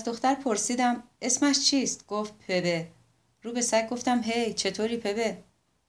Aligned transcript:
از 0.00 0.06
دختر 0.06 0.34
پرسیدم 0.34 1.02
اسمش 1.22 1.60
چیست؟ 1.60 2.06
گفت 2.06 2.34
پبه. 2.38 2.88
رو 3.42 3.52
به 3.52 3.60
سگ 3.60 3.88
گفتم 3.88 4.20
هی 4.24 4.54
چطوری 4.54 4.96
پبه؟ 4.96 5.38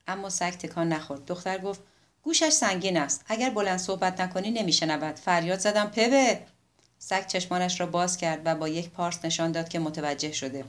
اما 0.07 0.29
سگ 0.29 0.49
تکان 0.51 0.89
نخورد. 0.89 1.25
دختر 1.25 1.57
گفت 1.57 1.81
گوشش 2.21 2.49
سنگین 2.49 2.97
است. 2.97 3.25
اگر 3.27 3.49
بلند 3.49 3.79
صحبت 3.79 4.21
نکنی 4.21 4.51
نمیشنود. 4.51 5.15
فریاد 5.15 5.59
زدم 5.59 5.85
پبه! 5.85 6.41
سگ 6.99 7.27
چشمانش 7.27 7.79
را 7.79 7.85
باز 7.85 8.17
کرد 8.17 8.41
و 8.45 8.55
با 8.55 8.67
یک 8.67 8.89
پارس 8.89 9.25
نشان 9.25 9.51
داد 9.51 9.69
که 9.69 9.79
متوجه 9.79 10.31
شده. 10.31 10.65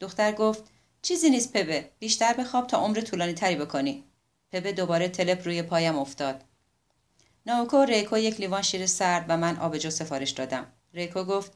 دختر 0.00 0.32
گفت 0.32 0.64
چیزی 1.02 1.30
نیست 1.30 1.52
پبه. 1.52 1.90
بیشتر 1.98 2.32
بخواب 2.32 2.66
تا 2.66 2.78
عمر 2.78 3.00
طولانی 3.00 3.34
تری 3.34 3.56
بکنی. 3.56 4.04
پبه 4.52 4.72
دوباره 4.72 5.08
تلپ 5.08 5.44
روی 5.44 5.62
پایم 5.62 5.98
افتاد. 5.98 6.44
ناوکو 7.46 7.76
و 7.76 7.84
ریکو 7.84 8.18
یک 8.18 8.40
لیوان 8.40 8.62
شیر 8.62 8.86
سرد 8.86 9.24
و 9.28 9.36
من 9.36 9.56
آبجو 9.56 9.90
سفارش 9.90 10.30
دادم. 10.30 10.66
ریکو 10.94 11.24
گفت 11.24 11.52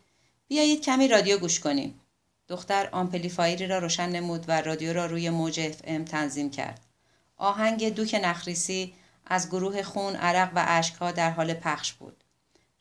بیایید 0.51 0.85
کمی 0.85 1.09
رادیو 1.09 1.39
گوش 1.39 1.61
کنیم 1.61 2.01
دختر 2.49 2.89
آمپلیفایری 2.93 3.67
را 3.67 3.79
روشن 3.79 4.09
نمود 4.09 4.45
و 4.49 4.61
رادیو 4.61 4.93
را 4.93 5.07
روی 5.07 5.31
موج 5.31 5.61
اف 5.61 5.81
ام 5.85 6.05
تنظیم 6.05 6.51
کرد 6.51 6.81
آهنگ 7.37 7.95
دوک 7.95 8.21
نخریسی 8.23 8.95
از 9.27 9.49
گروه 9.49 9.83
خون، 9.83 10.17
عرق 10.17 10.51
و 10.55 10.65
اشکها 10.69 11.13
در 11.13 11.31
حال 11.31 11.55
پخش 11.55 11.93
بود. 11.93 12.25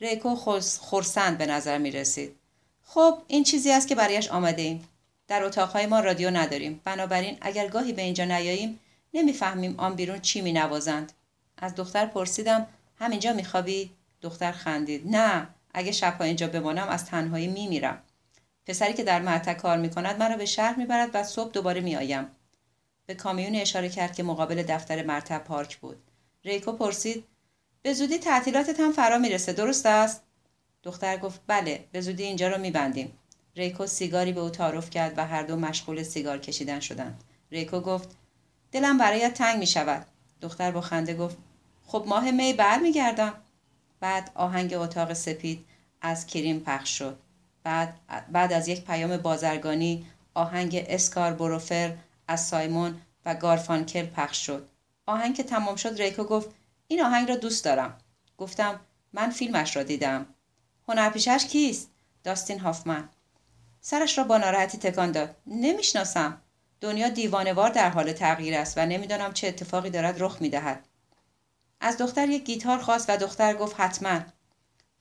ریکو 0.01 0.35
خرسند 0.79 1.37
به 1.37 1.45
نظر 1.45 1.77
می 1.77 1.91
رسید. 1.91 2.35
خب 2.83 3.21
این 3.27 3.43
چیزی 3.43 3.71
است 3.71 3.87
که 3.87 3.95
برایش 3.95 4.27
آمده 4.27 4.61
ایم. 4.61 4.87
در 5.27 5.43
اتاقهای 5.43 5.85
ما 5.85 5.99
رادیو 5.99 6.31
نداریم. 6.31 6.81
بنابراین 6.83 7.37
اگر 7.41 7.67
گاهی 7.67 7.93
به 7.93 8.01
اینجا 8.01 8.25
نیاییم 8.25 8.79
نمی‌فهمیم 9.13 9.75
آن 9.79 9.95
بیرون 9.95 10.19
چی 10.19 10.41
می 10.41 10.51
نوازند. 10.51 11.11
از 11.57 11.75
دختر 11.75 12.05
پرسیدم 12.05 12.67
همینجا 12.99 13.33
میخوابی؟ 13.33 13.91
دختر 14.21 14.51
خندید. 14.51 15.07
نه 15.07 15.47
اگه 15.73 15.91
شبها 15.91 16.23
اینجا 16.23 16.47
بمانم 16.47 16.87
از 16.87 17.05
تنهایی 17.05 17.47
میمیرم. 17.47 18.01
پسری 18.65 18.93
که 18.93 19.03
در 19.03 19.21
معتک 19.21 19.57
کار 19.57 19.77
می‌کند 19.77 20.19
مرا 20.19 20.37
به 20.37 20.45
شهر 20.45 20.75
می‌برد 20.75 21.09
و 21.13 21.23
صبح 21.23 21.51
دوباره 21.51 21.81
میآیم. 21.81 22.27
به 23.05 23.15
کامیون 23.15 23.55
اشاره 23.55 23.89
کرد 23.89 24.15
که 24.15 24.23
مقابل 24.23 24.63
دفتر 24.63 25.03
مرتب 25.03 25.43
پارک 25.43 25.77
بود. 25.77 25.97
ریکو 26.45 26.71
پرسید 26.71 27.23
به 27.81 27.93
زودی 27.93 28.17
تعطیلاتت 28.17 28.79
هم 28.79 28.91
فرا 28.91 29.17
می‌رسه 29.17 29.53
درست 29.53 29.85
است 29.85 30.23
دختر 30.83 31.17
گفت 31.17 31.41
بله 31.47 31.85
به 31.91 32.01
زودی 32.01 32.23
اینجا 32.23 32.47
رو 32.47 32.57
میبندیم 32.57 33.13
ریکو 33.55 33.85
سیگاری 33.85 34.33
به 34.33 34.41
او 34.41 34.49
تعارف 34.49 34.89
کرد 34.89 35.17
و 35.17 35.25
هر 35.25 35.43
دو 35.43 35.55
مشغول 35.55 36.03
سیگار 36.03 36.37
کشیدن 36.37 36.79
شدند 36.79 37.23
ریکو 37.51 37.79
گفت 37.79 38.17
دلم 38.71 38.97
برایت 38.97 39.33
تنگ 39.33 39.59
می 39.59 39.67
شود 39.67 40.05
دختر 40.41 40.71
با 40.71 40.81
خنده 40.81 41.13
گفت 41.13 41.37
خب 41.85 42.05
ماه 42.07 42.31
می 42.31 42.53
برمیگردم 42.53 43.33
بعد 43.99 44.31
آهنگ 44.35 44.73
اتاق 44.73 45.13
سپید 45.13 45.65
از 46.01 46.27
کریم 46.27 46.59
پخش 46.59 46.97
شد. 46.97 47.19
بعد, 47.63 47.99
بعد 48.31 48.53
از 48.53 48.67
یک 48.67 48.85
پیام 48.85 49.17
بازرگانی 49.17 50.05
آهنگ 50.33 50.85
اسکار 50.87 51.33
بروفر 51.33 51.95
از 52.27 52.45
سایمون 52.47 53.01
و 53.25 53.35
گارفانکل 53.35 54.05
پخش 54.05 54.45
شد. 54.45 54.69
آهنگ 55.05 55.35
که 55.35 55.43
تمام 55.43 55.75
شد 55.75 56.01
ریکو 56.01 56.23
گفت 56.23 56.49
این 56.87 57.01
آهنگ 57.01 57.29
را 57.29 57.35
دوست 57.35 57.65
دارم. 57.65 57.97
گفتم 58.37 58.79
من 59.13 59.29
فیلمش 59.29 59.75
را 59.75 59.83
دیدم. 59.83 60.25
هنرپیشش 60.87 61.45
کیست؟ 61.49 61.89
داستین 62.23 62.59
هافمن. 62.59 63.09
سرش 63.81 64.17
را 64.17 64.23
با 64.23 64.37
ناراحتی 64.37 64.77
تکان 64.77 65.11
داد. 65.11 65.35
نمی‌شناسم. 65.47 66.41
دنیا 66.81 67.09
دیوانوار 67.09 67.69
در 67.69 67.89
حال 67.89 68.11
تغییر 68.11 68.57
است 68.57 68.77
و 68.77 68.85
نمی‌دانم 68.85 69.33
چه 69.33 69.47
اتفاقی 69.47 69.89
دارد 69.89 70.23
رخ 70.23 70.37
می‌دهد. 70.41 70.85
از 71.81 71.97
دختر 71.97 72.29
یک 72.29 72.43
گیتار 72.43 72.77
خواست 72.77 73.09
و 73.09 73.17
دختر 73.17 73.53
گفت 73.53 73.79
حتما. 73.79 74.19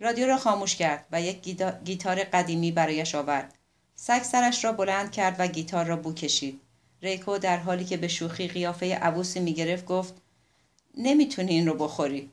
رادیو 0.01 0.27
را 0.27 0.37
خاموش 0.37 0.77
کرد 0.77 1.07
و 1.13 1.21
یک 1.21 1.59
گیتار 1.85 2.25
قدیمی 2.25 2.73
برایش 2.73 3.15
آورد. 3.15 3.55
سگ 3.95 4.23
سرش 4.23 4.65
را 4.65 4.73
بلند 4.73 5.13
کرد 5.13 5.37
و 5.39 5.47
گیتار 5.47 5.85
را 5.85 5.97
بو 5.97 6.15
کشید. 6.15 6.61
ریکو 7.03 7.39
در 7.39 7.57
حالی 7.57 7.85
که 7.85 7.97
به 7.97 8.09
شوخی 8.09 8.49
قیافه 8.49 8.95
عبوسی 8.95 9.41
می‌گرفت 9.41 9.87
گفت 9.87 10.15
نمی‌تونی 10.97 11.53
این 11.53 11.67
رو 11.67 11.75
بخوری. 11.75 12.31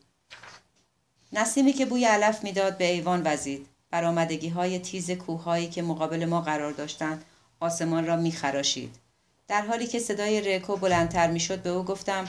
نسیمی 1.33 1.73
که 1.73 1.85
بوی 1.85 2.05
علف 2.05 2.43
می‌داد 2.43 2.77
به 2.77 2.91
ایوان 2.91 3.21
وزید. 3.25 3.67
برآمدگی 3.91 4.49
های 4.49 4.79
تیز 4.79 5.11
کوههایی 5.11 5.67
که 5.67 5.81
مقابل 5.81 6.25
ما 6.25 6.41
قرار 6.41 6.71
داشتند 6.71 7.25
آسمان 7.59 8.05
را 8.05 8.15
میخراشید. 8.15 8.95
در 9.47 9.61
حالی 9.61 9.87
که 9.87 9.99
صدای 9.99 10.41
ریکو 10.41 10.75
بلندتر 10.75 11.31
می‌شد 11.31 11.61
به 11.61 11.69
او 11.69 11.83
گفتم 11.83 12.27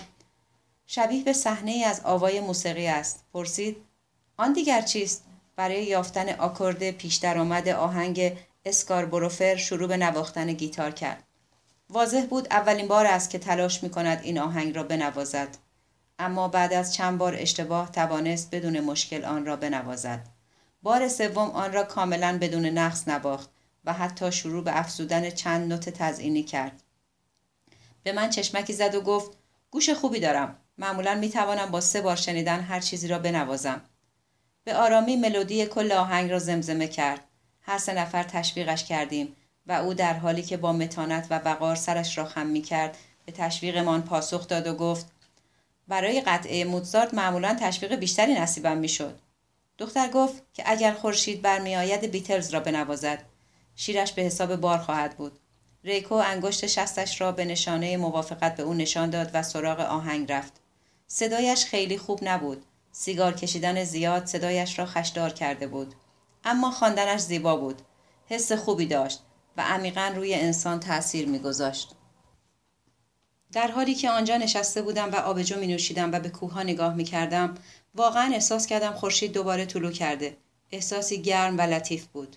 شبیه 0.86 1.24
به 1.24 1.32
صحنه 1.32 1.70
ای 1.70 1.84
از 1.84 2.00
آوای 2.04 2.40
موسیقی 2.40 2.86
است 2.86 3.24
پرسید 3.32 3.76
آن 4.36 4.52
دیگر 4.52 4.82
چیست 4.82 5.24
برای 5.56 5.84
یافتن 5.84 6.28
آکورد 6.28 6.90
پیش 6.90 7.14
درآمد 7.16 7.68
آهنگ 7.68 8.38
اسکاربروفر 8.64 9.56
شروع 9.56 9.88
به 9.88 9.96
نواختن 9.96 10.52
گیتار 10.52 10.90
کرد 10.90 11.22
واضح 11.90 12.26
بود 12.26 12.48
اولین 12.50 12.88
بار 12.88 13.06
است 13.06 13.30
که 13.30 13.38
تلاش 13.38 13.82
می 13.82 13.90
کند 13.90 14.20
این 14.22 14.38
آهنگ 14.38 14.76
را 14.76 14.82
بنوازد. 14.82 15.48
اما 16.18 16.48
بعد 16.48 16.72
از 16.72 16.94
چند 16.94 17.18
بار 17.18 17.34
اشتباه 17.38 17.90
توانست 17.90 18.54
بدون 18.54 18.80
مشکل 18.80 19.24
آن 19.24 19.46
را 19.46 19.56
بنوازد. 19.56 20.26
بار 20.82 21.08
سوم 21.08 21.50
آن 21.50 21.72
را 21.72 21.84
کاملا 21.84 22.38
بدون 22.40 22.66
نقص 22.66 23.08
نواخت 23.08 23.50
و 23.84 23.92
حتی 23.92 24.32
شروع 24.32 24.64
به 24.64 24.78
افزودن 24.78 25.30
چند 25.30 25.72
نوت 25.72 25.88
تزئینی 25.88 26.42
کرد. 26.42 26.82
به 28.02 28.12
من 28.12 28.30
چشمکی 28.30 28.72
زد 28.72 28.94
و 28.94 29.00
گفت 29.00 29.38
گوش 29.70 29.90
خوبی 29.90 30.20
دارم. 30.20 30.56
معمولا 30.78 31.14
می 31.14 31.28
توانم 31.28 31.66
با 31.66 31.80
سه 31.80 32.00
بار 32.00 32.16
شنیدن 32.16 32.60
هر 32.60 32.80
چیزی 32.80 33.08
را 33.08 33.18
بنوازم. 33.18 33.80
به 34.64 34.74
آرامی 34.74 35.16
ملودی 35.16 35.66
کل 35.66 35.92
آهنگ 35.92 36.30
را 36.30 36.38
زمزمه 36.38 36.88
کرد. 36.88 37.20
هر 37.62 37.78
سه 37.78 37.94
نفر 37.94 38.22
تشویقش 38.22 38.84
کردیم 38.84 39.36
و 39.66 39.72
او 39.72 39.94
در 39.94 40.14
حالی 40.14 40.42
که 40.42 40.56
با 40.56 40.72
متانت 40.72 41.26
و 41.30 41.38
وقار 41.38 41.76
سرش 41.76 42.18
را 42.18 42.24
خم 42.24 42.46
می 42.46 42.62
کرد 42.62 42.96
به 43.26 43.32
تشویقمان 43.32 44.02
پاسخ 44.02 44.48
داد 44.48 44.66
و 44.66 44.74
گفت 44.74 45.06
برای 45.88 46.20
قطعه 46.20 46.64
موزارت 46.64 47.14
معمولا 47.14 47.56
تشویق 47.60 47.94
بیشتری 47.94 48.34
نصیبم 48.34 48.76
می‌شد 48.76 49.18
دختر 49.78 50.08
گفت 50.08 50.42
که 50.54 50.62
اگر 50.66 50.92
خورشید 50.92 51.42
برمیآید 51.42 52.04
بیتلز 52.04 52.54
را 52.54 52.60
بنوازد 52.60 53.22
شیرش 53.76 54.12
به 54.12 54.22
حساب 54.22 54.56
بار 54.56 54.78
خواهد 54.78 55.16
بود 55.16 55.38
ریکو 55.84 56.14
انگشت 56.14 56.66
شستش 56.66 57.20
را 57.20 57.32
به 57.32 57.44
نشانه 57.44 57.96
موافقت 57.96 58.56
به 58.56 58.62
او 58.62 58.74
نشان 58.74 59.10
داد 59.10 59.30
و 59.34 59.42
سراغ 59.42 59.80
آهنگ 59.80 60.32
رفت 60.32 60.52
صدایش 61.08 61.64
خیلی 61.64 61.98
خوب 61.98 62.18
نبود. 62.22 62.64
سیگار 62.92 63.32
کشیدن 63.32 63.84
زیاد 63.84 64.26
صدایش 64.26 64.78
را 64.78 64.86
خشدار 64.86 65.30
کرده 65.30 65.66
بود. 65.66 65.94
اما 66.44 66.70
خواندنش 66.70 67.20
زیبا 67.20 67.56
بود. 67.56 67.82
حس 68.26 68.52
خوبی 68.52 68.86
داشت 68.86 69.22
و 69.56 69.62
عمیقا 69.62 70.12
روی 70.16 70.34
انسان 70.34 70.80
تاثیر 70.80 71.28
میگذاشت. 71.28 71.94
در 73.52 73.70
حالی 73.70 73.94
که 73.94 74.10
آنجا 74.10 74.36
نشسته 74.36 74.82
بودم 74.82 75.10
و 75.10 75.16
آبجو 75.16 75.60
می 75.60 75.66
نوشیدم 75.66 76.12
و 76.12 76.20
به 76.20 76.28
کوه 76.28 76.62
نگاه 76.62 76.94
می 76.94 77.04
کردم 77.04 77.54
واقعا 77.94 78.34
احساس 78.34 78.66
کردم 78.66 78.92
خورشید 78.92 79.32
دوباره 79.32 79.66
طلوع 79.66 79.92
کرده. 79.92 80.36
احساسی 80.70 81.22
گرم 81.22 81.58
و 81.58 81.60
لطیف 81.60 82.06
بود. 82.06 82.36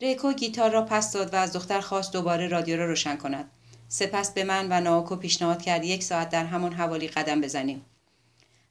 ریکو 0.00 0.32
گیتار 0.32 0.70
را 0.70 0.82
پس 0.82 1.12
داد 1.12 1.34
و 1.34 1.36
از 1.36 1.52
دختر 1.52 1.80
خواست 1.80 2.12
دوباره 2.12 2.48
رادیو 2.48 2.76
را 2.76 2.86
روشن 2.86 3.16
کند. 3.16 3.50
سپس 3.88 4.30
به 4.30 4.44
من 4.44 4.66
و 4.70 4.80
ناوکو 4.80 5.16
پیشنهاد 5.16 5.62
کرد 5.62 5.84
یک 5.84 6.02
ساعت 6.02 6.30
در 6.30 6.44
همان 6.44 6.72
حوالی 6.72 7.08
قدم 7.08 7.40
بزنیم. 7.40 7.84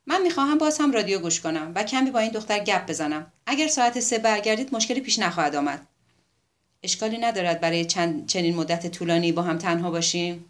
من 0.09 0.21
می‌خواهم 0.21 0.57
باز 0.57 0.77
هم 0.79 0.91
رادیو 0.91 1.19
گوش 1.19 1.41
کنم 1.41 1.71
و 1.75 1.83
کمی 1.83 2.11
با 2.11 2.19
این 2.19 2.31
دختر 2.31 2.59
گپ 2.59 2.85
بزنم. 2.85 3.31
اگر 3.45 3.67
ساعت 3.67 3.99
سه 3.99 4.17
برگردید 4.17 4.75
مشکلی 4.75 5.01
پیش 5.01 5.19
نخواهد 5.19 5.55
آمد. 5.55 5.87
اشکالی 6.83 7.17
ندارد 7.17 7.59
برای 7.59 7.85
چند 7.85 8.27
چنین 8.27 8.55
مدت 8.55 8.87
طولانی 8.87 9.31
با 9.31 9.41
هم 9.41 9.57
تنها 9.57 9.91
باشیم. 9.91 10.45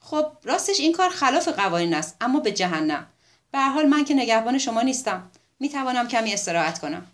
خب 0.00 0.26
راستش 0.44 0.80
این 0.80 0.92
کار 0.92 1.10
خلاف 1.10 1.48
قوانین 1.48 1.94
است 1.94 2.16
اما 2.20 2.40
به 2.40 2.52
جهنم. 2.52 3.06
به 3.52 3.58
هر 3.58 3.70
حال 3.70 3.86
من 3.86 4.04
که 4.04 4.14
نگهبان 4.14 4.58
شما 4.58 4.82
نیستم. 4.82 5.30
می 5.60 5.68
توانم 5.68 6.08
کمی 6.08 6.32
استراحت 6.32 6.78
کنم. 6.78 7.06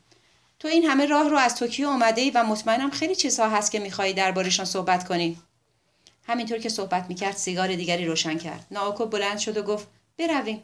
تو 0.58 0.68
این 0.68 0.84
همه 0.84 1.06
راه 1.06 1.28
رو 1.28 1.36
از 1.36 1.56
توکیو 1.56 1.88
آمده 1.88 2.20
ای 2.20 2.30
و 2.30 2.44
مطمئنم 2.44 2.90
خیلی 2.90 3.14
چیزها 3.14 3.48
هست 3.48 3.72
که 3.72 3.78
می‌خواهی 3.78 4.12
دربارشان 4.12 4.66
صحبت 4.66 5.08
کنی. 5.08 5.38
همینطور 6.26 6.58
که 6.58 6.68
صحبت 6.68 7.06
می‌کرد 7.08 7.36
سیگار 7.36 7.74
دیگری 7.74 8.06
روشن 8.06 8.38
کرد. 8.38 8.66
ناوکو 8.70 9.06
بلند 9.06 9.38
شد 9.38 9.56
و 9.56 9.62
گفت 9.62 9.86
برویم. 10.18 10.62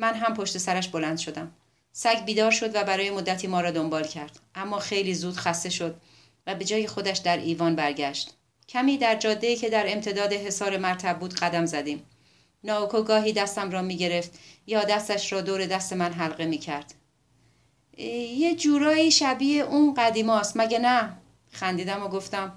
من 0.00 0.14
هم 0.14 0.34
پشت 0.34 0.58
سرش 0.58 0.88
بلند 0.88 1.18
شدم. 1.18 1.50
سگ 1.92 2.24
بیدار 2.24 2.50
شد 2.50 2.76
و 2.76 2.84
برای 2.84 3.10
مدتی 3.10 3.46
ما 3.46 3.60
را 3.60 3.70
دنبال 3.70 4.04
کرد. 4.04 4.38
اما 4.54 4.78
خیلی 4.78 5.14
زود 5.14 5.36
خسته 5.36 5.70
شد 5.70 5.94
و 6.46 6.54
به 6.54 6.64
جای 6.64 6.86
خودش 6.86 7.18
در 7.18 7.36
ایوان 7.36 7.76
برگشت. 7.76 8.34
کمی 8.68 8.98
در 8.98 9.14
جاده 9.14 9.56
که 9.56 9.70
در 9.70 9.92
امتداد 9.92 10.32
حصار 10.32 10.76
مرتب 10.76 11.18
بود 11.18 11.34
قدم 11.34 11.66
زدیم. 11.66 12.06
ناوکو 12.64 13.02
گاهی 13.02 13.32
دستم 13.32 13.70
را 13.70 13.82
می 13.82 13.96
گرفت 13.96 14.38
یا 14.66 14.84
دستش 14.84 15.32
را 15.32 15.40
دور 15.40 15.66
دست 15.66 15.92
من 15.92 16.12
حلقه 16.12 16.46
می 16.46 16.58
کرد. 16.58 16.94
یه 18.36 18.54
جورایی 18.54 19.10
شبیه 19.10 19.62
اون 19.62 19.94
قدیماست 19.94 20.56
مگه 20.56 20.78
نه؟ 20.78 21.16
خندیدم 21.50 22.02
و 22.02 22.08
گفتم 22.08 22.52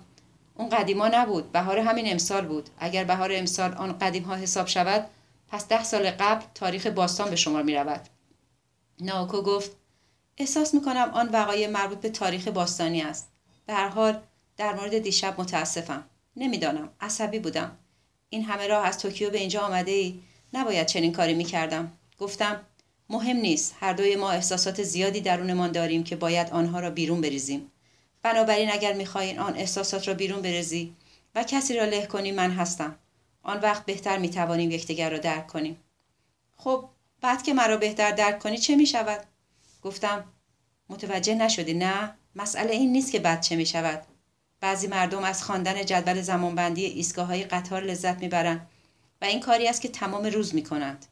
اون 0.55 0.69
قدیما 0.69 1.07
نبود 1.07 1.51
بهار 1.51 1.79
همین 1.79 2.11
امسال 2.11 2.45
بود. 2.45 2.69
اگر 2.79 3.03
بهار 3.03 3.29
امسال 3.33 3.73
آن 3.73 3.97
قدیم 3.97 4.23
ها 4.23 4.35
حساب 4.35 4.67
شود 4.67 5.09
پس 5.53 5.67
ده 5.67 5.83
سال 5.83 6.11
قبل 6.11 6.45
تاریخ 6.55 6.87
باستان 6.87 7.29
به 7.29 7.35
شما 7.35 7.63
می 7.63 7.75
رود. 7.75 8.01
گفت 9.31 9.71
احساس 10.37 10.73
می 10.73 10.81
کنم 10.81 11.11
آن 11.13 11.29
وقایع 11.29 11.67
مربوط 11.67 11.97
به 11.97 12.09
تاریخ 12.09 12.47
باستانی 12.47 13.01
است. 13.01 13.31
به 13.65 13.73
هر 13.73 13.87
حال 13.87 14.21
در 14.57 14.73
مورد 14.73 14.97
دیشب 14.97 15.41
متاسفم. 15.41 16.03
نمی‌دانم. 16.35 16.89
عصبی 17.01 17.39
بودم. 17.39 17.77
این 18.29 18.43
همه 18.43 18.67
راه 18.67 18.85
از 18.85 18.99
توکیو 18.99 19.29
به 19.29 19.37
اینجا 19.37 19.61
آمده 19.61 19.91
ای؟ 19.91 20.19
نباید 20.53 20.87
چنین 20.87 21.11
کاری 21.11 21.33
می‌کردم. 21.33 21.91
گفتم 22.19 22.61
مهم 23.09 23.37
نیست. 23.37 23.75
هر 23.79 23.93
دوی 23.93 24.15
ما 24.15 24.31
احساسات 24.31 24.83
زیادی 24.83 25.21
درونمان 25.21 25.71
داریم 25.71 26.03
که 26.03 26.15
باید 26.15 26.49
آنها 26.49 26.79
را 26.79 26.89
بیرون 26.89 27.21
بریزیم. 27.21 27.71
بنابراین 28.23 28.71
اگر 28.71 28.93
می‌خواهید 28.93 29.39
آن 29.39 29.55
احساسات 29.55 30.07
را 30.07 30.13
بیرون 30.13 30.41
بریزی 30.41 30.95
و 31.35 31.43
کسی 31.43 31.73
را 31.77 31.85
له 31.85 32.05
کنی 32.05 32.31
من 32.31 32.51
هستم. 32.51 32.95
آن 33.43 33.59
وقت 33.59 33.85
بهتر 33.85 34.17
می‌توانیم 34.17 34.71
یکدیگر 34.71 35.09
را 35.09 35.17
درک 35.17 35.47
کنیم. 35.47 35.77
خب 36.57 36.89
بعد 37.21 37.43
که 37.43 37.53
مرا 37.53 37.77
بهتر 37.77 38.11
درک 38.11 38.39
کنی 38.39 38.57
چه 38.57 38.75
می‌شود؟ 38.75 39.25
گفتم 39.81 40.25
متوجه 40.89 41.35
نشدی 41.35 41.73
نه؟ 41.73 42.13
مسئله 42.35 42.71
این 42.71 42.91
نیست 42.91 43.11
که 43.11 43.19
بعد 43.19 43.41
چه 43.41 43.55
می‌شود. 43.55 44.03
بعضی 44.59 44.87
مردم 44.87 45.23
از 45.23 45.43
خواندن 45.43 45.85
جدول 45.85 46.21
زمانبندی 46.21 46.85
ایستگاه 46.85 47.27
های 47.27 47.43
قطار 47.43 47.83
لذت 47.83 48.21
می‌برند 48.21 48.69
و 49.21 49.25
این 49.25 49.39
کاری 49.39 49.67
است 49.67 49.81
که 49.81 49.87
تمام 49.87 50.25
روز 50.25 50.55
می‌کنند. 50.55 51.05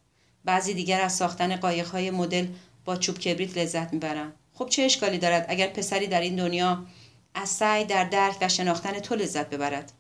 بعضی 0.46 0.74
دیگر 0.74 1.02
از 1.02 1.16
ساختن 1.16 1.56
قایقهای 1.56 2.12
مدل 2.12 2.48
با 2.86 2.96
چوب 2.96 3.20
کبریت 3.20 3.58
لذت 3.58 3.94
می‌برند. 3.94 4.34
خب 4.54 4.70
چه 4.70 4.82
اشکالی 4.82 5.18
دارد 5.18 5.46
اگر 5.50 5.68
پسری 5.68 6.08
در 6.08 6.22
این 6.22 6.36
دنیا 6.36 6.86
از 7.34 7.50
سعی 7.50 7.86
در 7.86 8.04
درک 8.04 8.38
و 8.42 8.50
شناختن 8.50 9.00
تو 9.00 9.16
لذت 9.16 9.50
ببرد؟ 9.50 9.92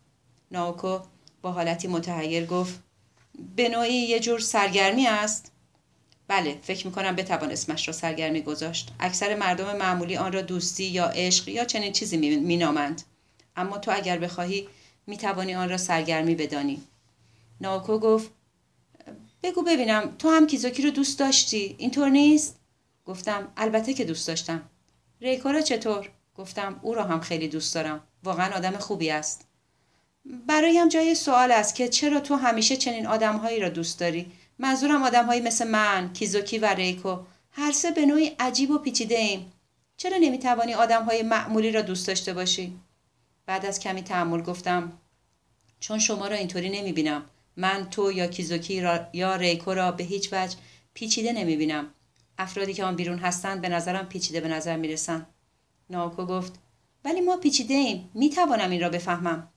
ناوکو 0.51 0.99
با 1.41 1.51
حالتی 1.51 1.87
متحیر 1.87 2.45
گفت 2.45 2.79
به 3.55 3.69
نوعی 3.69 3.93
یه 3.93 4.19
جور 4.19 4.39
سرگرمی 4.39 5.07
است؟ 5.07 5.51
بله 6.27 6.59
فکر 6.61 6.87
می‌کنم 6.87 7.15
بتوان 7.15 7.51
اسمش 7.51 7.87
را 7.87 7.93
سرگرمی 7.93 8.41
گذاشت. 8.41 8.91
اکثر 8.99 9.35
مردم 9.35 9.77
معمولی 9.77 10.17
آن 10.17 10.31
را 10.31 10.41
دوستی 10.41 10.83
یا 10.83 11.05
عشق 11.05 11.47
یا 11.47 11.65
چنین 11.65 11.91
چیزی 11.91 12.17
مینامند. 12.17 13.01
اما 13.55 13.77
تو 13.77 13.91
اگر 13.91 14.17
بخواهی 14.17 14.67
می‌توانی 15.07 15.55
آن 15.55 15.69
را 15.69 15.77
سرگرمی 15.77 16.35
بدانی. 16.35 16.81
ناوکو 17.61 17.99
گفت 17.99 18.31
بگو 19.43 19.61
ببینم 19.61 20.15
تو 20.19 20.29
هم 20.29 20.47
کیزوکی 20.47 20.83
رو 20.83 20.89
دوست 20.89 21.19
داشتی؟ 21.19 21.75
اینطور 21.77 22.09
نیست؟ 22.09 22.59
گفتم 23.05 23.47
البته 23.57 23.93
که 23.93 24.05
دوست 24.05 24.27
داشتم. 24.27 24.61
ریکورا 25.21 25.61
چطور؟ 25.61 26.09
گفتم 26.35 26.79
او 26.81 26.93
را 26.93 27.03
هم 27.03 27.19
خیلی 27.19 27.47
دوست 27.47 27.75
دارم. 27.75 28.03
واقعا 28.23 28.55
آدم 28.55 28.77
خوبی 28.77 29.11
است. 29.11 29.47
برایم 30.25 30.87
جای 30.87 31.15
سوال 31.15 31.51
است 31.51 31.75
که 31.75 31.89
چرا 31.89 32.19
تو 32.19 32.35
همیشه 32.35 32.77
چنین 32.77 33.07
آدمهایی 33.07 33.59
را 33.59 33.69
دوست 33.69 33.99
داری؟ 33.99 34.31
منظورم 34.59 35.03
آدمهایی 35.03 35.41
مثل 35.41 35.67
من 35.67 36.13
کیزوکی 36.13 36.59
و 36.59 36.65
ریکو. 36.65 37.17
هر 37.51 37.71
سه 37.71 37.91
به 37.91 38.05
نوعی 38.05 38.31
عجیب 38.39 38.71
و 38.71 38.77
پیچیده 38.77 39.17
ایم. 39.17 39.51
چرا 39.97 40.17
نمی‌توانی 40.17 40.73
آدمهای 40.73 41.23
معمولی 41.23 41.71
را 41.71 41.81
دوست 41.81 42.07
داشته 42.07 42.33
باشی؟ 42.33 42.77
بعد 43.45 43.65
از 43.65 43.79
کمی 43.79 44.01
تحمل 44.01 44.41
گفتم 44.41 44.91
چون 45.79 45.99
شما 45.99 46.27
را 46.27 46.35
اینطوری 46.35 46.69
نمی‌بینم. 46.69 47.25
من 47.57 47.89
تو 47.89 48.11
یا 48.11 48.27
کیزوکی 48.27 48.81
را 48.81 48.99
یا 49.13 49.35
ریکو 49.35 49.73
را 49.73 49.91
به 49.91 50.03
هیچ 50.03 50.29
وجه 50.33 50.57
پیچیده 50.93 51.33
نمی‌بینم. 51.33 51.87
افرادی 52.37 52.73
که 52.73 52.83
آن 52.83 52.95
بیرون 52.95 53.17
هستند 53.17 53.61
به 53.61 53.69
نظرم 53.69 54.05
پیچیده 54.05 54.41
به 54.41 54.47
نظر 54.47 54.77
می‌رسند 54.77 55.27
ناوکو 55.89 56.25
گفت 56.25 56.53
ولی 57.05 57.21
ما 57.21 57.37
پیچیده 57.37 57.73
ایم. 57.73 58.11
می‌توانم 58.13 58.69
این 58.69 58.81
را 58.81 58.89
بفهمم. 58.89 59.50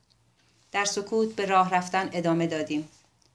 در 0.74 0.84
سکوت 0.84 1.36
به 1.36 1.46
راه 1.46 1.70
رفتن 1.70 2.10
ادامه 2.12 2.46
دادیم. 2.46 2.88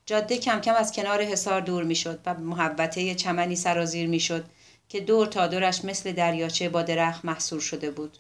جاده 0.06 0.38
کم 0.38 0.62
کم 0.62 0.76
از 0.76 0.92
کنار 0.92 1.22
حصار 1.22 1.62
دور 1.62 1.84
می‌شد 1.84 2.20
و 2.26 2.34
محبته 2.34 3.16
چمنی 3.16 3.56
سرازیر 3.56 4.08
می‌شد 4.08 4.46
که 4.90 5.00
دور 5.00 5.28
تا 5.28 5.48
دورش 5.48 5.86
مثل 5.86 6.12
دریاچه 6.12 6.70
با 6.70 6.82
درخت 6.82 7.26
محصور 7.26 7.60
شده 7.60 7.92
بود. 7.92 8.18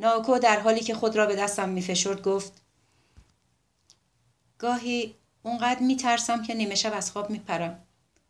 ناوکو 0.00 0.38
در 0.38 0.60
حالی 0.60 0.80
که 0.80 0.94
خود 0.94 1.16
را 1.16 1.26
به 1.26 1.36
دستم 1.36 1.68
میفشرد 1.68 2.22
گفت 2.22 2.52
گاهی 4.58 5.14
اونقدر 5.42 5.80
میترسم 5.80 6.42
که 6.42 6.54
نیمه 6.54 6.74
شب 6.74 6.92
از 6.94 7.10
خواب 7.10 7.30
میپرم. 7.30 7.82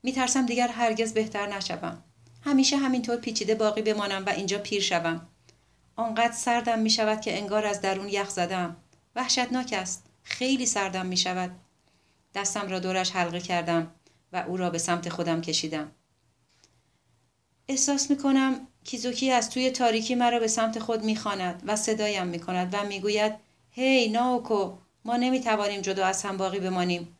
میترسم 0.02 0.46
دیگر 0.46 0.68
هرگز 0.68 1.14
بهتر 1.14 1.56
نشوم. 1.56 2.02
همیشه 2.44 2.76
همینطور 2.76 3.16
پیچیده 3.16 3.54
باقی 3.54 3.82
بمانم 3.82 4.24
و 4.26 4.28
اینجا 4.28 4.58
پیر 4.58 4.82
شوم. 4.82 5.26
آنقدر 5.96 6.32
سردم 6.32 6.78
می 6.78 6.90
شود 6.90 7.20
که 7.20 7.38
انگار 7.38 7.66
از 7.66 7.80
درون 7.80 8.08
یخ 8.08 8.30
زدم 8.30 8.76
وحشتناک 9.16 9.74
است. 9.78 10.06
خیلی 10.22 10.66
سردم 10.66 11.06
می 11.06 11.16
شود. 11.16 11.50
دستم 12.34 12.68
را 12.68 12.78
دورش 12.78 13.10
حلقه 13.10 13.40
کردم 13.40 13.92
و 14.32 14.36
او 14.36 14.56
را 14.56 14.70
به 14.70 14.78
سمت 14.78 15.08
خودم 15.08 15.40
کشیدم. 15.40 15.92
احساس 17.68 18.10
می 18.10 18.16
کنم 18.16 18.66
کیزوکی 18.84 19.30
از 19.30 19.50
توی 19.50 19.70
تاریکی 19.70 20.14
مرا 20.14 20.38
به 20.38 20.48
سمت 20.48 20.78
خود 20.78 21.04
می‌خواند 21.04 21.62
و 21.66 21.76
صدایم 21.76 22.26
می 22.26 22.40
کند 22.40 22.68
و 22.74 22.84
می‌گوید 22.84 23.34
هی 23.70 24.08
hey, 24.08 24.12
ناوکو 24.12 24.76
ما 25.04 25.16
نمی‌توانیم 25.16 25.80
جدا 25.80 26.06
از 26.06 26.22
هم 26.22 26.36
باقی 26.36 26.60
بمانیم. 26.60 27.16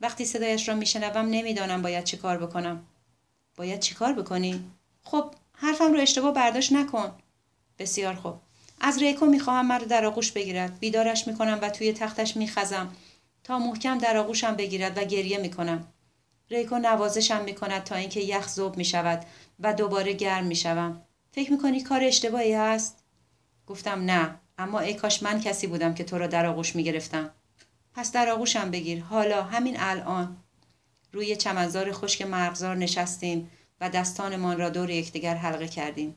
وقتی 0.00 0.24
صدایش 0.24 0.68
را 0.68 0.74
میشنوم 0.74 1.26
نمی‌دانم 1.26 1.82
باید 1.82 2.04
چی 2.04 2.16
کار 2.16 2.38
بکنم. 2.38 2.86
باید 3.56 3.80
چی 3.80 3.94
کار 3.94 4.12
بکنی؟ 4.12 4.70
خب 5.02 5.34
حرفم 5.54 5.92
رو 5.92 6.00
اشتباه 6.00 6.34
برداشت 6.34 6.72
نکن. 6.72 7.12
بسیار 7.78 8.14
خوب. 8.14 8.34
از 8.84 8.98
ریکو 8.98 9.26
می‌خواهم 9.26 9.66
مرا 9.66 9.84
در 9.84 10.04
آغوش 10.04 10.32
بگیرد. 10.32 10.78
بیدارش 10.78 11.26
می‌کنم 11.26 11.58
و 11.62 11.70
توی 11.70 11.92
تختش 11.92 12.36
میخزم. 12.36 12.92
تا 13.44 13.58
محکم 13.58 13.98
در 13.98 14.16
آغوشم 14.16 14.54
بگیرد 14.54 14.98
و 14.98 15.04
گریه 15.04 15.38
می‌کنم. 15.38 15.86
ریکو 16.50 16.78
نوازشم 16.78 17.44
می‌کند 17.44 17.84
تا 17.84 17.94
اینکه 17.94 18.20
یخ 18.20 18.48
ذوب 18.48 18.76
می‌شود 18.76 19.24
و 19.60 19.74
دوباره 19.74 20.12
گرم 20.12 20.44
می‌شوم. 20.44 21.02
فکر 21.32 21.52
می‌کنی 21.52 21.80
کار 21.80 22.04
اشتباهی 22.04 22.52
هست؟ 22.52 23.04
گفتم 23.66 24.04
نه 24.04 24.34
اما 24.58 24.80
ای 24.80 24.94
کاش 24.94 25.22
من 25.22 25.40
کسی 25.40 25.66
بودم 25.66 25.94
که 25.94 26.04
تو 26.04 26.18
را 26.18 26.26
در 26.26 26.46
آغوش 26.46 26.76
می‌گرفتم. 26.76 27.30
پس 27.94 28.12
در 28.12 28.28
آغوشم 28.28 28.70
بگیر. 28.70 29.02
حالا 29.02 29.42
همین 29.42 29.76
الان. 29.78 30.36
روی 31.12 31.36
چمنزار 31.36 31.92
خشک 31.92 32.22
مرغزار 32.22 32.76
نشستیم 32.76 33.50
و 33.80 33.90
دستانمان 33.90 34.58
را 34.58 34.68
دور 34.68 34.90
یکدیگر 34.90 35.34
حلقه 35.34 35.68
کردیم. 35.68 36.16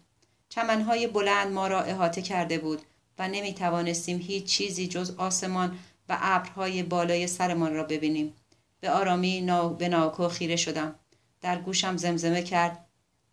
چمنهای 0.49 1.07
بلند 1.07 1.53
ما 1.53 1.67
را 1.67 1.81
احاطه 1.81 2.21
کرده 2.21 2.57
بود 2.57 2.81
و 3.19 3.27
نمی 3.27 3.53
توانستیم 3.53 4.17
هیچ 4.17 4.45
چیزی 4.45 4.87
جز 4.87 5.15
آسمان 5.17 5.79
و 6.09 6.17
ابرهای 6.21 6.83
بالای 6.83 7.27
سرمان 7.27 7.73
را 7.73 7.83
ببینیم. 7.83 8.33
به 8.79 8.91
آرامی 8.91 9.41
ناو 9.41 9.73
به 9.73 9.89
ناوکو 9.89 10.27
خیره 10.27 10.55
شدم. 10.55 10.95
در 11.41 11.61
گوشم 11.61 11.97
زمزمه 11.97 12.41
کرد. 12.41 12.85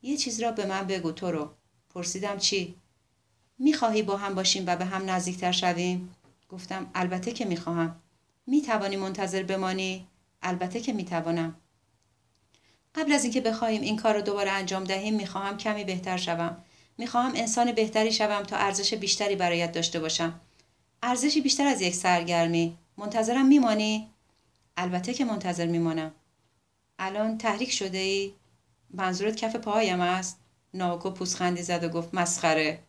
یه 0.03 0.17
چیز 0.17 0.41
را 0.41 0.53
به 0.53 0.67
من 0.67 0.87
بگو 0.87 1.13
تو 1.13 1.31
رو. 1.31 1.51
پرسیدم 1.95 2.39
چی؟ 2.39 2.75
می‌خواهی 3.59 4.03
با 4.03 4.17
هم 4.17 4.35
باشیم 4.35 4.65
و 4.67 4.77
به 4.77 4.85
هم 4.85 5.11
نزدیکتر 5.11 5.53
شویم؟ 5.53 6.15
گفتم 6.49 6.91
البته 6.95 7.33
که 7.33 7.45
می‌خواهم. 7.45 8.01
می‌توانی 8.47 8.97
منتظر 8.97 9.43
بمانی؟ 9.43 10.07
البته 10.43 10.81
که 10.81 10.93
می‌توانم. 10.93 11.57
قبل 12.95 13.13
از 13.13 13.25
اینکه 13.25 13.41
بخواهیم 13.41 13.83
این 13.83 13.97
کار 13.97 14.15
را 14.15 14.21
دوباره 14.21 14.51
انجام 14.51 14.85
دهیم 14.85 15.15
می‌خواهم 15.15 15.57
کمی 15.57 15.85
بهتر 15.85 16.17
شوم. 16.17 16.57
می‌خواهم 16.99 17.33
انسان 17.35 17.73
بهتری 17.73 18.13
شوم 18.13 18.43
تا 18.43 18.57
ارزش 18.57 18.95
بیشتری 18.95 19.37
برایت 19.37 19.73
داشته 19.73 20.01
باشم. 20.01 20.41
ارزشی 21.03 21.41
بیشتر 21.41 21.67
از 21.67 21.81
یک 21.81 21.95
سرگرمی. 21.95 22.77
منتظرم 22.97 23.47
میمانی؟ 23.47 24.09
البته 24.77 25.15
که 25.15 25.25
منتظر 25.25 25.67
میمانم. 25.67 26.13
الان 26.99 27.39
تحریک 27.39 27.73
شده 27.73 27.99
ای؟ 27.99 28.33
منظورت 28.91 29.37
کف 29.37 29.57
پاهایم 29.57 30.01
است؟ 30.01 30.39
ناوکو 30.75 31.11
پوسخندی 31.11 31.63
زد 31.63 31.85
و 31.85 31.89
گفت 31.89 32.15
مسخره. 32.15 32.83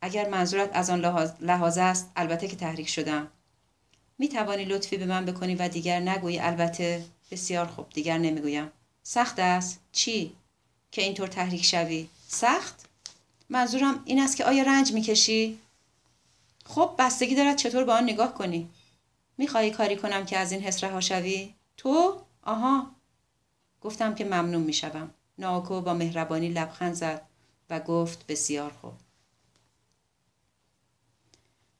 اگر 0.00 0.28
منظورت 0.28 0.70
از 0.72 0.90
آن 0.90 1.00
لحاظ, 1.40 1.78
است 1.78 2.10
البته 2.16 2.48
که 2.48 2.56
تحریک 2.56 2.88
شدم. 2.88 3.28
می 4.18 4.28
توانی 4.28 4.64
لطفی 4.64 4.96
به 4.96 5.06
من 5.06 5.24
بکنی 5.24 5.54
و 5.54 5.68
دیگر 5.68 6.00
نگویی؟ 6.00 6.38
البته. 6.38 7.04
بسیار 7.30 7.66
خوب 7.66 7.90
دیگر 7.90 8.18
نمی‌گویم. 8.18 8.70
سخت 9.02 9.38
است؟ 9.38 9.80
چی؟ 9.92 10.32
که 10.90 11.02
اینطور 11.02 11.28
تحریک 11.28 11.64
شوی. 11.64 12.08
سخت؟ 12.28 12.89
منظورم 13.50 14.02
این 14.04 14.20
است 14.20 14.36
که 14.36 14.44
آیا 14.44 14.62
رنج 14.62 14.92
می‌کشی؟ 14.92 15.58
خب 16.66 16.94
بستگی 16.98 17.34
دارد 17.34 17.56
چطور 17.56 17.84
به 17.84 17.92
آن 17.92 18.02
نگاه 18.04 18.34
کنی. 18.34 18.70
می‌خواهی 19.38 19.70
کاری 19.70 19.96
کنم 19.96 20.26
که 20.26 20.38
از 20.38 20.52
این 20.52 20.60
حس 20.60 20.84
رها 20.84 21.00
شوی؟ 21.00 21.54
تو؟ 21.76 22.22
آها. 22.42 22.90
گفتم 23.80 24.14
که 24.14 24.24
ممنون 24.24 24.62
می‌شوم. 24.62 25.10
ناوکو 25.38 25.80
با 25.80 25.94
مهربانی 25.94 26.48
لبخند 26.48 26.94
زد 26.94 27.22
و 27.70 27.80
گفت 27.80 28.26
بسیار 28.26 28.72
خوب. 28.80 28.92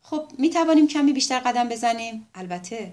خب 0.02 0.28
می 0.38 0.50
توانیم 0.50 0.88
کمی 0.88 1.12
بیشتر 1.12 1.38
قدم 1.38 1.68
بزنیم؟ 1.68 2.28
البته. 2.34 2.92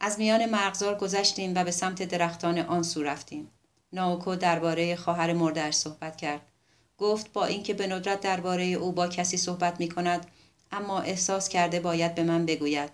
از 0.00 0.18
میان 0.18 0.46
مرغزار 0.46 0.98
گذشتیم 0.98 1.52
و 1.54 1.64
به 1.64 1.70
سمت 1.70 2.02
درختان 2.02 2.58
آن 2.58 2.82
سو 2.82 3.02
رفتیم. 3.02 3.50
ناوکو 3.92 4.36
درباره 4.36 4.96
خواهر 4.96 5.32
مردهاش 5.32 5.74
صحبت 5.74 6.16
کرد. 6.16 6.40
گفت 6.98 7.32
با 7.32 7.44
اینکه 7.44 7.74
به 7.74 7.86
ندرت 7.86 8.20
درباره 8.20 8.64
او 8.64 8.92
با 8.92 9.08
کسی 9.08 9.36
صحبت 9.36 9.80
می 9.80 9.88
کند 9.88 10.26
اما 10.72 11.00
احساس 11.00 11.48
کرده 11.48 11.80
باید 11.80 12.14
به 12.14 12.22
من 12.22 12.46
بگوید. 12.46 12.90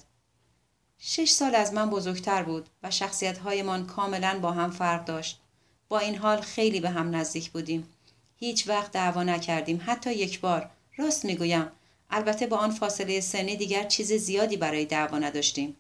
شش 0.99 1.31
سال 1.31 1.55
از 1.55 1.75
من 1.75 1.91
بزرگتر 1.91 2.43
بود 2.43 2.69
و 2.83 2.91
شخصیتهایمان 2.91 3.87
کاملا 3.87 4.39
با 4.43 4.53
هم 4.53 4.71
فرق 4.71 5.05
داشت. 5.05 5.41
با 5.89 5.99
این 5.99 6.15
حال 6.15 6.41
خیلی 6.41 6.81
به 6.81 6.91
هم 6.91 7.17
نزدیک 7.17 7.51
بودیم. 7.51 7.89
هیچ 8.37 8.69
وقت 8.69 8.93
دعوا 8.93 9.23
نکردیم. 9.23 9.83
حتی 9.87 10.15
یک 10.15 10.41
بار. 10.41 10.71
راست 10.97 11.25
می‌گویم. 11.25 11.67
البته 12.11 12.47
با 12.47 12.57
آن 12.57 12.71
فاصله 12.71 13.21
سنی 13.21 13.57
دیگر 13.57 13.85
چیز 13.85 14.13
زیادی 14.13 14.57
برای 14.57 14.85
دعوا 14.85 15.19
نداشتیم. 15.19 15.77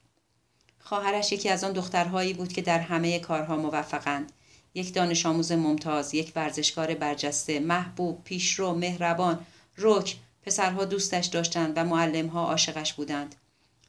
خواهرش 0.80 1.32
یکی 1.32 1.48
از 1.48 1.64
آن 1.64 1.72
دخترهایی 1.72 2.32
بود 2.32 2.52
که 2.52 2.62
در 2.62 2.78
همه 2.78 3.18
کارها 3.18 3.56
موفقند. 3.56 4.32
یک 4.74 4.94
دانش 4.94 5.26
آموز 5.26 5.52
ممتاز 5.52 6.14
یک 6.14 6.32
ورزشکار 6.36 6.94
برجسته 6.94 7.60
محبوب 7.60 8.24
پیشرو 8.24 8.74
مهربان 8.74 9.46
رک 9.78 10.16
پسرها 10.42 10.84
دوستش 10.84 11.26
داشتند 11.26 11.72
و 11.76 11.84
معلمها 11.84 12.46
عاشقش 12.46 12.92
بودند. 12.92 13.34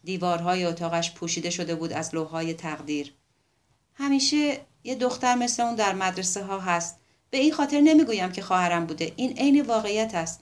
دیوارهای 0.04 0.66
اتاقش 0.66 1.12
پوشیده 1.12 1.50
شده 1.50 1.76
بود 1.76 1.94
از 1.94 2.16
لوهای 2.16 2.54
تقدیر. 2.54 3.14
همیشه 3.94 4.60
یه 4.84 4.96
دختر 4.96 5.36
مثل 5.36 5.64
اون 5.64 5.76
در 5.76 5.94
مدرسه 5.94 6.44
ها 6.44 6.60
هست. 6.60 6.96
به 7.30 7.38
این 7.38 7.54
خاطر 7.54 7.82
نمی‌گویم 7.82 8.32
که 8.32 8.42
خواهرم 8.42 8.86
بوده. 8.86 9.14
این 9.16 9.38
عین 9.38 9.62
واقعیت 9.62 10.16
است. 10.16 10.40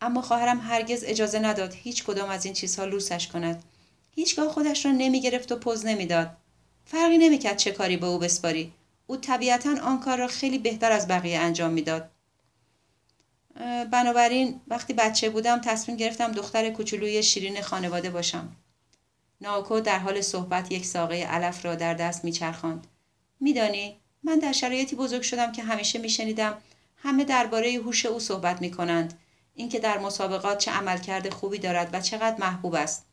اما 0.00 0.22
خواهرم 0.22 0.60
هرگز 0.60 1.04
اجازه 1.06 1.38
نداد 1.38 1.74
هیچ 1.74 2.04
کدام 2.04 2.30
از 2.30 2.44
این 2.44 2.54
چیزها 2.54 2.84
لوسش 2.84 3.28
کند. 3.28 3.62
هیچگاه 4.14 4.48
خودش 4.48 4.86
را 4.86 4.92
نمی 4.92 5.20
گرفت 5.20 5.52
و 5.52 5.56
پوز 5.56 5.86
نمی‌داد. 5.86 6.30
فرقی 6.84 7.18
نمی‌کرد 7.18 7.56
چه 7.56 7.70
کاری 7.70 7.96
به 7.96 8.06
او 8.06 8.18
بسپاری. 8.18 8.72
او 9.10 9.16
طبیعتا 9.16 9.70
آن 9.82 10.00
کار 10.00 10.18
را 10.18 10.26
خیلی 10.26 10.58
بهتر 10.58 10.92
از 10.92 11.08
بقیه 11.08 11.38
انجام 11.38 11.70
می‌داد. 11.70 12.10
بنابراین 13.90 14.60
وقتی 14.68 14.92
بچه 14.92 15.30
بودم 15.30 15.60
تصمیم 15.60 15.96
گرفتم 15.96 16.32
دختر 16.32 16.70
کوچولوی 16.70 17.22
شیرین 17.22 17.62
خانواده 17.62 18.10
باشم. 18.10 18.56
ناوکو 19.40 19.80
در 19.80 19.98
حال 19.98 20.20
صحبت 20.20 20.72
یک 20.72 20.86
ساقه 20.86 21.14
علف 21.14 21.64
را 21.64 21.74
در 21.74 21.94
دست 21.94 22.24
میچرخاند. 22.24 22.86
میدانی 23.40 23.96
من 24.22 24.38
در 24.38 24.52
شرایطی 24.52 24.96
بزرگ 24.96 25.22
شدم 25.22 25.52
که 25.52 25.62
همیشه 25.62 25.98
میشنیدم 25.98 26.58
همه 26.96 27.24
درباره 27.24 27.72
هوش 27.72 28.06
او 28.06 28.20
صحبت 28.20 28.60
می‌کنند. 28.60 29.18
اینکه 29.54 29.78
در 29.78 29.98
مسابقات 29.98 30.58
چه 30.58 30.70
عملکرد 30.70 31.32
خوبی 31.32 31.58
دارد 31.58 31.90
و 31.92 32.00
چقدر 32.00 32.36
محبوب 32.38 32.74
است. 32.74 33.06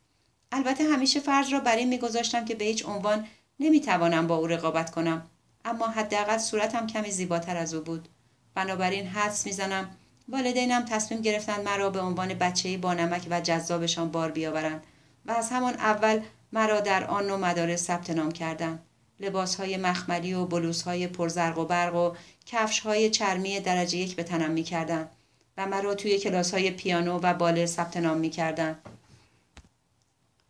البته 0.52 0.84
همیشه 0.84 1.20
فرض 1.20 1.52
را 1.52 1.60
بر 1.60 1.76
این 1.76 1.88
میگذاشتم 1.88 2.44
که 2.44 2.54
به 2.54 2.64
هیچ 2.64 2.86
عنوان 2.86 3.26
نمی‌توانم 3.60 4.26
با 4.26 4.36
او 4.36 4.46
رقابت 4.46 4.90
کنم. 4.90 5.30
اما 5.64 5.88
حداقل 5.88 6.38
صورتم 6.38 6.86
کمی 6.86 7.10
زیباتر 7.10 7.56
از 7.56 7.74
او 7.74 7.82
بود 7.82 8.08
بنابراین 8.54 9.06
حدس 9.06 9.46
می‌زنم 9.46 9.90
والدینم 10.28 10.84
تصمیم 10.84 11.20
گرفتند 11.20 11.64
مرا 11.64 11.90
به 11.90 12.00
عنوان 12.00 12.34
بچه 12.34 12.78
با 12.78 12.94
نمک 12.94 13.26
و 13.30 13.40
جذابشان 13.40 14.10
بار 14.10 14.30
بیاورند 14.30 14.82
و 15.26 15.32
از 15.32 15.50
همان 15.50 15.74
اول 15.74 16.20
مرا 16.52 16.80
در 16.80 17.04
آن 17.04 17.26
نوع 17.26 17.38
مدارس 17.38 17.82
ثبت 17.82 18.10
نام 18.10 18.32
کردند 18.32 18.82
لباس 19.20 19.56
های 19.56 19.76
مخملی 19.76 20.34
و 20.34 20.44
بلوز 20.44 20.82
های 20.82 21.06
پرزرق 21.06 21.58
و 21.58 21.64
برق 21.64 21.94
و 21.94 22.14
کفش 22.46 22.80
های 22.80 23.10
چرمی 23.10 23.60
درجه 23.60 23.98
یک 23.98 24.16
به 24.16 24.22
تنم 24.22 24.50
می 24.50 24.62
کردن 24.62 25.08
و 25.56 25.66
مرا 25.66 25.94
توی 25.94 26.18
کلاس 26.18 26.54
های 26.54 26.70
پیانو 26.70 27.18
و 27.22 27.34
باله 27.34 27.66
ثبت 27.66 27.96
نام 27.96 28.16
می 28.16 28.30
کردن. 28.30 28.78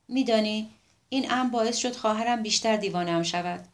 میدانی 0.09 0.71
این 1.09 1.33
ام 1.33 1.50
باعث 1.50 1.77
شد 1.77 1.97
خواهرم 1.97 2.43
بیشتر 2.43 2.77
دیوانم 2.77 3.23
شود. 3.23 3.69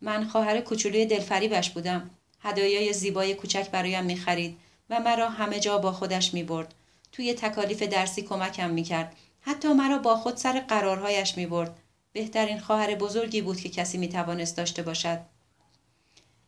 من 0.00 0.24
خواهر 0.24 0.60
کوچولوی 0.60 1.06
دلفریبش 1.06 1.70
بودم. 1.70 2.10
هدایای 2.40 2.92
زیبای 2.92 3.34
کوچک 3.34 3.70
برایم 3.70 4.04
می 4.04 4.16
خرید 4.16 4.58
و 4.90 5.00
مرا 5.00 5.30
همه 5.30 5.60
جا 5.60 5.78
با 5.78 5.92
خودش 5.92 6.34
می 6.34 6.42
برد. 6.42 6.74
توی 7.12 7.34
تکالیف 7.34 7.82
درسی 7.82 8.22
کمکم 8.22 8.70
می 8.70 8.82
کرد. 8.82 9.16
حتی 9.40 9.68
مرا 9.68 9.98
با 9.98 10.16
خود 10.16 10.36
سر 10.36 10.60
قرارهایش 10.60 11.36
می 11.36 11.46
برد. 11.46 11.76
بهترین 12.12 12.60
خواهر 12.60 12.94
بزرگی 12.94 13.42
بود 13.42 13.60
که 13.60 13.68
کسی 13.68 13.98
می 13.98 14.08
توانست 14.08 14.56
داشته 14.56 14.82
باشد. 14.82 15.18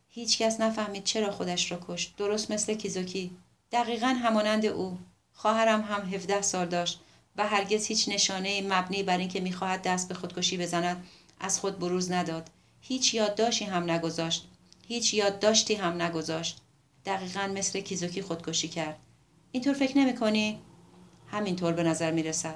هیچ 0.09 0.37
کس 0.37 0.59
نفهمید 0.59 1.03
چرا 1.03 1.31
خودش 1.31 1.71
را 1.71 1.79
کشت. 1.87 2.15
درست 2.17 2.51
مثل 2.51 2.73
کیزوکی. 2.73 3.31
دقیقا 3.71 4.07
همانند 4.07 4.65
او. 4.65 4.97
خواهرم 5.33 5.81
هم 5.81 6.13
17 6.13 6.41
سال 6.41 6.67
داشت 6.67 6.99
و 7.35 7.47
هرگز 7.47 7.85
هیچ 7.85 8.09
نشانه 8.09 8.61
مبنی 8.61 9.03
بر 9.03 9.17
اینکه 9.17 9.39
می‌خواهد 9.39 9.81
دست 9.81 10.07
به 10.07 10.13
خودکشی 10.13 10.57
بزند 10.57 11.07
از 11.39 11.59
خود 11.59 11.79
بروز 11.79 12.11
نداد. 12.11 12.49
هیچ 12.81 13.13
یادداشتی 13.13 13.65
هم 13.65 13.91
نگذاشت. 13.91 14.47
هیچ 14.87 15.13
یادداشتی 15.13 15.75
هم 15.75 16.01
نگذاشت. 16.01 16.57
دقیقا 17.05 17.47
مثل 17.47 17.79
کیزوکی 17.79 18.21
خودکشی 18.21 18.67
کرد. 18.67 18.99
اینطور 19.51 19.73
فکر 19.73 19.97
نمی 19.97 20.15
کنی؟ 20.15 20.59
همینطور 21.31 21.73
به 21.73 21.83
نظر 21.83 22.11
می 22.11 22.23
رسد. 22.23 22.55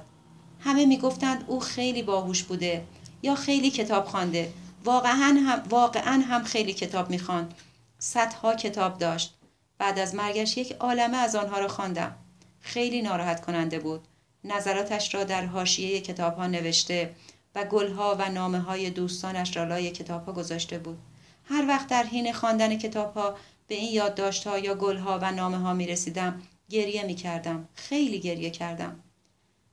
همه 0.60 0.86
می‌گفتند 0.86 1.44
او 1.46 1.60
خیلی 1.60 2.02
باهوش 2.02 2.42
بوده 2.42 2.84
یا 3.22 3.34
خیلی 3.34 3.70
کتاب 3.70 4.04
خوانده 4.04 4.52
واقعا 4.84 5.40
هم, 5.46 5.62
واقعا 5.68 6.22
هم 6.28 6.44
خیلی 6.44 6.72
کتاب 6.72 7.10
می‌خواند 7.10 7.54
صدها 7.98 8.54
کتاب 8.54 8.98
داشت 8.98 9.34
بعد 9.78 9.98
از 9.98 10.14
مرگش 10.14 10.56
یک 10.56 10.72
عالمه 10.72 11.16
از 11.16 11.36
آنها 11.36 11.58
را 11.58 11.68
خواندم 11.68 12.16
خیلی 12.60 13.02
ناراحت 13.02 13.40
کننده 13.40 13.78
بود 13.78 14.00
نظراتش 14.44 15.14
را 15.14 15.24
در 15.24 15.46
حاشیه 15.46 16.00
کتابها 16.00 16.46
نوشته 16.46 17.14
و 17.54 17.64
گلها 17.64 18.16
و 18.18 18.30
نامه 18.30 18.58
های 18.58 18.90
دوستانش 18.90 19.56
را 19.56 19.64
لای 19.64 19.90
کتابها 19.90 20.32
گذاشته 20.32 20.78
بود 20.78 20.98
هر 21.44 21.68
وقت 21.68 21.86
در 21.86 22.02
حین 22.02 22.32
خواندن 22.32 22.78
کتابها 22.78 23.36
به 23.68 23.74
این 23.74 23.92
یادداشتها 23.92 24.58
یا 24.58 24.74
گلها 24.74 25.18
و 25.22 25.32
نامه 25.32 25.58
ها 25.58 25.74
می 25.74 25.86
رسیدم 25.86 26.42
گریه 26.70 27.02
می 27.02 27.14
کردم. 27.14 27.68
خیلی 27.74 28.20
گریه 28.20 28.50
کردم. 28.50 29.00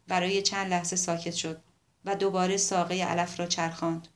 برای 0.07 0.41
چند 0.41 0.71
لحظه 0.71 0.95
ساکت 0.95 1.33
شد 1.33 1.61
و 2.05 2.15
دوباره 2.15 2.57
ساقه 2.57 3.03
علف 3.03 3.39
را 3.39 3.47
چرخاند. 3.47 4.07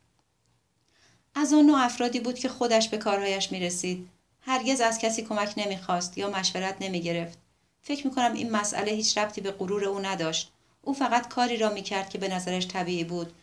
از 1.36 1.54
آن 1.54 1.66
نوع 1.66 1.80
افرادی 1.80 2.20
بود 2.20 2.40
که 2.40 2.50
خودش 2.50 2.90
به 2.90 2.98
کارهایش 2.98 3.52
می 3.52 3.60
رسید. 3.60 4.10
هرگز 4.42 4.82
از 4.82 5.00
کسی 5.00 5.22
کمک 5.22 5.54
نمی‌خواست 5.58 6.18
یا 6.18 6.30
مشورت 6.30 6.76
نمی 6.80 7.02
گرفت. 7.02 7.38
فکر 7.82 8.08
می 8.08 8.14
کنم 8.16 8.34
این 8.34 8.52
مسئله 8.52 8.92
هیچ 8.92 9.18
ربطی 9.18 9.42
به 9.42 9.52
غرور 9.52 9.86
او 9.86 10.00
نداشت. 10.00 10.52
او 10.82 10.94
فقط 10.94 11.28
کاری 11.30 11.58
را 11.58 11.70
می 11.70 11.82
کرد 11.82 12.10
که 12.10 12.18
به 12.18 12.28
نظرش 12.28 12.68
طبیعی 12.68 13.04
بود. 13.04 13.34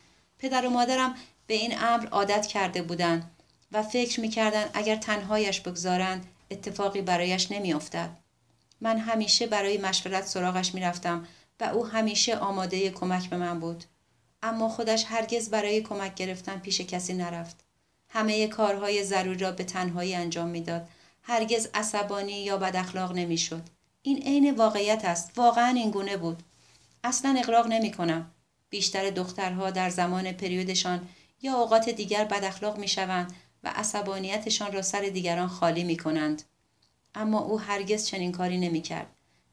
پدر 0.42 0.66
و 0.66 0.70
مادرم 0.70 1.14
به 1.46 1.54
این 1.54 1.78
امر 1.78 2.06
عادت 2.06 2.46
کرده 2.46 2.82
بودند 2.82 3.30
و 3.72 3.82
فکر 3.82 4.20
می 4.20 4.28
کردن 4.28 4.64
اگر 4.74 4.96
تنهایش 4.96 5.60
بگذارند 5.60 6.26
اتفاقی 6.50 7.02
برایش 7.02 7.52
نمی 7.52 7.72
افتد. 7.72 8.10
من 8.80 8.98
همیشه 8.98 9.46
برای 9.46 9.78
مشورت 9.78 10.26
سراغش 10.26 10.74
می 10.74 10.80
رفتم 10.80 11.26
و 11.60 11.64
او 11.64 11.86
همیشه 11.86 12.36
آماده 12.36 12.90
کمک 12.90 13.30
به 13.30 13.36
من 13.36 13.60
بود. 13.60 13.84
اما 14.42 14.68
خودش 14.68 15.04
هرگز 15.08 15.50
برای 15.50 15.80
کمک 15.80 16.14
گرفتن 16.14 16.58
پیش 16.58 16.80
کسی 16.80 17.14
نرفت. 17.14 17.56
همه 18.08 18.48
کارهای 18.48 19.04
ضروری 19.04 19.38
را 19.38 19.52
به 19.52 19.64
تنهایی 19.64 20.14
انجام 20.14 20.48
می‌داد. 20.48 20.88
هرگز 21.22 21.68
عصبانی 21.74 22.44
یا 22.44 22.56
بد 22.56 22.76
اخلاق 22.76 23.12
نمی‌شد. 23.12 23.62
این 24.02 24.22
عین 24.22 24.54
واقعیت 24.54 25.04
است. 25.04 25.32
واقعا 25.36 25.68
این 25.68 25.90
گونه 25.90 26.16
بود. 26.16 26.42
اصلا 27.04 27.34
اقراق 27.38 27.66
نمی 27.66 27.92
کنم. 27.92 28.30
بیشتر 28.72 29.10
دخترها 29.10 29.70
در 29.70 29.90
زمان 29.90 30.32
پریودشان 30.32 31.08
یا 31.42 31.54
اوقات 31.54 31.88
دیگر 31.88 32.24
بد 32.24 32.44
اخلاق 32.44 32.78
می 32.78 32.88
شوند 32.88 33.32
و 33.64 33.72
عصبانیتشان 33.76 34.72
را 34.72 34.82
سر 34.82 35.00
دیگران 35.00 35.48
خالی 35.48 35.84
می 35.84 35.96
کنند. 35.96 36.42
اما 37.14 37.40
او 37.40 37.60
هرگز 37.60 38.06
چنین 38.06 38.32
کاری 38.32 38.58
نمی 38.58 38.80
کرد. 38.82 39.06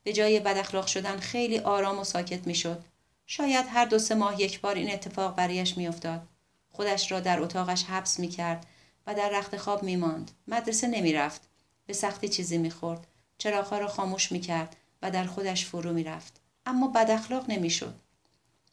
به 0.04 0.14
جای 0.14 0.40
بداخلاق 0.40 0.88
شدن 0.88 1.18
خیلی 1.18 1.60
آرام 1.60 2.00
و 2.00 2.04
ساکت 2.04 2.48
می 2.48 2.56
شد. 2.56 2.84
شاید 3.26 3.66
هر 3.70 3.86
دو 3.86 4.00
سه 4.00 4.16
ماه 4.16 4.42
یک 4.42 4.62
بار 4.62 4.76
این 4.76 4.92
اتفاق 4.92 5.36
برایش 5.36 5.78
می 5.78 5.88
افتاد. 5.88 6.28
خودش 6.70 7.12
را 7.12 7.20
در 7.20 7.40
اتاقش 7.40 7.84
حبس 7.84 8.20
می 8.20 8.28
کرد 8.28 8.68
و 9.08 9.16
در 9.16 9.30
رخت 9.30 9.58
خواب 9.58 9.84
می 9.84 9.96
ماند. 9.96 10.32
مدرسه 10.48 10.88
نمی 10.88 11.14
رفت. 11.14 11.42
به 11.86 11.94
سختی 11.94 12.30
چیزی 12.30 12.58
می 12.58 12.72
خورد. 12.72 13.08
چراغها 13.38 13.78
را 13.78 13.88
خاموش 13.88 14.32
می 14.32 14.40
کرد 14.40 14.76
و 15.02 15.12
در 15.12 15.26
خودش 15.26 15.66
فرو 15.66 15.94
می 15.94 16.04
رفت. 16.04 16.42
اما 16.66 16.88
بد 16.88 17.12
اخلاق 17.12 17.50
نمی 17.50 17.70
شد. 17.70 17.96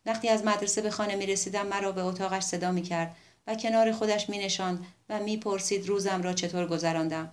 وقتی 0.06 0.28
از 0.28 0.44
مدرسه 0.44 0.82
به 0.82 0.90
خانه 0.90 1.14
می 1.14 1.26
رسیدم 1.26 1.66
مرا 1.66 1.92
به 1.92 2.02
اتاقش 2.02 2.42
صدا 2.42 2.72
می 2.72 2.82
کرد 2.82 3.16
و 3.46 3.54
کنار 3.54 3.92
خودش 3.92 4.28
می 4.28 4.38
نشاند 4.38 4.86
و 5.08 5.20
می 5.20 5.36
پرسید 5.36 5.88
روزم 5.88 6.22
را 6.22 6.32
چطور 6.32 6.66
گذراندم. 6.66 7.32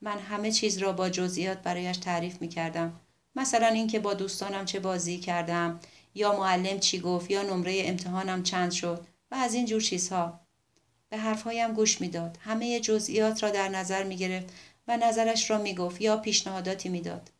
من 0.00 0.18
همه 0.18 0.52
چیز 0.52 0.78
را 0.78 0.92
با 0.92 1.08
جزئیات 1.08 1.58
برایش 1.58 1.96
تعریف 1.96 2.40
می 2.40 2.48
کردم 2.48 3.00
مثلا 3.36 3.66
اینکه 3.66 3.98
با 3.98 4.14
دوستانم 4.14 4.64
چه 4.64 4.80
بازی 4.80 5.18
کردم 5.18 5.80
یا 6.14 6.38
معلم 6.38 6.78
چی 6.78 7.00
گفت 7.00 7.30
یا 7.30 7.42
نمره 7.42 7.82
امتحانم 7.84 8.42
چند 8.42 8.70
شد 8.70 9.06
و 9.30 9.34
از 9.34 9.54
این 9.54 9.66
جور 9.66 9.80
چیزها. 9.80 10.40
به 11.08 11.16
حرفهایم 11.16 11.72
گوش 11.72 12.00
می‌داد. 12.00 12.38
همه 12.40 12.80
جزئیات 12.80 13.42
را 13.42 13.50
در 13.50 13.68
نظر 13.68 14.04
می 14.04 14.16
گرفت 14.16 14.46
و 14.88 14.96
نظرش 14.96 15.50
را 15.50 15.58
می 15.58 15.74
گفت 15.74 16.00
یا 16.00 16.16
پیشنهاداتی 16.16 16.88
می‌داد. 16.88 17.30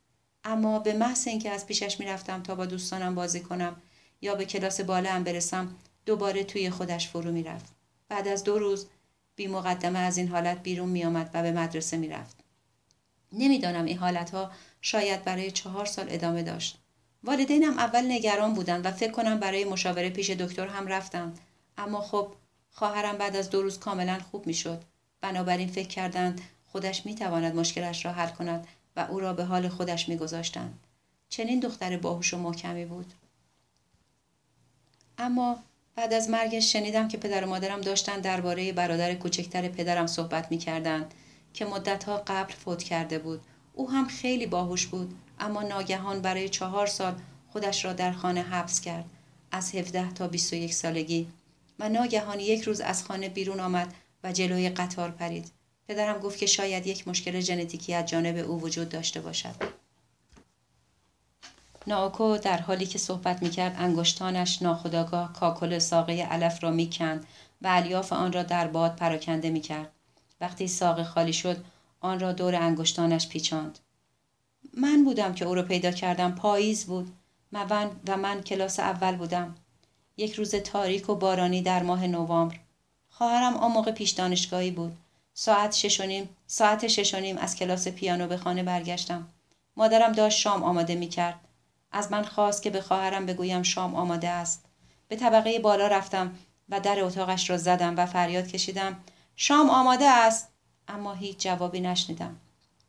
اما 0.45 0.79
به 0.79 0.93
محض 0.93 1.29
اینکه 1.29 1.51
از 1.51 1.67
پیشش 1.67 2.01
می‌رفتم 2.01 2.43
تا 2.43 2.55
با 2.55 2.67
دوستانم 2.67 3.15
بازی 3.15 3.41
کنم 3.41 3.77
یا 4.21 4.35
به 4.35 4.45
کلاس 4.45 4.81
بالا 4.81 5.11
هم 5.11 5.25
برسم 5.25 5.75
دوباره 6.07 6.45
توی 6.45 6.71
خودش 6.71 7.09
فرو 7.09 7.33
می‌رفت. 7.33 7.75
بعد 8.09 8.29
از 8.29 8.45
دو 8.45 8.59
روز 8.59 8.87
بی 9.37 9.47
مقدمه 9.47 9.99
از 9.99 10.19
این 10.19 10.29
حالت 10.29 10.63
بیرون 10.63 10.89
می 10.89 11.05
آمد 11.05 11.31
و 11.35 11.43
به 11.43 11.53
مدرسه 11.53 11.97
می‌رفت. 11.97 12.37
نمی‌دانم 13.33 13.85
این 13.85 13.99
حالتها 13.99 14.51
شاید 14.81 15.25
برای 15.25 15.51
چهار 15.51 15.87
سال 15.87 16.07
ادامه 16.09 16.43
داشت. 16.43 16.79
والدینم 17.25 17.79
اول 17.79 18.13
نگران 18.13 18.55
بودند 18.55 18.87
و 18.87 18.91
فکر 18.91 19.13
کنم 19.13 19.41
برای 19.41 19.65
مشاوره 19.65 20.11
پیش 20.11 20.31
دکتر 20.31 20.67
هم 20.67 20.87
رفتم 20.87 21.35
اما 21.79 22.01
خب 22.01 22.33
خواهرم 22.71 23.19
بعد 23.19 23.37
از 23.37 23.51
دو 23.51 23.63
روز 23.63 23.79
کاملا 23.79 24.19
خوب 24.31 24.47
می‌شد. 24.47 24.83
بنابراین 25.21 25.69
فکر 25.69 25.89
کردند 25.89 26.41
خودش 26.67 27.07
می‌تواند 27.07 27.57
مشکلش 27.57 28.05
را 28.05 28.13
حل 28.13 28.29
کند 28.29 28.67
و 28.97 29.01
او 29.01 29.21
را 29.21 29.33
به 29.33 29.45
حال 29.45 29.69
خودش 29.69 30.09
میگذاشتند. 30.09 30.79
چنین 31.29 31.61
دختر 31.61 31.97
باهوش 31.97 32.35
و 32.35 32.39
محکمی 32.39 32.85
بود. 32.85 33.13
اما 35.21 35.59
بعد 35.97 36.13
از 36.13 36.31
مرگش 36.31 36.73
شنیدم 36.73 37.09
که 37.09 37.19
پدر 37.19 37.45
و 37.45 37.49
مادرم 37.49 37.81
داشتن 37.81 38.21
درباره 38.21 38.73
برادر 38.73 39.15
کوچکتر 39.15 39.69
پدرم 39.69 40.07
صحبت 40.07 40.51
می‌کردند 40.51 41.15
که 41.55 41.65
مدتها 41.65 42.23
قبل 42.27 42.53
فوت 42.53 42.83
کرده 42.83 43.19
بود. 43.19 43.41
او 43.75 43.91
هم 43.91 44.09
خیلی 44.09 44.47
باهوش 44.47 44.87
بود 44.87 45.15
اما 45.39 45.63
ناگهان 45.63 46.23
برای 46.23 46.49
چهار 46.49 46.87
سال 46.87 47.15
خودش 47.53 47.85
را 47.85 47.93
در 47.93 48.13
خانه 48.13 48.43
حبس 48.43 48.81
کرد. 48.81 49.05
از 49.53 49.75
17 49.75 50.13
تا 50.13 50.29
21 50.29 50.75
سالگی 50.75 51.29
و 51.79 51.89
ناگهان 51.89 52.41
یک 52.41 52.63
روز 52.63 52.81
از 52.81 53.05
خانه 53.05 53.29
بیرون 53.29 53.61
آمد 53.61 53.95
و 54.25 54.33
جلوی 54.33 54.69
قطار 54.69 55.11
پرید. 55.11 55.51
پدرم 55.89 56.19
گفت 56.19 56.39
که 56.39 56.47
شاید 56.47 56.87
یک 56.87 57.09
مشکل 57.09 57.41
ژنتیکی 57.41 57.95
از 57.95 58.07
جانب 58.07 58.37
او 58.37 58.61
وجود 58.61 58.89
داشته 58.89 59.21
باشد. 59.21 59.55
ناوکو 61.87 62.37
در 62.37 62.59
حالی 62.59 62.87
که 62.87 62.99
صحبت 62.99 63.43
می‌کرد 63.43 63.77
انگشتانش 63.79 64.63
ناخداگاه 64.63 65.33
کاکل 65.33 65.79
ساقه 65.79 66.23
علف 66.23 66.65
را 66.65 66.71
می‌کند 66.71 67.27
و 67.63 67.69
الیاف 67.71 68.13
آن 68.13 68.33
را 68.33 68.43
در 68.43 68.67
باد 68.67 68.97
پراکنده 68.97 69.51
می‌کرد. 69.51 69.89
وقتی 70.41 70.69
ساقه 70.69 71.05
خالی 71.05 71.33
شد 71.33 71.65
آن 72.01 72.21
را 72.21 72.33
دور 72.33 72.55
انگشتانش 72.55 73.29
پیچاند. 73.29 73.79
من 74.75 75.05
بودم 75.05 75.35
که 75.35 75.45
او 75.45 75.55
را 75.55 75.63
پیدا 75.63 75.91
کردم. 75.91 76.35
پاییز 76.35 76.87
بود. 76.87 77.13
من 77.53 77.91
و 78.09 78.17
من 78.17 78.43
کلاس 78.43 78.81
اول 78.81 79.17
بودم. 79.17 79.55
یک 80.17 80.33
روز 80.33 80.55
تاریک 80.55 81.11
و 81.11 81.15
بارانی 81.15 81.63
در 81.63 81.83
ماه 81.83 82.07
نوامبر. 82.07 82.57
خواهرم 83.11 83.57
آن 83.57 83.73
موقع 83.73 83.93
پیش 83.93 84.11
دانشگاهی 84.11 84.71
بود. 84.71 84.97
ساعت 85.35 85.75
شش 85.75 86.01
نیم 86.01 86.29
ساعت 86.47 86.87
شش 86.87 87.15
نیم 87.15 87.39
از 87.39 87.57
کلاس 87.57 87.89
پیانو 87.89 88.27
به 88.27 88.37
خانه 88.37 88.63
برگشتم. 88.63 89.29
مادرم 89.77 90.13
داشت 90.13 90.39
شام 90.39 90.63
آماده 90.63 90.95
می 90.95 91.09
کرد 91.09 91.41
از 91.93 92.13
من 92.13 92.25
خواست 92.25 92.63
که 92.63 92.71
به 92.71 92.81
خواهرم 92.81 93.27
بگویم 93.27 93.63
شام 93.63 93.95
آماده 93.95 94.29
است. 94.29 94.65
به 95.09 95.17
طبقه 95.17 95.59
بالا 95.59 95.87
رفتم 95.87 96.35
و 96.69 96.81
در 96.81 97.01
اتاقش 97.01 97.51
را 97.51 97.57
زدم 97.57 97.97
و 97.97 98.07
فریاد 98.07 98.47
کشیدم 98.47 98.97
شام 99.37 99.71
آماده 99.71 100.09
است؟ 100.09 100.49
اما 100.89 101.15
هیچ 101.15 101.39
جوابی 101.39 101.81
نشنیدم. 101.81 102.37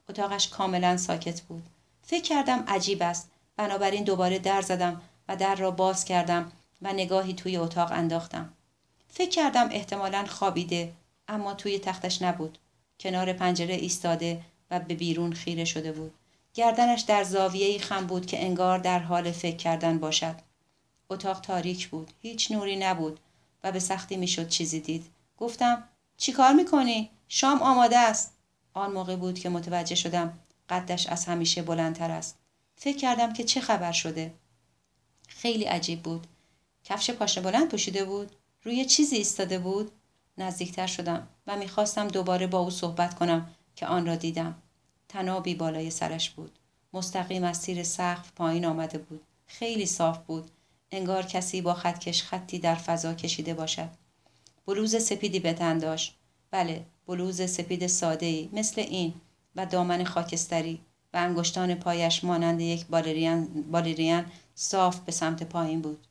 اتاقش 0.09 0.49
کاملا 0.49 0.97
ساکت 0.97 1.41
بود. 1.41 1.63
فکر 2.03 2.21
کردم 2.21 2.63
عجیب 2.67 3.03
است. 3.03 3.31
بنابراین 3.55 4.03
دوباره 4.03 4.39
در 4.39 4.61
زدم 4.61 5.01
و 5.27 5.35
در 5.35 5.55
را 5.55 5.71
باز 5.71 6.05
کردم 6.05 6.51
و 6.81 6.93
نگاهی 6.93 7.33
توی 7.33 7.57
اتاق 7.57 7.91
انداختم. 7.91 8.53
فکر 9.09 9.29
کردم 9.29 9.69
احتمالا 9.71 10.25
خوابیده 10.25 10.93
اما 11.27 11.53
توی 11.53 11.79
تختش 11.79 12.21
نبود. 12.21 12.57
کنار 12.99 13.33
پنجره 13.33 13.73
ایستاده 13.73 14.41
و 14.71 14.79
به 14.79 14.95
بیرون 14.95 15.33
خیره 15.33 15.65
شده 15.65 15.91
بود. 15.91 16.13
گردنش 16.53 17.01
در 17.01 17.23
زاویه 17.23 17.79
خم 17.79 18.07
بود 18.07 18.25
که 18.25 18.43
انگار 18.43 18.79
در 18.79 18.99
حال 18.99 19.31
فکر 19.31 19.57
کردن 19.57 19.99
باشد. 19.99 20.35
اتاق 21.09 21.41
تاریک 21.41 21.87
بود. 21.87 22.11
هیچ 22.21 22.51
نوری 22.51 22.75
نبود 22.75 23.19
و 23.63 23.71
به 23.71 23.79
سختی 23.79 24.17
می‌شد 24.17 24.47
چیزی 24.47 24.79
دید. 24.79 25.05
گفتم 25.37 25.83
چی 26.17 26.31
کار 26.31 26.53
می‌کنی؟ 26.53 27.09
شام 27.27 27.61
آماده 27.61 27.97
است. 27.97 28.33
آن 28.73 28.91
موقع 28.91 29.15
بود 29.15 29.39
که 29.39 29.49
متوجه 29.49 29.95
شدم 29.95 30.39
قدش 30.69 31.07
از 31.07 31.25
همیشه 31.25 31.61
بلندتر 31.61 32.11
است. 32.11 32.37
فکر 32.75 32.97
کردم 32.97 33.33
که 33.33 33.43
چه 33.43 33.61
خبر 33.61 33.91
شده. 33.91 34.33
خیلی 35.27 35.63
عجیب 35.63 36.03
بود. 36.03 36.27
کفش 36.83 37.09
پاشنه 37.09 37.43
بلند 37.43 37.69
پوشیده 37.69 38.05
بود. 38.05 38.31
روی 38.63 38.85
چیزی 38.85 39.15
ایستاده 39.15 39.59
بود. 39.59 39.91
نزدیکتر 40.37 40.87
شدم 40.87 41.27
و 41.47 41.57
می‌خواستم 41.57 42.07
دوباره 42.07 42.47
با 42.47 42.59
او 42.59 42.69
صحبت 42.69 43.15
کنم 43.15 43.49
که 43.75 43.87
آن 43.87 44.05
را 44.05 44.15
دیدم. 44.15 44.55
تنابی 45.11 45.55
بالای 45.55 45.89
سرش 45.89 46.29
بود. 46.29 46.59
مستقیم 46.93 47.43
از 47.43 47.61
تیر 47.61 47.83
سقف 47.83 48.31
پایین 48.31 48.65
آمده 48.65 48.97
بود. 48.97 49.21
خیلی 49.47 49.85
صاف 49.85 50.17
بود. 50.17 50.51
انگار 50.91 51.23
کسی 51.23 51.61
با 51.61 51.73
خطکش 51.73 52.23
خطی 52.23 52.59
در 52.59 52.75
فضا 52.75 53.13
کشیده 53.13 53.53
باشد. 53.53 53.89
بلوز 54.65 55.03
سپیدی 55.03 55.39
به 55.39 55.53
تن 55.53 55.77
داشت. 55.77 56.17
بله 56.51 56.85
بلوز 57.07 57.51
سپید 57.51 57.87
ساده 57.87 58.25
ای 58.25 58.49
مثل 58.53 58.81
این 58.81 59.13
و 59.55 59.65
دامن 59.65 60.03
خاکستری 60.03 60.81
و 61.13 61.17
انگشتان 61.17 61.75
پایش 61.75 62.23
مانند 62.23 62.61
یک 62.61 62.85
بالریان, 63.71 64.25
صاف 64.55 64.99
به 64.99 65.11
سمت 65.11 65.43
پایین 65.43 65.81
بود. 65.81 66.07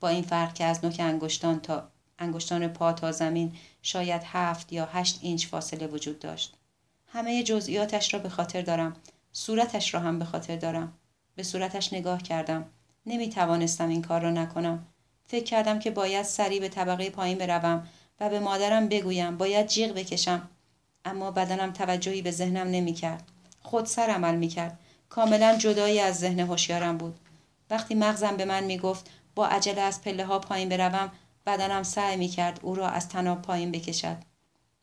با 0.00 0.08
این 0.08 0.22
فرق 0.22 0.54
که 0.54 0.64
از 0.64 0.84
نوک 0.84 0.96
انگشتان 1.00 1.60
تا 1.60 1.88
انگشتان 2.18 2.68
پا 2.68 2.92
تا 2.92 3.12
زمین 3.12 3.52
شاید 3.82 4.22
هفت 4.24 4.72
یا 4.72 4.86
هشت 4.86 5.18
اینچ 5.22 5.46
فاصله 5.46 5.86
وجود 5.86 6.18
داشت. 6.18 6.57
همه 7.12 7.42
جزئیاتش 7.42 8.14
را 8.14 8.20
به 8.20 8.28
خاطر 8.28 8.62
دارم. 8.62 8.96
صورتش 9.32 9.94
را 9.94 10.00
هم 10.00 10.18
به 10.18 10.24
خاطر 10.24 10.56
دارم. 10.56 10.92
به 11.36 11.42
صورتش 11.42 11.92
نگاه 11.92 12.22
کردم. 12.22 12.64
نمی 13.06 13.28
توانستم 13.28 13.88
این 13.88 14.02
کار 14.02 14.20
را 14.20 14.30
نکنم. 14.30 14.86
فکر 15.26 15.44
کردم 15.44 15.78
که 15.78 15.90
باید 15.90 16.22
سری 16.22 16.60
به 16.60 16.68
طبقه 16.68 17.10
پایین 17.10 17.38
بروم 17.38 17.88
و 18.20 18.28
به 18.28 18.40
مادرم 18.40 18.88
بگویم 18.88 19.36
باید 19.36 19.66
جیغ 19.66 19.94
بکشم. 19.94 20.48
اما 21.04 21.30
بدنم 21.30 21.72
توجهی 21.72 22.22
به 22.22 22.30
ذهنم 22.30 22.66
نمی 22.66 22.92
کرد 22.92 23.22
خود 23.62 23.86
سر 23.86 24.10
عمل 24.10 24.34
می 24.34 24.48
کرد 24.48 24.78
کاملا 25.08 25.56
جدایی 25.56 26.00
از 26.00 26.18
ذهن 26.18 26.40
هوشیارم 26.40 26.98
بود. 26.98 27.18
وقتی 27.70 27.94
مغزم 27.94 28.36
به 28.36 28.44
من 28.44 28.64
می 28.64 28.78
گفت 28.78 29.10
با 29.34 29.46
عجله 29.46 29.80
از 29.80 30.02
پله 30.02 30.24
ها 30.24 30.38
پایین 30.38 30.68
بروم 30.68 31.12
بدنم 31.46 31.82
سعی 31.82 32.16
می 32.16 32.28
کرد 32.28 32.60
او 32.62 32.74
را 32.74 32.88
از 32.88 33.08
تناب 33.08 33.42
پایین 33.42 33.72
بکشد. 33.72 34.16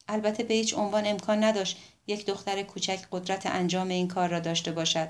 البته 0.08 0.44
به 0.44 0.54
هیچ 0.54 0.74
عنوان 0.74 1.08
امکان 1.08 1.44
نداشت 1.44 1.78
یک 2.08 2.26
دختر 2.26 2.64
کوچک 2.64 3.00
قدرت 3.12 3.46
انجام 3.46 3.88
این 3.88 4.08
کار 4.08 4.30
را 4.30 4.40
داشته 4.40 4.72
باشد. 4.72 5.10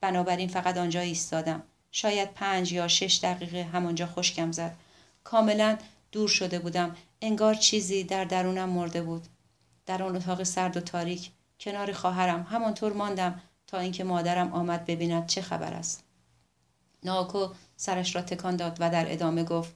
بنابراین 0.00 0.48
فقط 0.48 0.76
آنجا 0.76 1.00
ایستادم. 1.00 1.62
شاید 1.90 2.34
پنج 2.34 2.72
یا 2.72 2.88
شش 2.88 3.20
دقیقه 3.22 3.62
همانجا 3.62 4.06
خشکم 4.06 4.52
زد. 4.52 4.76
کاملا 5.24 5.78
دور 6.12 6.28
شده 6.28 6.58
بودم. 6.58 6.96
انگار 7.20 7.54
چیزی 7.54 8.04
در 8.04 8.24
درونم 8.24 8.68
مرده 8.68 9.02
بود. 9.02 9.26
در 9.86 10.02
آن 10.02 10.16
اتاق 10.16 10.42
سرد 10.42 10.76
و 10.76 10.80
تاریک 10.80 11.30
کنار 11.60 11.92
خواهرم 11.92 12.46
همانطور 12.50 12.92
ماندم 12.92 13.42
تا 13.66 13.78
اینکه 13.78 14.04
مادرم 14.04 14.52
آمد 14.52 14.86
ببیند 14.86 15.26
چه 15.26 15.42
خبر 15.42 15.72
است. 15.72 16.04
ناکو 17.04 17.48
سرش 17.76 18.16
را 18.16 18.22
تکان 18.22 18.56
داد 18.56 18.76
و 18.80 18.90
در 18.90 19.12
ادامه 19.12 19.44
گفت 19.44 19.72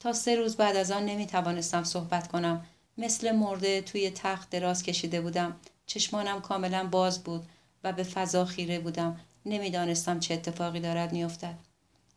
تا 0.00 0.12
سه 0.12 0.36
روز 0.36 0.56
بعد 0.56 0.76
از 0.76 0.90
آن 0.90 1.06
نمی 1.06 1.26
توانستم 1.26 1.84
صحبت 1.84 2.28
کنم. 2.28 2.66
مثل 2.98 3.32
مرده 3.32 3.80
توی 3.80 4.10
تخت 4.10 4.50
دراز 4.50 4.82
کشیده 4.82 5.20
بودم. 5.20 5.56
چشمانم 5.86 6.40
کاملا 6.40 6.86
باز 6.86 7.24
بود 7.24 7.46
و 7.84 7.92
به 7.92 8.02
فضا 8.02 8.44
خیره 8.44 8.78
بودم. 8.78 9.20
نمی‌دانستم 9.46 10.20
چه 10.20 10.34
اتفاقی 10.34 10.80
دارد 10.80 11.12
میافتد. 11.12 11.54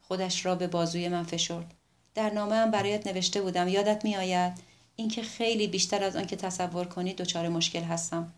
خودش 0.02 0.46
را 0.46 0.56
به 0.56 0.68
بازوی 0.68 1.10
من 1.10 1.24
فشرد. 1.24 1.74
در 2.16 2.30
نامه 2.30 2.56
هم 2.56 2.72
برایت 2.72 3.08
نوشته 3.08 3.42
بودم. 3.42 3.68
یادت 3.68 4.04
میآید؟ 4.04 4.54
اینکه 4.96 5.22
خیلی 5.22 5.68
بیشتر 5.68 6.04
از 6.04 6.16
آن 6.16 6.26
که 6.26 6.36
تصور 6.36 6.86
کنی 6.86 7.14
دچار 7.14 7.50
مشکل 7.50 7.84
هستم. 7.84 8.34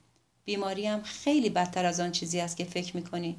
بیماریم 0.45 1.01
خیلی 1.01 1.49
بدتر 1.49 1.85
از 1.85 1.99
آن 1.99 2.11
چیزی 2.11 2.39
است 2.39 2.57
که 2.57 2.63
فکر 2.63 2.95
می‌کنی. 2.95 3.35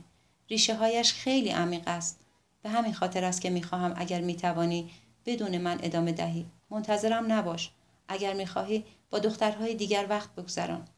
ریشه 0.51 0.75
هایش 0.75 1.13
خیلی 1.13 1.49
عمیق 1.49 1.83
است. 1.87 2.19
به 2.63 2.69
همین 2.71 2.95
خاطر 2.95 3.25
است 3.25 3.41
که 3.41 3.51
می‌خواهم 3.51 3.95
اگر 3.97 4.21
می‌توانی 4.21 4.91
بدون 5.27 5.59
من 5.59 5.79
ادامه 5.83 6.13
دهی. 6.13 6.47
منتظرم 6.71 7.33
نباش. 7.33 7.71
اگر 8.11 8.35
می‌خواهی 8.35 8.85
با 9.11 9.19
دخترهای 9.19 9.75
دیگر 9.75 10.07
وقت 10.09 10.35
بگذران. 10.35 10.89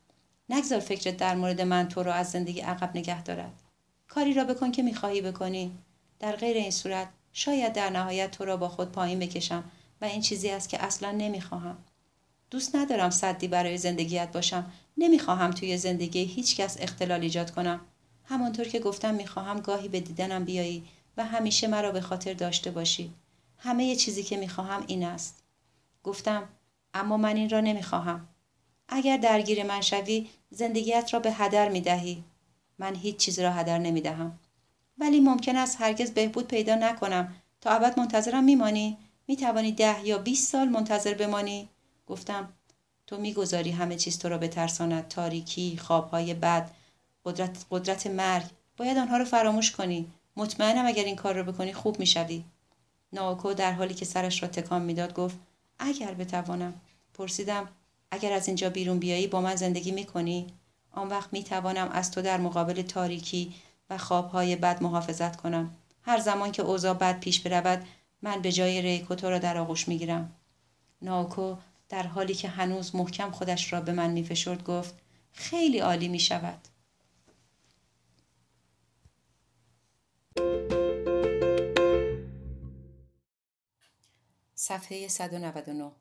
نگذار 0.48 0.80
فکرت 0.80 1.16
در 1.16 1.34
مورد 1.34 1.60
من 1.60 1.88
تو 1.88 2.02
را 2.02 2.14
از 2.14 2.30
زندگی 2.30 2.60
عقب 2.60 2.96
نگه 2.96 3.22
دارد. 3.22 3.52
کاری 4.08 4.34
را 4.34 4.44
بکن 4.44 4.72
که 4.72 4.82
می‌خواهی 4.82 5.20
بکنی. 5.20 5.78
در 6.18 6.36
غیر 6.36 6.56
این 6.56 6.70
صورت 6.70 7.08
شاید 7.32 7.72
در 7.72 7.90
نهایت 7.90 8.30
تو 8.30 8.44
را 8.44 8.56
با 8.56 8.68
خود 8.68 8.92
پایین 8.92 9.18
بکشم 9.18 9.64
و 10.00 10.04
این 10.04 10.20
چیزی 10.20 10.50
است 10.50 10.68
که 10.68 10.84
اصلا 10.84 11.10
نمی‌خواهم. 11.10 11.76
دوست 12.50 12.76
ندارم 12.76 13.10
صدی 13.10 13.48
برای 13.48 13.78
زندگیت 13.78 14.32
باشم. 14.32 14.72
نمی‌خواهم 14.96 15.50
توی 15.50 15.78
زندگی 15.78 16.24
هیچ 16.24 16.56
کس 16.56 16.76
اختلال 16.80 17.20
ایجاد 17.20 17.50
کنم. 17.50 17.80
همانطور 18.24 18.68
که 18.68 18.80
گفتم 18.80 19.14
می‌خواهم 19.14 19.60
گاهی 19.60 19.88
به 19.88 20.00
دیدنم 20.00 20.44
بیایی 20.44 20.84
و 21.16 21.24
همیشه 21.24 21.66
مرا 21.66 21.92
به 21.92 22.00
خاطر 22.00 22.32
داشته 22.32 22.70
باشی. 22.70 23.12
همه 23.58 23.96
چیزی 23.96 24.22
که 24.22 24.36
می‌خواهم 24.36 24.84
این 24.86 25.04
است. 25.04 25.42
گفتم 26.02 26.48
اما 26.94 27.16
من 27.16 27.36
این 27.36 27.50
را 27.50 27.60
نمی‌خواهم. 27.60 28.28
اگر 28.88 29.16
درگیر 29.16 29.62
من 29.62 29.80
شوی 29.80 30.28
زندگیت 30.50 31.10
را 31.12 31.20
به 31.20 31.32
هدر 31.32 31.68
می 31.68 31.80
دهی. 31.80 32.24
من 32.78 32.94
هیچ 32.94 33.16
چیز 33.16 33.38
را 33.38 33.52
هدر 33.52 33.78
نمی 33.78 34.00
دهم. 34.00 34.38
ولی 34.98 35.20
ممکن 35.20 35.56
است 35.56 35.80
هرگز 35.80 36.10
بهبود 36.10 36.48
پیدا 36.48 36.74
نکنم. 36.74 37.34
تا 37.60 37.70
ابد 37.70 37.98
منتظرم 37.98 38.44
میمانی؟ 38.44 38.98
می 39.28 39.36
توانی 39.36 39.72
ده 39.72 40.06
یا 40.06 40.18
20 40.18 40.52
سال 40.52 40.68
منتظر 40.68 41.14
بمانی؟ 41.14 41.68
گفتم 42.06 42.48
تو 43.06 43.18
می‌گذاری 43.18 43.70
همه 43.70 43.96
چیز 43.96 44.18
تو 44.18 44.28
را 44.28 44.38
بترساند. 44.38 45.08
تاریکی 45.08 45.76
خوابهای 45.76 46.34
بد 46.34 46.70
قدرت, 47.24 47.66
قدرت 47.70 48.06
مرگ. 48.06 48.44
باید 48.76 48.98
آنها 48.98 49.16
رو 49.16 49.24
فراموش 49.24 49.70
کنی. 49.70 50.06
مطمئنم 50.36 50.86
اگر 50.86 51.04
این 51.04 51.16
کار 51.16 51.34
را 51.34 51.42
بکنی 51.42 51.72
خوب 51.72 51.98
می‌شوی. 51.98 52.44
ناوکو 53.12 53.54
در 53.54 53.72
حالی 53.72 53.94
که 53.94 54.04
سرش 54.04 54.42
را 54.42 54.48
تکان 54.48 54.82
می‌داد 54.82 55.14
گفت 55.14 55.38
اگر 55.82 56.14
بتوانم 56.14 56.74
پرسیدم 57.14 57.68
اگر 58.10 58.32
از 58.32 58.46
اینجا 58.46 58.70
بیرون 58.70 58.98
بیایی 58.98 59.26
با 59.26 59.40
من 59.40 59.56
زندگی 59.56 59.90
می‌کنی؟ 59.90 60.46
آن 60.92 61.08
وقت 61.08 61.32
می‌توانم 61.32 61.88
از 61.88 62.10
تو 62.10 62.22
در 62.22 62.40
مقابل 62.40 62.82
تاریکی 62.82 63.54
و 63.90 63.98
خوابهای 63.98 64.56
بد 64.56 64.82
محافظت 64.82 65.36
کنم. 65.36 65.74
هر 66.02 66.20
زمان 66.20 66.52
که 66.52 66.62
اوضاع 66.62 66.94
بد 66.94 67.20
پیش 67.20 67.40
برود 67.40 67.86
من 68.22 68.42
به 68.42 68.52
جای 68.52 68.82
ریکو 68.82 69.14
تو 69.14 69.30
را 69.30 69.38
در 69.38 69.58
آغوش 69.58 69.88
می‌گیرم. 69.88 70.32
ناوکو 71.02 71.56
در 71.88 72.06
حالی 72.06 72.34
که 72.34 72.48
هنوز 72.48 72.94
محکم 72.94 73.30
خودش 73.30 73.72
را 73.72 73.80
به 73.80 73.92
من 73.92 74.10
میفشرد 74.10 74.64
گفت 74.64 74.94
خیلی 75.32 75.78
عالی 75.78 76.08
می 76.08 76.18
صفحه 84.64 85.08
199 85.08 85.92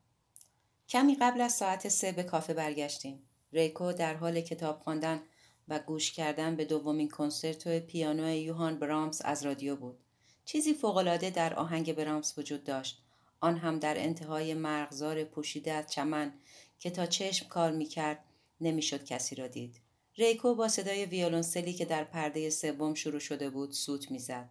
کمی 0.89 1.15
قبل 1.15 1.41
از 1.41 1.53
ساعت 1.53 1.87
سه 1.87 2.11
به 2.11 2.23
کافه 2.23 2.53
برگشتیم. 2.53 3.23
ریکو 3.53 3.93
در 3.93 4.15
حال 4.15 4.41
کتاب 4.41 4.79
خواندن 4.79 5.21
و 5.67 5.79
گوش 5.79 6.11
کردن 6.11 6.55
به 6.55 6.65
دومین 6.65 7.09
کنسرتو 7.09 7.79
پیانو 7.79 8.35
یوهان 8.35 8.79
برامس 8.79 9.21
از 9.25 9.45
رادیو 9.45 9.75
بود. 9.75 9.99
چیزی 10.45 10.73
فوقالعاده 10.73 11.29
در 11.29 11.53
آهنگ 11.53 11.95
برامس 11.95 12.37
وجود 12.37 12.63
داشت. 12.63 13.03
آن 13.39 13.57
هم 13.57 13.79
در 13.79 13.97
انتهای 13.97 14.53
مرغزار 14.53 15.23
پوشیده 15.23 15.71
از 15.71 15.91
چمن 15.91 16.33
که 16.79 16.89
تا 16.89 17.05
چشم 17.05 17.47
کار 17.47 17.71
می‌کرد 17.71 18.19
نمی‌شد 18.61 19.05
کسی 19.05 19.35
را 19.35 19.47
دید. 19.47 19.81
ریکو 20.17 20.55
با 20.55 20.67
صدای 20.67 21.05
ویولونسلی 21.05 21.73
که 21.73 21.85
در 21.85 22.03
پرده 22.03 22.49
سوم 22.49 22.93
شروع 22.93 23.19
شده 23.19 23.49
بود 23.49 23.71
سوت 23.71 24.11
می‌زد. 24.11 24.49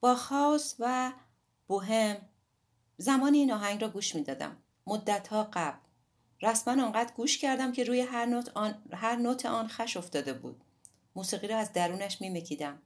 با 0.00 0.14
خاص 0.14 0.74
و 0.78 1.12
بوهم 1.66 2.16
زمانی 2.96 3.38
این 3.38 3.52
آهنگ 3.52 3.82
را 3.82 3.88
گوش 3.88 4.14
می‌دادم. 4.14 4.56
مدتها 4.86 5.48
قبل. 5.52 5.78
رسما 6.42 6.84
آنقدر 6.84 7.14
گوش 7.16 7.38
کردم 7.38 7.72
که 7.72 7.84
روی 7.84 8.00
هر 8.00 8.26
نوت 8.26 8.50
آن, 8.54 8.82
هر 8.92 9.16
نوت 9.16 9.46
آن 9.46 9.68
خش 9.68 9.96
افتاده 9.96 10.32
بود. 10.32 10.64
موسیقی 11.16 11.48
را 11.48 11.58
از 11.58 11.72
درونش 11.72 12.20
میمکیدم. 12.20 12.82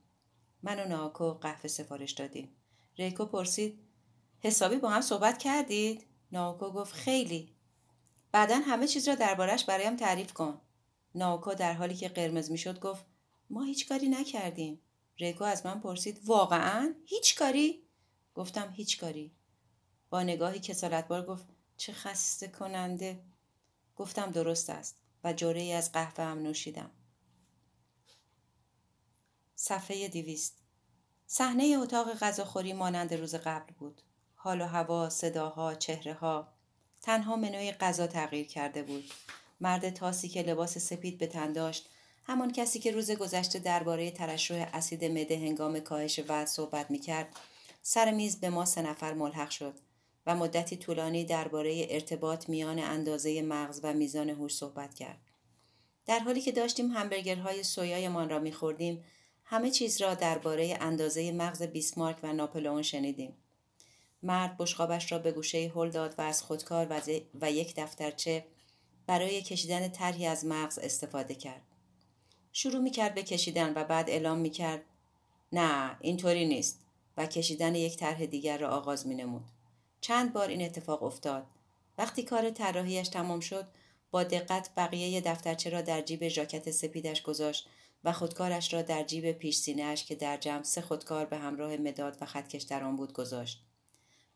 من 0.62 0.80
و 0.80 0.88
ناکو 0.88 1.32
قهوه 1.32 1.68
سفارش 1.68 2.12
دادیم. 2.12 2.56
ریکو 2.98 3.24
پرسید 3.24 3.78
حسابی 4.40 4.76
با 4.76 4.90
هم 4.90 5.00
صحبت 5.00 5.38
کردید؟ 5.38 6.06
ناوکو 6.32 6.70
گفت 6.70 6.94
خیلی. 6.94 7.54
بعدا 8.32 8.54
همه 8.54 8.86
چیز 8.86 9.08
را 9.08 9.14
دربارش 9.14 9.64
برایم 9.64 9.96
تعریف 9.96 10.32
کن. 10.32 10.60
ناوکو 11.14 11.54
در 11.54 11.72
حالی 11.72 11.94
که 11.94 12.08
قرمز 12.08 12.50
می‌شد 12.50 12.80
گفت 12.80 13.04
ما 13.50 13.64
هیچ 13.64 13.88
کاری 13.88 14.08
نکردیم. 14.08 14.80
ریکو 15.18 15.44
از 15.44 15.66
من 15.66 15.80
پرسید 15.80 16.20
واقعا؟ 16.24 16.94
هیچ 17.04 17.38
کاری؟ 17.38 17.82
گفتم 18.34 18.72
هیچ 18.76 19.00
کاری. 19.00 19.37
با 20.10 20.22
نگاهی 20.22 20.58
کسالتبار 20.58 21.26
گفت 21.26 21.46
چه 21.76 21.92
خسته 21.92 22.48
کننده. 22.48 23.20
گفتم 23.96 24.30
درست 24.30 24.70
است 24.70 24.96
و 25.24 25.32
جوره 25.32 25.62
از 25.62 25.92
قهوه 25.92 26.24
هم 26.24 26.38
نوشیدم. 26.38 26.90
صفحه 29.54 30.08
دیویست 30.08 30.58
صحنه 31.26 31.76
اتاق 31.80 32.14
غذاخوری 32.14 32.72
مانند 32.72 33.14
روز 33.14 33.34
قبل 33.34 33.74
بود. 33.74 34.02
حال 34.34 34.60
و 34.60 34.66
هوا، 34.66 35.10
صداها، 35.10 35.74
چهره 35.74 36.14
ها. 36.14 36.52
تنها 37.02 37.36
منوی 37.36 37.72
غذا 37.72 38.06
تغییر 38.06 38.46
کرده 38.46 38.82
بود. 38.82 39.04
مرد 39.60 39.90
تاسی 39.90 40.28
که 40.28 40.42
لباس 40.42 40.78
سپید 40.78 41.18
به 41.18 41.26
تن 41.26 41.52
داشت 41.52 41.88
همان 42.24 42.52
کسی 42.52 42.78
که 42.78 42.90
روز 42.90 43.10
گذشته 43.10 43.58
درباره 43.58 44.10
ترشح 44.10 44.70
اسید 44.72 45.04
مده 45.04 45.36
هنگام 45.36 45.80
کاهش 45.80 46.18
وزن 46.18 46.44
صحبت 46.44 46.90
می‌کرد 46.90 47.36
سر 47.82 48.10
میز 48.10 48.40
به 48.40 48.50
ما 48.50 48.64
سه 48.64 48.82
نفر 48.82 49.12
ملحق 49.12 49.50
شد 49.50 49.74
و 50.28 50.34
مدتی 50.34 50.76
طولانی 50.76 51.24
درباره 51.24 51.86
ارتباط 51.90 52.48
میان 52.48 52.78
اندازه 52.78 53.42
مغز 53.42 53.80
و 53.82 53.92
میزان 53.92 54.30
هوش 54.30 54.54
صحبت 54.56 54.94
کرد 54.94 55.18
در 56.06 56.18
حالی 56.18 56.40
که 56.40 56.52
داشتیم 56.52 56.90
همبرگرهای 56.90 57.62
سویایمان 57.62 58.30
را 58.30 58.38
میخوردیم 58.38 59.04
همه 59.44 59.70
چیز 59.70 60.02
را 60.02 60.14
درباره 60.14 60.78
اندازه 60.80 61.32
مغز 61.32 61.62
بیسمارک 61.62 62.16
و 62.22 62.32
ناپلئون 62.32 62.82
شنیدیم 62.82 63.36
مرد 64.22 64.56
بشقابش 64.56 65.12
را 65.12 65.18
به 65.18 65.32
گوشه 65.32 65.72
هل 65.74 65.90
داد 65.90 66.14
و 66.18 66.22
از 66.22 66.42
خودکار 66.42 67.02
و 67.40 67.52
یک 67.52 67.74
دفترچه 67.76 68.44
برای 69.06 69.42
کشیدن 69.42 69.88
طرحی 69.88 70.26
از 70.26 70.44
مغز 70.44 70.78
استفاده 70.78 71.34
کرد. 71.34 71.62
شروع 72.52 72.82
می 72.82 72.90
کرد 72.90 73.14
به 73.14 73.22
کشیدن 73.22 73.72
و 73.76 73.84
بعد 73.84 74.10
اعلام 74.10 74.38
می 74.38 74.50
کرد 74.50 74.82
نه 75.52 75.96
اینطوری 76.00 76.46
نیست 76.46 76.80
و 77.16 77.26
کشیدن 77.26 77.74
یک 77.74 77.96
طرح 77.96 78.26
دیگر 78.26 78.58
را 78.58 78.68
آغاز 78.68 79.06
می 79.06 79.14
نمود. 79.14 79.44
چند 80.00 80.32
بار 80.32 80.48
این 80.48 80.62
اتفاق 80.62 81.02
افتاد. 81.02 81.46
وقتی 81.98 82.22
کار 82.22 82.50
طراحیش 82.50 83.08
تمام 83.08 83.40
شد 83.40 83.66
با 84.10 84.22
دقت 84.24 84.70
بقیه 84.76 85.20
دفترچه 85.20 85.70
را 85.70 85.82
در 85.82 86.00
جیب 86.00 86.28
ژاکت 86.28 86.70
سپیدش 86.70 87.22
گذاشت 87.22 87.68
و 88.04 88.12
خودکارش 88.12 88.74
را 88.74 88.82
در 88.82 89.02
جیب 89.02 89.32
پیش 89.32 89.56
سینهاش 89.56 90.04
که 90.04 90.14
در 90.14 90.36
جمع 90.36 90.62
سه 90.62 90.80
خودکار 90.80 91.26
به 91.26 91.38
همراه 91.38 91.76
مداد 91.76 92.18
و 92.20 92.26
خطکش 92.26 92.62
در 92.62 92.84
آن 92.84 92.96
بود 92.96 93.12
گذاشت. 93.12 93.62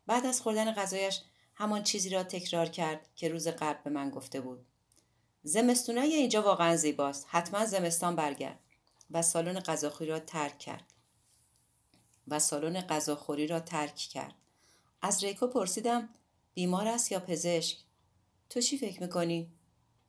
بعد 0.07 0.25
از 0.25 0.41
خوردن 0.41 0.71
غذایش 0.71 1.21
همان 1.55 1.83
چیزی 1.83 2.09
را 2.09 2.23
تکرار 2.23 2.65
کرد 2.65 3.09
که 3.15 3.29
روز 3.29 3.47
قبل 3.47 3.83
به 3.83 3.89
من 3.89 4.09
گفته 4.09 4.41
بود. 4.41 4.65
زمستونای 5.43 6.13
اینجا 6.13 6.41
واقعا 6.41 6.75
زیباست. 6.75 7.25
حتما 7.29 7.65
زمستان 7.65 8.15
برگرد. 8.15 8.59
و 9.11 9.21
سالن 9.21 9.59
غذاخوری 9.59 10.09
را 10.09 10.19
ترک 10.19 10.59
کرد. 10.59 10.93
و 12.27 12.39
سالن 12.39 12.81
غذاخوری 12.81 13.47
را 13.47 13.59
ترک 13.59 13.95
کرد. 13.95 14.35
از 15.05 15.23
ریکو 15.23 15.47
پرسیدم 15.47 16.09
بیمار 16.53 16.87
است 16.87 17.11
یا 17.11 17.19
پزشک؟ 17.19 17.77
تو 18.49 18.61
چی 18.61 18.77
فکر 18.77 19.01
می‌کنی؟ 19.01 19.51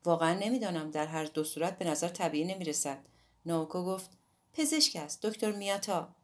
واقعا 0.05 0.39
نمی‌دانم 0.39 0.91
در 0.91 1.07
هر 1.07 1.25
دو 1.25 1.43
صورت 1.43 1.77
به 1.77 1.85
نظر 1.85 2.07
طبیعی 2.07 2.45
نمی‌رسد. 2.45 3.05
ناوکو 3.45 3.85
گفت 3.85 4.09
پزشک 4.53 4.95
است 4.95 5.25
دکتر 5.25 5.51
میاتا 5.51 6.15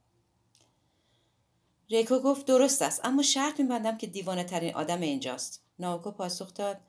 ریکو 1.89 2.19
گفت 2.19 2.45
درست 2.45 2.81
است 2.81 3.01
اما 3.03 3.23
شرط 3.23 3.59
میبندم 3.59 3.97
که 3.97 4.07
دیوانه 4.07 4.43
ترین 4.43 4.75
آدم 4.75 5.01
اینجاست 5.01 5.63
ناوکو 5.79 6.11
پاسخ 6.11 6.53
داد 6.53 6.81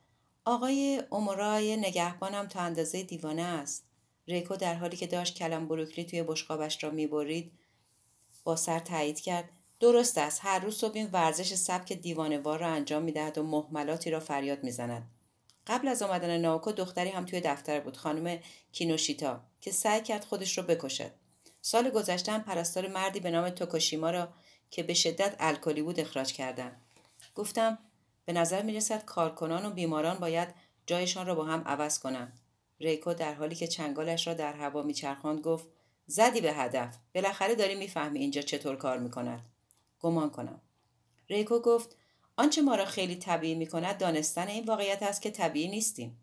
آقای 0.45 1.03
امورای 1.11 1.77
نگهبانم 1.77 2.47
تا 2.47 2.59
اندازه 2.59 3.03
دیوانه 3.03 3.41
است 3.41 3.85
ریکو 4.27 4.55
در 4.55 4.75
حالی 4.75 4.97
که 4.97 5.07
داشت 5.07 5.35
کلم 5.35 5.67
بروکلی 5.67 6.05
توی 6.05 6.23
بشقابش 6.23 6.83
را 6.83 6.89
می‌برید 6.89 7.51
با 8.43 8.55
سر 8.55 8.79
تایید 8.79 9.19
کرد 9.19 9.49
درست 9.83 10.17
است. 10.17 10.39
هر 10.43 10.59
روز 10.59 10.77
صبح 10.77 10.91
این 10.95 11.09
ورزش 11.11 11.53
سبک 11.53 11.93
دیوانوار 11.93 12.59
را 12.59 12.67
انجام 12.67 13.03
می‌دهد 13.03 13.37
و 13.37 13.43
محملاتی 13.43 14.11
را 14.11 14.19
فریاد 14.19 14.63
می‌زند. 14.63 15.11
قبل 15.67 15.87
از 15.87 16.01
آمدن 16.01 16.37
ناوکو 16.37 16.71
دختری 16.71 17.09
هم 17.09 17.25
توی 17.25 17.41
دفتر 17.41 17.79
بود 17.79 17.97
خانم 17.97 18.39
کینوشیتا 18.71 19.41
که 19.61 19.71
سعی 19.71 20.01
کرد 20.01 20.25
خودش 20.25 20.57
را 20.57 20.63
بکشد. 20.63 21.11
سال 21.61 21.89
گذشته 21.89 22.39
پرستار 22.39 22.87
مردی 22.87 23.19
به 23.19 23.31
نام 23.31 23.49
توکوشیما 23.49 24.11
را 24.11 24.29
که 24.69 24.83
به 24.83 24.93
شدت 24.93 25.35
الکلی 25.39 25.81
بود 25.81 25.99
اخراج 25.99 26.33
کردن. 26.33 26.81
گفتم 27.35 27.77
به 28.25 28.33
نظر 28.33 28.61
می 28.61 28.73
رسد 28.73 29.05
کارکنان 29.05 29.65
و 29.65 29.69
بیماران 29.69 30.17
باید 30.17 30.47
جایشان 30.85 31.27
را 31.27 31.35
با 31.35 31.43
هم 31.43 31.63
عوض 31.65 31.99
کنند. 31.99 32.39
ریکو 32.79 33.13
در 33.13 33.33
حالی 33.33 33.55
که 33.55 33.67
چنگالش 33.67 34.27
را 34.27 34.33
در 34.33 34.53
هوا 34.53 34.81
میچرخاند 34.81 35.41
گفت 35.41 35.67
زدی 36.05 36.41
به 36.41 36.53
هدف. 36.53 36.97
بالاخره 37.15 37.55
داری 37.55 37.75
می‌فهمی 37.75 38.19
اینجا 38.19 38.41
چطور 38.41 38.75
کار 38.75 38.97
می‌کند. 38.97 39.52
گمان 40.03 40.29
کنم 40.29 40.61
ریکو 41.29 41.59
گفت 41.59 41.97
آنچه 42.37 42.61
ما 42.61 42.75
را 42.75 42.85
خیلی 42.85 43.15
طبیعی 43.15 43.55
می‌کند 43.55 43.97
دانستن 43.97 44.47
این 44.47 44.65
واقعیت 44.65 45.03
است 45.03 45.21
که 45.21 45.31
طبیعی 45.31 45.69
نیستیم 45.69 46.17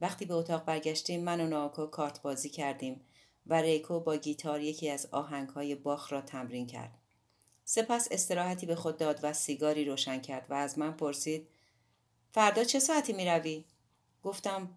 وقتی 0.00 0.24
به 0.24 0.34
اتاق 0.34 0.64
برگشتیم 0.64 1.24
من 1.24 1.40
و 1.40 1.46
ناکو 1.46 1.86
کارت 1.86 2.22
بازی 2.22 2.48
کردیم 2.48 3.00
و 3.46 3.54
ریکو 3.54 4.00
با 4.00 4.16
گیتار 4.16 4.60
یکی 4.60 4.90
از 4.90 5.08
آهنگهای 5.10 5.74
باخ 5.74 6.12
را 6.12 6.20
تمرین 6.20 6.66
کرد 6.66 6.98
سپس 7.64 8.08
استراحتی 8.10 8.66
به 8.66 8.74
خود 8.74 8.96
داد 8.96 9.20
و 9.22 9.32
سیگاری 9.32 9.84
روشن 9.84 10.18
کرد 10.18 10.46
و 10.50 10.54
از 10.54 10.78
من 10.78 10.92
پرسید 10.92 11.48
فردا 12.30 12.64
چه 12.64 12.78
ساعتی 12.78 13.12
می 13.12 13.26
روی؟ 13.26 13.64
گفتم 14.22 14.76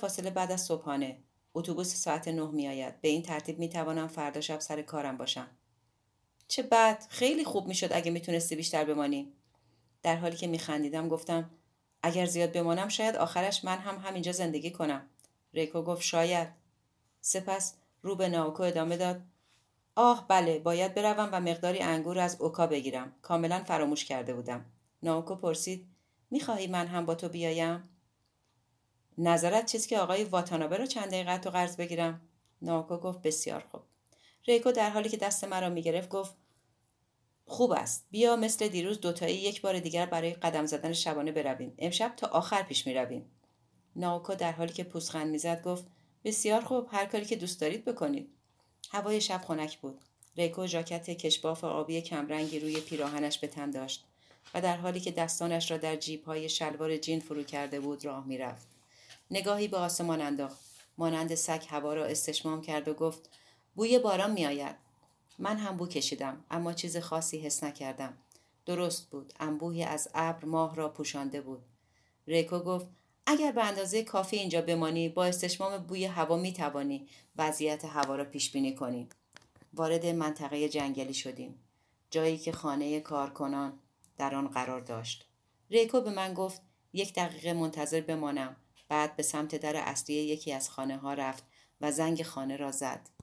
فاصله 0.00 0.30
بعد 0.30 0.52
از 0.52 0.62
صبحانه 0.62 1.18
اتوبوس 1.54 1.94
ساعت 1.94 2.28
نه 2.28 2.50
می 2.50 2.68
آید. 2.68 3.00
به 3.00 3.08
این 3.08 3.22
ترتیب 3.22 3.58
می 3.58 3.68
توانم 3.68 4.08
فردا 4.08 4.40
شب 4.40 4.60
سر 4.60 4.82
کارم 4.82 5.16
باشم. 5.16 5.48
چه 6.48 6.62
بد 6.62 7.04
خیلی 7.08 7.44
خوب 7.44 7.66
می 7.66 7.74
شد 7.74 7.88
اگه 7.92 8.10
می 8.10 8.20
تونستی 8.20 8.56
بیشتر 8.56 8.84
بمانی. 8.84 9.32
در 10.02 10.16
حالی 10.16 10.36
که 10.36 10.46
می 10.46 10.58
خندیدم 10.58 11.08
گفتم 11.08 11.50
اگر 12.02 12.26
زیاد 12.26 12.52
بمانم 12.52 12.88
شاید 12.88 13.16
آخرش 13.16 13.64
من 13.64 13.78
هم 13.78 13.96
همینجا 13.98 14.32
زندگی 14.32 14.70
کنم. 14.70 15.08
ریکو 15.54 15.82
گفت 15.82 16.02
شاید. 16.02 16.48
سپس 17.20 17.74
رو 18.02 18.16
به 18.16 18.28
ناوکو 18.28 18.62
ادامه 18.62 18.96
داد 18.96 19.22
آه 19.96 20.28
بله 20.28 20.58
باید 20.58 20.94
بروم 20.94 21.28
و 21.32 21.40
مقداری 21.40 21.78
انگور 21.78 22.18
از 22.18 22.40
اوکا 22.40 22.66
بگیرم 22.66 23.12
کاملا 23.22 23.64
فراموش 23.64 24.04
کرده 24.04 24.34
بودم 24.34 24.64
ناوکو 25.02 25.34
پرسید 25.34 25.86
می‌خواهی 26.30 26.66
من 26.66 26.86
هم 26.86 27.06
با 27.06 27.14
تو 27.14 27.28
بیایم 27.28 27.88
نظرت 29.18 29.66
چیست 29.66 29.88
که 29.88 29.98
آقای 29.98 30.24
واتانابه 30.24 30.76
را 30.76 30.86
چند 30.86 31.06
دقیقه 31.06 31.38
تو 31.38 31.50
قرض 31.50 31.76
بگیرم 31.76 32.20
ناوکو 32.62 32.96
گفت 32.96 33.22
بسیار 33.22 33.64
خوب 33.70 33.82
ریکو 34.46 34.72
در 34.72 34.90
حالی 34.90 35.08
که 35.08 35.16
دست 35.16 35.44
مرا 35.44 35.68
می‌گرفت 35.68 36.08
گفت 36.08 36.34
خوب 37.46 37.72
است. 37.72 38.06
بیا 38.10 38.36
مثل 38.36 38.68
دیروز 38.68 39.00
دوتایی 39.00 39.36
یک 39.36 39.60
بار 39.60 39.78
دیگر 39.78 40.06
برای 40.06 40.32
قدم 40.32 40.66
زدن 40.66 40.92
شبانه 40.92 41.32
برویم. 41.32 41.74
امشب 41.78 42.12
تا 42.16 42.26
آخر 42.26 42.62
پیش 42.62 42.86
می‌رویم. 42.86 43.30
ناوکو 43.96 44.34
در 44.34 44.52
حالی 44.52 44.72
که 44.72 44.84
پوزخند 44.84 45.30
می‌زد 45.30 45.62
گفت 45.62 45.84
بسیار 46.24 46.60
خوب. 46.60 46.88
هر 46.90 47.06
کاری 47.06 47.24
که 47.24 47.36
دوست 47.36 47.60
دارید 47.60 47.84
بکنید. 47.84 48.28
هوای 48.90 49.20
شب 49.20 49.42
خنک 49.48 49.78
بود. 49.78 50.00
ریکو 50.36 50.66
ژاکت 50.66 51.10
کشباف 51.10 51.64
آبی 51.64 52.02
کمرنگی 52.02 52.60
روی 52.60 52.80
پیراهنش 52.80 53.38
به 53.38 53.46
تن 53.46 53.70
داشت 53.70 54.04
و 54.54 54.60
در 54.60 54.76
حالی 54.76 55.00
که 55.00 55.10
دستانش 55.10 55.70
را 55.70 55.76
در 55.76 55.98
های 56.26 56.48
شلوار 56.48 56.96
جین 56.96 57.20
فرو 57.20 57.42
کرده 57.42 57.80
بود 57.80 58.04
راه 58.04 58.26
می‌رفت. 58.26 58.66
نگاهی 59.30 59.68
به 59.68 59.76
آسمان 59.76 60.20
انداخت. 60.20 60.60
مانند 60.98 61.34
سگ 61.34 61.62
هوا 61.68 61.94
را 61.94 62.04
استشمام 62.04 62.62
کرد 62.62 62.88
و 62.88 62.94
گفت 62.94 63.30
بوی 63.74 63.98
باران 63.98 64.30
میآید. 64.30 64.76
من 65.38 65.56
هم 65.56 65.76
بو 65.76 65.86
کشیدم 65.86 66.44
اما 66.50 66.72
چیز 66.72 66.96
خاصی 66.96 67.38
حس 67.38 67.64
نکردم. 67.64 68.14
درست 68.66 69.10
بود 69.10 69.32
انبوهی 69.40 69.82
از 69.82 70.08
ابر 70.14 70.44
ماه 70.44 70.76
را 70.76 70.88
پوشانده 70.88 71.40
بود. 71.40 71.62
ریکو 72.26 72.58
گفت 72.58 72.86
اگر 73.26 73.52
به 73.52 73.64
اندازه 73.64 74.02
کافی 74.02 74.36
اینجا 74.36 74.62
بمانی 74.62 75.08
با 75.08 75.24
استشمام 75.24 75.78
بوی 75.78 76.04
هوا 76.04 76.36
می 76.36 76.52
توانی 76.52 77.08
وضعیت 77.36 77.84
هوا 77.84 78.16
را 78.16 78.24
پیش 78.24 78.52
بینی 78.52 78.74
کنی. 78.74 79.08
وارد 79.74 80.06
منطقه 80.06 80.68
جنگلی 80.68 81.14
شدیم. 81.14 81.58
جایی 82.10 82.38
که 82.38 82.52
خانه 82.52 83.00
کارکنان 83.00 83.78
در 84.18 84.34
آن 84.34 84.48
قرار 84.48 84.80
داشت. 84.80 85.26
ریکو 85.70 86.00
به 86.00 86.10
من 86.10 86.34
گفت 86.34 86.62
یک 86.92 87.14
دقیقه 87.14 87.52
منتظر 87.52 88.00
بمانم. 88.00 88.56
بعد 88.88 89.16
به 89.16 89.22
سمت 89.22 89.56
در 89.56 89.76
اصلی 89.76 90.14
یکی 90.14 90.52
از 90.52 90.70
خانه 90.70 90.96
ها 90.96 91.14
رفت 91.14 91.44
و 91.80 91.92
زنگ 91.92 92.22
خانه 92.22 92.56
را 92.56 92.70
زد. 92.70 93.13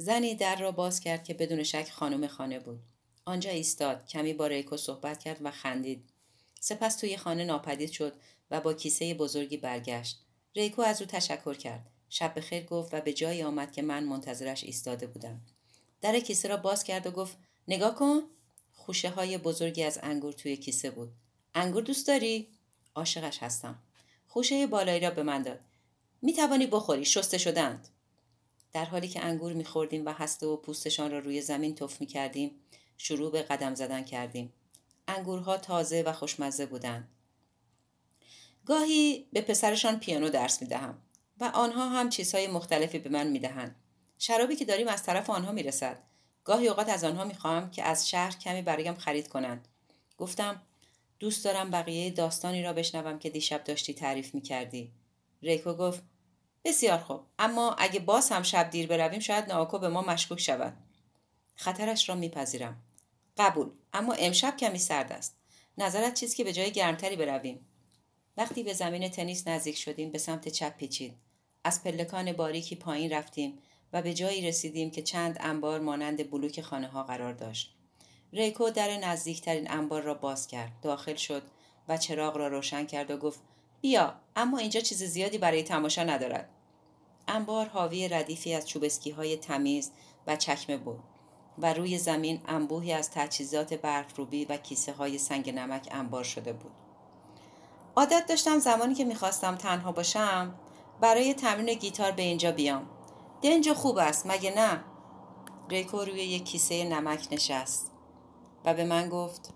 زنی 0.00 0.34
در 0.34 0.56
را 0.56 0.72
باز 0.72 1.00
کرد 1.00 1.24
که 1.24 1.34
بدون 1.34 1.62
شک 1.62 1.90
خانم 1.90 2.26
خانه 2.26 2.58
بود. 2.58 2.80
آنجا 3.24 3.50
ایستاد 3.50 4.06
کمی 4.06 4.32
با 4.32 4.46
ریکو 4.46 4.76
صحبت 4.76 5.18
کرد 5.18 5.38
و 5.42 5.50
خندید. 5.50 6.04
سپس 6.60 6.96
توی 6.96 7.16
خانه 7.16 7.44
ناپدید 7.44 7.90
شد 7.90 8.12
و 8.50 8.60
با 8.60 8.74
کیسه 8.74 9.14
بزرگی 9.14 9.56
برگشت. 9.56 10.20
ریکو 10.56 10.82
از 10.82 11.00
او 11.00 11.06
تشکر 11.06 11.54
کرد. 11.54 11.86
شب 12.08 12.32
بخیر 12.36 12.64
گفت 12.64 12.94
و 12.94 13.00
به 13.00 13.12
جایی 13.12 13.42
آمد 13.42 13.72
که 13.72 13.82
من 13.82 14.04
منتظرش 14.04 14.64
ایستاده 14.64 15.06
بودم. 15.06 15.40
در 16.00 16.20
کیسه 16.20 16.48
را 16.48 16.56
باز 16.56 16.84
کرد 16.84 17.06
و 17.06 17.10
گفت 17.10 17.36
نگاه 17.68 17.94
کن. 17.94 18.22
خوشه 18.72 19.10
های 19.10 19.38
بزرگی 19.38 19.82
از 19.82 19.98
انگور 20.02 20.32
توی 20.32 20.56
کیسه 20.56 20.90
بود. 20.90 21.12
انگور 21.54 21.82
دوست 21.82 22.06
داری؟ 22.06 22.48
عاشقش 22.94 23.38
هستم. 23.42 23.78
خوشه 24.28 24.66
بالایی 24.66 25.00
را 25.00 25.10
به 25.10 25.22
من 25.22 25.42
داد. 25.42 25.60
می 26.22 26.32
توانی 26.32 26.66
بخوری 26.66 27.04
شسته 27.04 27.38
شدند 27.38 27.88
در 28.72 28.84
حالی 28.84 29.08
که 29.08 29.24
انگور 29.24 29.52
میخوردیم 29.52 30.06
و 30.06 30.12
هسته 30.12 30.46
و 30.46 30.56
پوستشان 30.56 31.10
را 31.10 31.18
روی 31.18 31.42
زمین 31.42 31.74
تف 31.74 32.00
می 32.00 32.06
کردیم 32.06 32.50
شروع 32.96 33.32
به 33.32 33.42
قدم 33.42 33.74
زدن 33.74 34.04
کردیم 34.04 34.52
انگورها 35.08 35.56
تازه 35.56 36.02
و 36.02 36.12
خوشمزه 36.12 36.66
بودند 36.66 37.08
گاهی 38.68 39.26
به 39.32 39.40
پسرشان 39.40 39.98
پیانو 39.98 40.28
درس 40.28 40.62
می 40.62 40.68
دهم 40.68 40.98
و 41.40 41.44
آنها 41.54 41.88
هم 41.88 42.08
چیزهای 42.08 42.46
مختلفی 42.46 42.98
به 42.98 43.10
من 43.10 43.26
می 43.26 43.38
دهند. 43.38 43.76
شرابی 44.18 44.56
که 44.56 44.64
داریم 44.64 44.88
از 44.88 45.02
طرف 45.02 45.30
آنها 45.30 45.52
می 45.52 45.62
رسد. 45.62 46.02
گاهی 46.44 46.68
اوقات 46.68 46.88
از 46.88 47.04
آنها 47.04 47.24
می 47.24 47.34
خواهم 47.34 47.70
که 47.70 47.82
از 47.82 48.08
شهر 48.08 48.38
کمی 48.38 48.62
برایم 48.62 48.94
خرید 48.94 49.28
کنند. 49.28 49.68
گفتم 50.18 50.62
دوست 51.18 51.44
دارم 51.44 51.70
بقیه 51.70 52.10
داستانی 52.10 52.62
را 52.62 52.72
بشنوم 52.72 53.18
که 53.18 53.30
دیشب 53.30 53.64
داشتی 53.64 53.94
تعریف 53.94 54.34
می 54.34 54.40
کردی. 54.40 54.92
ریکو 55.42 55.74
گفت 55.74 56.02
بسیار 56.64 56.98
خوب 56.98 57.20
اما 57.38 57.74
اگه 57.78 58.00
باز 58.00 58.30
هم 58.30 58.42
شب 58.42 58.70
دیر 58.70 58.86
برویم 58.86 59.20
شاید 59.20 59.48
ناکو 59.48 59.78
به 59.78 59.88
ما 59.88 60.02
مشکوک 60.02 60.40
شود. 60.40 60.76
خطرش 61.54 62.08
را 62.08 62.14
میپذیرم. 62.14 62.82
قبول 63.36 63.70
اما 63.92 64.12
امشب 64.12 64.56
کمی 64.56 64.78
سرد 64.78 65.12
است. 65.12 65.36
نظرت 65.78 66.14
چیست 66.14 66.36
که 66.36 66.44
به 66.44 66.52
جای 66.52 66.72
گرمتری 66.72 67.16
برویم؟ 67.16 67.66
وقتی 68.36 68.62
به 68.62 68.72
زمین 68.72 69.08
تنیس 69.08 69.48
نزدیک 69.48 69.76
شدیم 69.76 70.10
به 70.10 70.18
سمت 70.18 70.48
چپ 70.48 70.76
پیچید. 70.76 71.14
از 71.64 71.84
پلکان 71.84 72.32
باریکی 72.32 72.76
پایین 72.76 73.12
رفتیم 73.12 73.58
و 73.92 74.02
به 74.02 74.14
جایی 74.14 74.48
رسیدیم 74.48 74.90
که 74.90 75.02
چند 75.02 75.36
انبار 75.40 75.80
مانند 75.80 76.30
بلوک 76.30 76.60
خانه 76.60 76.88
ها 76.88 77.02
قرار 77.02 77.32
داشت. 77.32 77.74
ریکو 78.32 78.70
در 78.70 78.96
نزدیکترین 78.96 79.70
انبار 79.70 80.02
را 80.02 80.14
باز 80.14 80.46
کرد. 80.46 80.72
داخل 80.82 81.14
شد 81.14 81.42
و 81.88 81.96
چراغ 81.96 82.36
را 82.36 82.48
روشن 82.48 82.86
کرد 82.86 83.10
و 83.10 83.16
گفت 83.16 83.40
بیا 83.80 84.14
اما 84.36 84.58
اینجا 84.58 84.80
چیز 84.80 85.02
زیادی 85.02 85.38
برای 85.38 85.62
تماشا 85.62 86.02
ندارد. 86.02 86.48
انبار 87.28 87.66
حاوی 87.66 88.08
ردیفی 88.08 88.54
از 88.54 88.68
چوبسکی 88.68 89.10
های 89.10 89.36
تمیز 89.36 89.90
و 90.26 90.36
چکمه 90.36 90.76
بود 90.76 91.00
و 91.58 91.74
روی 91.74 91.98
زمین 91.98 92.40
انبوهی 92.48 92.92
از 92.92 93.10
تجهیزات 93.10 93.74
برفروبی 93.74 94.44
و 94.44 94.56
کیسه 94.56 94.92
های 94.92 95.18
سنگ 95.18 95.50
نمک 95.50 95.88
انبار 95.90 96.24
شده 96.24 96.52
بود. 96.52 96.72
عادت 97.96 98.26
داشتم 98.28 98.58
زمانی 98.58 98.94
که 98.94 99.04
می‌خواستم 99.04 99.56
تنها 99.56 99.92
باشم 99.92 100.54
برای 101.00 101.34
تمرین 101.34 101.74
گیتار 101.74 102.10
به 102.10 102.22
اینجا 102.22 102.52
بیام. 102.52 102.88
دنج 103.42 103.72
خوب 103.72 103.98
است 103.98 104.26
مگه 104.26 104.54
نه؟ 104.56 104.84
ریکو 105.68 106.04
روی 106.04 106.20
یک 106.20 106.44
کیسه 106.44 106.84
نمک 106.84 107.28
نشست 107.32 107.92
و 108.64 108.74
به 108.74 108.84
من 108.84 109.08
گفت 109.08 109.54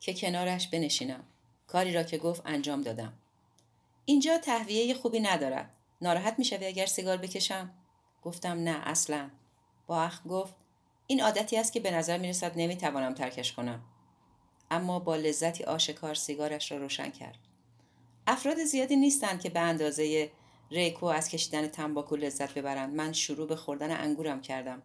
که 0.00 0.14
کنارش 0.14 0.68
بنشینم. 0.68 1.24
کاری 1.66 1.92
را 1.92 2.02
که 2.02 2.18
گفت 2.18 2.42
انجام 2.44 2.82
دادم. 2.82 3.12
اینجا 4.04 4.38
تهویه 4.38 4.94
خوبی 4.94 5.20
ندارد. 5.20 5.76
ناراحت 6.00 6.38
می‌شوی 6.38 6.66
اگر 6.66 6.86
سیگار 6.86 7.16
بکشم؟ 7.16 7.70
گفتم 8.22 8.58
نه 8.64 8.82
اصلا. 8.84 9.30
با 9.86 10.02
اخ 10.02 10.20
گفت 10.28 10.54
این 11.06 11.22
عادتی 11.22 11.56
است 11.56 11.72
که 11.72 11.80
به 11.80 11.90
نظر 11.90 12.18
می 12.18 12.28
رسد 12.28 12.52
نمی 12.56 12.76
توانم 12.76 13.14
ترکش 13.14 13.52
کنم. 13.52 13.82
اما 14.70 14.98
با 14.98 15.16
لذتی 15.16 15.64
آشکار 15.64 16.14
سیگارش 16.14 16.72
را 16.72 16.78
روشن 16.78 17.10
کرد. 17.10 17.38
افراد 18.26 18.64
زیادی 18.64 18.96
نیستند 18.96 19.40
که 19.40 19.50
به 19.50 19.60
اندازه 19.60 20.30
ریکو 20.70 21.06
از 21.06 21.28
کشیدن 21.28 21.68
تنباکو 21.68 22.16
لذت 22.16 22.54
ببرند. 22.54 22.94
من 22.94 23.12
شروع 23.12 23.48
به 23.48 23.56
خوردن 23.56 24.00
انگورم 24.00 24.40
کردم. 24.40 24.82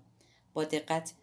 با 0.53 0.63
دقت 0.63 1.13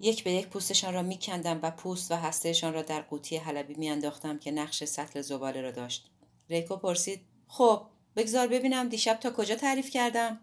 یک 0.00 0.24
به 0.24 0.32
یک 0.32 0.46
پوستشان 0.46 0.94
را 0.94 1.02
میکندم 1.02 1.60
و 1.62 1.70
پوست 1.70 2.12
و 2.12 2.14
هستهشان 2.14 2.74
را 2.74 2.82
در 2.82 3.00
قوطی 3.00 3.36
حلبی 3.36 3.74
میانداختم 3.74 4.38
که 4.38 4.50
نقش 4.50 4.84
سطل 4.84 5.20
زباله 5.20 5.60
را 5.60 5.70
داشت. 5.70 6.10
ریکو 6.50 6.76
پرسید 6.76 7.20
خب 7.48 7.86
بگذار 8.16 8.46
ببینم 8.46 8.88
دیشب 8.88 9.14
تا 9.14 9.30
کجا 9.30 9.54
تعریف 9.54 9.90
کردم؟ 9.90 10.40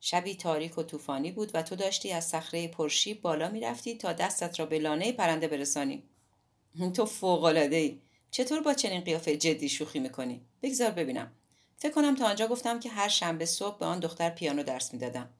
شبی 0.00 0.34
تاریک 0.34 0.78
و 0.78 0.82
طوفانی 0.82 1.32
بود 1.32 1.50
و 1.54 1.62
تو 1.62 1.76
داشتی 1.76 2.12
از 2.12 2.28
صخره 2.28 2.68
پرشیب 2.68 3.22
بالا 3.22 3.48
می‌رفتی 3.48 3.94
تا 3.94 4.12
دستت 4.12 4.60
را 4.60 4.66
به 4.66 4.78
لانه 4.78 5.12
پرنده 5.12 5.48
برسانی. 5.48 6.02
تو 6.96 7.06
فوقالعاده 7.06 7.76
ای 7.76 8.00
چطور 8.30 8.60
با 8.60 8.74
چنین 8.74 9.00
قیافه 9.00 9.36
جدی 9.36 9.68
شوخی 9.68 9.98
می‌کنی؟ 9.98 10.40
بگذار 10.62 10.90
ببینم. 10.90 11.32
فکر 11.78 11.92
کنم 11.92 12.14
تا 12.14 12.26
آنجا 12.26 12.46
گفتم 12.46 12.80
که 12.80 12.88
هر 12.88 13.08
شنبه 13.08 13.46
صبح 13.46 13.78
به 13.78 13.86
آن 13.86 14.00
دختر 14.00 14.30
پیانو 14.30 14.62
درس 14.62 14.92
می‌دادم. 14.92 15.30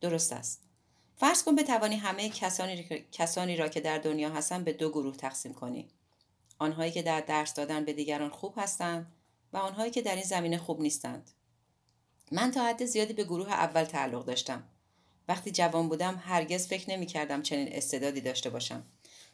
درست 0.00 0.32
است. 0.32 0.62
فرض 1.16 1.42
کن 1.42 1.56
بتوانی 1.56 1.96
همه 1.96 2.28
کسانی, 3.12 3.56
را 3.56 3.68
که 3.68 3.80
در 3.80 3.98
دنیا 3.98 4.30
هستند 4.30 4.64
به 4.64 4.72
دو 4.72 4.90
گروه 4.90 5.16
تقسیم 5.16 5.54
کنی. 5.54 5.88
آنهایی 6.60 6.92
که 6.92 7.02
در 7.02 7.20
درس 7.20 7.54
دادن 7.54 7.84
به 7.84 7.92
دیگران 7.92 8.30
خوب 8.30 8.54
هستند 8.56 9.12
و 9.52 9.56
آنهایی 9.56 9.90
که 9.90 10.02
در 10.02 10.14
این 10.14 10.24
زمینه 10.24 10.58
خوب 10.58 10.80
نیستند. 10.80 11.30
من 12.32 12.50
تا 12.50 12.64
حد 12.64 12.84
زیادی 12.84 13.12
به 13.12 13.24
گروه 13.24 13.52
اول 13.52 13.84
تعلق 13.84 14.24
داشتم. 14.24 14.62
وقتی 15.28 15.50
جوان 15.50 15.88
بودم 15.88 16.22
هرگز 16.24 16.66
فکر 16.66 16.90
نمی 16.90 17.06
کردم 17.06 17.42
چنین 17.42 17.68
استعدادی 17.72 18.20
داشته 18.20 18.50
باشم 18.50 18.84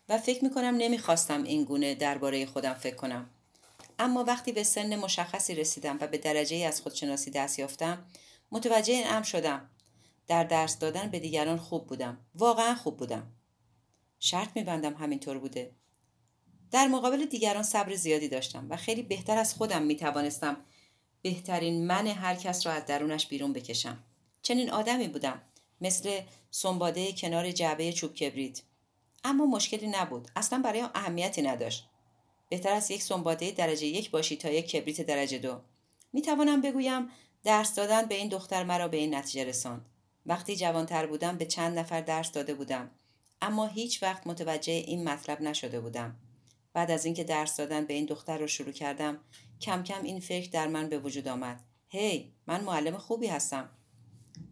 و 0.08 0.18
فکر 0.18 0.44
می 0.44 0.50
کنم 0.50 0.74
نمی 0.78 0.98
خواستم 0.98 1.42
این 1.42 1.64
گونه 1.64 1.94
درباره 1.94 2.46
خودم 2.46 2.74
فکر 2.74 2.96
کنم. 2.96 3.30
اما 3.98 4.24
وقتی 4.24 4.52
به 4.52 4.62
سن 4.62 4.96
مشخصی 4.96 5.54
رسیدم 5.54 5.98
و 6.00 6.06
به 6.06 6.18
درجه 6.18 6.56
از 6.56 6.80
خودشناسی 6.80 7.30
دست 7.30 7.58
یافتم 7.58 8.06
متوجه 8.50 8.94
این 8.94 9.06
امر 9.06 9.24
شدم. 9.24 9.70
در 10.28 10.44
درس 10.44 10.78
دادن 10.78 11.10
به 11.10 11.18
دیگران 11.18 11.58
خوب 11.58 11.86
بودم. 11.86 12.18
واقعا 12.34 12.74
خوب 12.74 12.96
بودم. 12.96 13.32
شرط 14.20 14.48
میبندم 14.54 14.94
همینطور 14.94 15.38
بوده. 15.38 15.70
در 16.76 16.88
مقابل 16.88 17.24
دیگران 17.24 17.62
صبر 17.62 17.94
زیادی 17.94 18.28
داشتم 18.28 18.66
و 18.70 18.76
خیلی 18.76 19.02
بهتر 19.02 19.38
از 19.38 19.54
خودم 19.54 19.82
می 19.82 19.96
توانستم 19.96 20.56
بهترین 21.22 21.86
من 21.86 22.06
هر 22.06 22.34
کس 22.34 22.66
را 22.66 22.72
از 22.72 22.86
درونش 22.86 23.26
بیرون 23.26 23.52
بکشم. 23.52 24.04
چنین 24.42 24.70
آدمی 24.70 25.08
بودم 25.08 25.42
مثل 25.80 26.20
سنباده 26.50 27.12
کنار 27.12 27.50
جعبه 27.50 27.92
چوب 27.92 28.14
کبریت. 28.14 28.62
اما 29.24 29.46
مشکلی 29.46 29.86
نبود. 29.86 30.28
اصلا 30.36 30.58
برای 30.58 30.80
اهمیتی 30.94 31.42
نداشت. 31.42 31.86
بهتر 32.48 32.72
از 32.72 32.90
یک 32.90 33.02
سنباده 33.02 33.50
درجه 33.50 33.86
یک 33.86 34.10
باشی 34.10 34.36
تا 34.36 34.50
یک 34.50 34.68
کبریت 34.68 35.00
درجه 35.00 35.38
دو. 35.38 35.60
می 36.12 36.22
توانم 36.22 36.60
بگویم 36.60 37.08
درس 37.44 37.74
دادن 37.74 38.06
به 38.06 38.14
این 38.14 38.28
دختر 38.28 38.64
مرا 38.64 38.88
به 38.88 38.96
این 38.96 39.14
نتیجه 39.14 39.44
رساند. 39.44 39.86
وقتی 40.26 40.56
جوانتر 40.56 41.06
بودم 41.06 41.36
به 41.36 41.46
چند 41.46 41.78
نفر 41.78 42.00
درس 42.00 42.32
داده 42.32 42.54
بودم. 42.54 42.90
اما 43.42 43.66
هیچ 43.66 44.02
وقت 44.02 44.26
متوجه 44.26 44.72
این 44.72 45.08
مطلب 45.08 45.40
نشده 45.40 45.80
بودم. 45.80 46.16
بعد 46.76 46.90
از 46.90 47.04
اینکه 47.04 47.24
درس 47.24 47.56
دادن 47.56 47.84
به 47.84 47.94
این 47.94 48.04
دختر 48.04 48.38
رو 48.38 48.46
شروع 48.46 48.72
کردم 48.72 49.20
کم 49.60 49.82
کم 49.82 50.02
این 50.02 50.20
فکر 50.20 50.50
در 50.50 50.66
من 50.66 50.88
به 50.88 50.98
وجود 50.98 51.28
آمد. 51.28 51.60
هی 51.88 52.20
hey, 52.20 52.24
من 52.46 52.60
معلم 52.60 52.98
خوبی 52.98 53.26
هستم. 53.26 53.70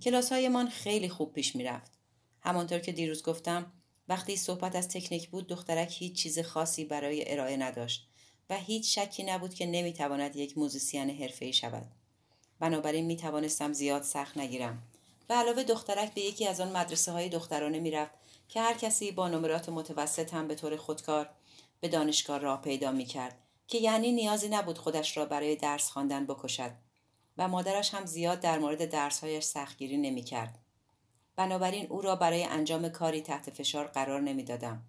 کلاس 0.02 0.32
من 0.32 0.68
خیلی 0.68 1.08
خوب 1.08 1.32
پیش 1.32 1.56
می‌رفت. 1.56 1.92
همانطور 2.40 2.78
که 2.78 2.92
دیروز 2.92 3.22
گفتم 3.22 3.72
وقتی 4.08 4.36
صحبت 4.36 4.76
از 4.76 4.88
تکنیک 4.88 5.28
بود 5.28 5.46
دخترک 5.46 5.96
هیچ 5.98 6.16
چیز 6.22 6.38
خاصی 6.38 6.84
برای 6.84 7.32
ارائه 7.32 7.56
نداشت 7.56 8.08
و 8.50 8.56
هیچ 8.56 8.98
شکی 8.98 9.22
نبود 9.22 9.54
که 9.54 9.66
نمی‌تواند 9.66 10.36
یک 10.36 10.58
موزیسین 10.58 11.10
حرفه‌ای 11.10 11.52
شود. 11.52 11.86
بنابراین 12.60 13.06
می 13.06 13.16
توانستم 13.16 13.72
زیاد 13.72 14.02
سخت 14.02 14.38
نگیرم. 14.38 14.82
به 15.28 15.34
علاوه 15.34 15.62
دخترک 15.62 16.14
به 16.14 16.20
یکی 16.20 16.46
از 16.46 16.60
آن 16.60 16.76
مدرسه 16.76 17.12
های 17.12 17.28
دخترانه 17.28 17.80
می‌رفت 17.80 18.14
که 18.48 18.60
هر 18.60 18.74
کسی 18.74 19.10
با 19.12 19.28
نمرات 19.28 19.68
متوسط 19.68 20.34
هم 20.34 20.48
به 20.48 20.54
طور 20.54 20.76
خودکار 20.76 21.30
به 21.84 21.88
دانشگاه 21.88 22.38
راه 22.38 22.62
پیدا 22.62 22.92
می 22.92 23.04
کرد 23.04 23.38
که 23.66 23.78
یعنی 23.78 24.12
نیازی 24.12 24.48
نبود 24.48 24.78
خودش 24.78 25.16
را 25.16 25.24
برای 25.24 25.56
درس 25.56 25.90
خواندن 25.90 26.26
بکشد 26.26 26.70
و 27.38 27.48
مادرش 27.48 27.94
هم 27.94 28.06
زیاد 28.06 28.40
در 28.40 28.58
مورد 28.58 28.90
درسهایش 28.90 29.44
سختگیری 29.44 29.96
نمی 29.96 30.22
کرد. 30.22 30.58
بنابراین 31.36 31.86
او 31.86 32.00
را 32.00 32.16
برای 32.16 32.44
انجام 32.44 32.88
کاری 32.88 33.20
تحت 33.20 33.50
فشار 33.50 33.86
قرار 33.86 34.20
نمی‌دادم. 34.20 34.82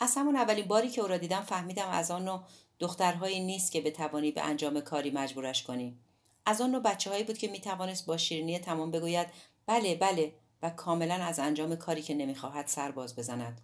از 0.00 0.14
همون 0.16 0.36
اولین 0.36 0.64
باری 0.64 0.88
که 0.88 1.00
او 1.02 1.08
را 1.08 1.16
دیدم 1.16 1.40
فهمیدم 1.40 1.88
از 1.88 2.10
آن 2.10 2.24
نوع 2.24 2.40
دخترهایی 2.78 3.40
نیست 3.40 3.72
که 3.72 3.80
بتوانی 3.80 4.30
به 4.30 4.42
انجام 4.42 4.80
کاری 4.80 5.10
مجبورش 5.10 5.62
کنی. 5.62 5.98
از 6.46 6.60
آن 6.60 6.70
نوع 6.70 6.82
بچه 6.82 7.10
هایی 7.10 7.24
بود 7.24 7.38
که 7.38 7.48
می 7.48 7.60
توانست 7.60 8.06
با 8.06 8.16
شیرینی 8.16 8.58
تمام 8.58 8.90
بگوید 8.90 9.26
بله 9.66 9.94
بله 9.94 10.32
و 10.62 10.70
کاملا 10.70 11.14
از 11.14 11.38
انجام 11.38 11.76
کاری 11.76 12.02
که 12.02 12.14
نمی‌خواهد 12.14 12.66
سرباز 12.66 13.16
بزند. 13.16 13.60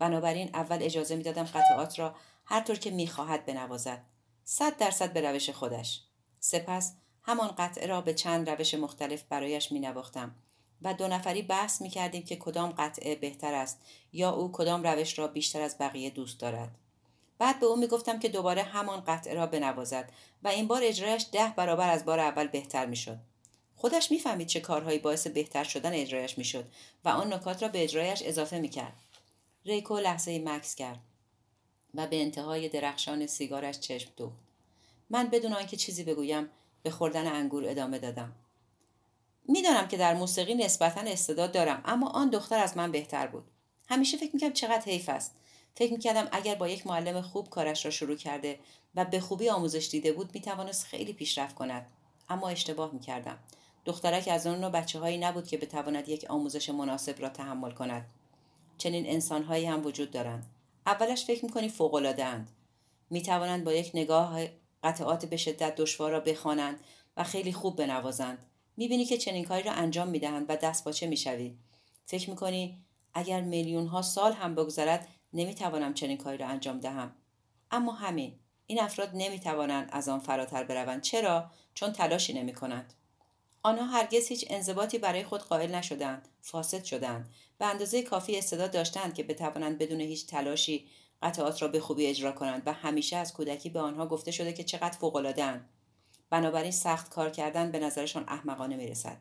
بنابراین 0.00 0.50
اول 0.54 0.78
اجازه 0.82 1.16
می‌دادم 1.16 1.44
قطعات 1.44 1.98
را 1.98 2.14
هر 2.44 2.60
طور 2.60 2.76
که 2.76 2.90
می‌خواهد 2.90 3.46
بنوازد 3.46 4.02
صد 4.44 4.76
درصد 4.76 5.12
به 5.12 5.20
روش 5.20 5.50
خودش 5.50 6.00
سپس 6.40 6.94
همان 7.22 7.48
قطعه 7.48 7.86
را 7.86 8.00
به 8.00 8.14
چند 8.14 8.50
روش 8.50 8.74
مختلف 8.74 9.22
برایش 9.22 9.72
می 9.72 9.86
و 10.82 10.94
دو 10.94 11.08
نفری 11.08 11.42
بحث 11.42 11.82
می 11.82 11.90
کردیم 11.90 12.22
که 12.22 12.36
کدام 12.36 12.70
قطعه 12.78 13.16
بهتر 13.16 13.54
است 13.54 13.80
یا 14.12 14.30
او 14.30 14.52
کدام 14.52 14.82
روش 14.82 15.18
را 15.18 15.26
بیشتر 15.26 15.60
از 15.60 15.78
بقیه 15.78 16.10
دوست 16.10 16.40
دارد. 16.40 16.70
بعد 17.38 17.60
به 17.60 17.66
او 17.66 17.76
می 17.76 17.86
گفتم 17.86 18.18
که 18.18 18.28
دوباره 18.28 18.62
همان 18.62 19.00
قطعه 19.06 19.34
را 19.34 19.46
بنوازد 19.46 20.12
و 20.42 20.48
این 20.48 20.66
بار 20.66 20.80
اجرایش 20.84 21.26
ده 21.32 21.52
برابر 21.56 21.90
از 21.90 22.04
بار 22.04 22.20
اول 22.20 22.46
بهتر 22.46 22.86
می 22.86 22.96
شد. 22.96 23.18
خودش 23.76 24.10
می‌فهمید 24.10 24.46
چه 24.46 24.60
کارهایی 24.60 24.98
باعث 24.98 25.26
بهتر 25.26 25.64
شدن 25.64 25.92
اجرایش 25.92 26.38
می‌شد 26.38 26.64
و 27.04 27.08
آن 27.08 27.32
نکات 27.32 27.62
را 27.62 27.68
به 27.68 27.84
اجرایش 27.84 28.22
اضافه 28.22 28.58
می‌کرد 28.58 28.92
ریکو 29.64 29.98
لحظه 29.98 30.38
مکس 30.38 30.74
کرد 30.74 31.00
و 31.94 32.06
به 32.06 32.22
انتهای 32.22 32.68
درخشان 32.68 33.26
سیگارش 33.26 33.80
چشم 33.80 34.10
دوخت. 34.16 34.36
من 35.10 35.28
بدون 35.28 35.52
آنکه 35.52 35.76
چیزی 35.76 36.04
بگویم 36.04 36.48
به 36.82 36.90
خوردن 36.90 37.26
انگور 37.26 37.68
ادامه 37.68 37.98
دادم. 37.98 38.32
می‌دانم 39.48 39.88
که 39.88 39.96
در 39.96 40.14
موسیقی 40.14 40.54
نسبتا 40.54 41.00
استعداد 41.00 41.52
دارم 41.52 41.82
اما 41.84 42.08
آن 42.08 42.30
دختر 42.30 42.58
از 42.58 42.76
من 42.76 42.92
بهتر 42.92 43.26
بود. 43.26 43.44
همیشه 43.88 44.16
فکر 44.16 44.30
می‌کردم 44.32 44.52
چقدر 44.52 44.84
حیف 44.84 45.08
است. 45.08 45.34
فکر 45.74 45.92
می‌کردم 45.92 46.28
اگر 46.32 46.54
با 46.54 46.68
یک 46.68 46.86
معلم 46.86 47.20
خوب 47.20 47.50
کارش 47.50 47.84
را 47.84 47.90
شروع 47.90 48.16
کرده 48.16 48.58
و 48.94 49.04
به 49.04 49.20
خوبی 49.20 49.48
آموزش 49.48 49.88
دیده 49.90 50.12
بود 50.12 50.30
می‌توانست 50.34 50.86
خیلی 50.86 51.12
پیشرفت 51.12 51.54
کند. 51.54 51.86
اما 52.28 52.48
اشتباه 52.48 52.92
می‌کردم. 52.92 53.38
دخترک 53.84 54.28
از 54.28 54.46
آن 54.46 54.60
نوع 54.60 54.70
بچه 54.70 54.98
هایی 54.98 55.18
نبود 55.18 55.46
که 55.46 55.56
بتواند 55.56 56.08
یک 56.08 56.26
آموزش 56.28 56.70
مناسب 56.70 57.22
را 57.22 57.28
تحمل 57.28 57.70
کند. 57.70 58.06
چنین 58.80 59.06
انسانهایی 59.06 59.66
هم 59.66 59.86
وجود 59.86 60.10
دارند. 60.10 60.46
اولش 60.86 61.24
فکر 61.24 61.44
می‌کنی 61.44 61.68
فوقالعاده 61.68 62.24
اند. 62.24 62.50
می‌توانند 63.10 63.64
با 63.64 63.72
یک 63.72 63.90
نگاه 63.94 64.40
قطعات 64.82 65.26
به 65.26 65.36
شدت 65.36 65.74
دشوار 65.74 66.10
را 66.10 66.20
بخوانند 66.20 66.80
و 67.16 67.24
خیلی 67.24 67.52
خوب 67.52 67.76
بنوازند. 67.76 68.46
می‌بینی 68.76 69.04
که 69.04 69.18
چنین 69.18 69.44
کاری 69.44 69.62
را 69.62 69.72
انجام 69.72 70.08
می‌دهند 70.08 70.46
و 70.48 70.56
دست 70.56 70.84
باچه 70.84 71.06
می‌شوی. 71.06 71.56
فکر 72.06 72.30
می‌کنی 72.30 72.84
اگر 73.14 73.40
میلیون 73.40 73.86
ها 73.86 74.02
سال 74.02 74.32
هم 74.32 74.54
بگذرد 74.54 75.08
نمی‌توانم 75.32 75.94
چنین 75.94 76.16
کاری 76.16 76.36
را 76.38 76.46
انجام 76.46 76.80
دهم. 76.80 77.12
اما 77.70 77.92
همین 77.92 78.38
این 78.66 78.80
افراد 78.80 79.10
نمی‌توانند 79.14 79.88
از 79.92 80.08
آن 80.08 80.20
فراتر 80.20 80.64
بروند. 80.64 81.02
چرا؟ 81.02 81.50
چون 81.74 81.92
تلاشی 81.92 82.32
نمی‌کنند. 82.32 82.94
آنها 83.62 83.86
هرگز 83.86 84.28
هیچ 84.28 84.44
انضباطی 84.50 84.98
برای 84.98 85.24
خود 85.24 85.42
قائل 85.42 85.74
نشدند 85.74 86.28
فاسد 86.40 86.84
شدند 86.84 87.28
به 87.58 87.66
اندازه 87.66 88.02
کافی 88.02 88.38
استعداد 88.38 88.70
داشتند 88.70 89.14
که 89.14 89.22
بتوانند 89.22 89.78
بدون 89.78 90.00
هیچ 90.00 90.26
تلاشی 90.26 90.86
قطعات 91.22 91.62
را 91.62 91.68
به 91.68 91.80
خوبی 91.80 92.06
اجرا 92.06 92.32
کنند 92.32 92.62
و 92.66 92.72
همیشه 92.72 93.16
از 93.16 93.32
کودکی 93.32 93.70
به 93.70 93.80
آنها 93.80 94.06
گفته 94.06 94.30
شده 94.30 94.52
که 94.52 94.64
چقدر 94.64 94.98
فوقالعادهاند. 94.98 95.68
بنابراین 96.30 96.72
سخت 96.72 97.10
کار 97.10 97.30
کردن 97.30 97.70
به 97.70 97.78
نظرشان 97.78 98.24
احمقانه 98.28 98.76
می‌رسد. 98.76 99.16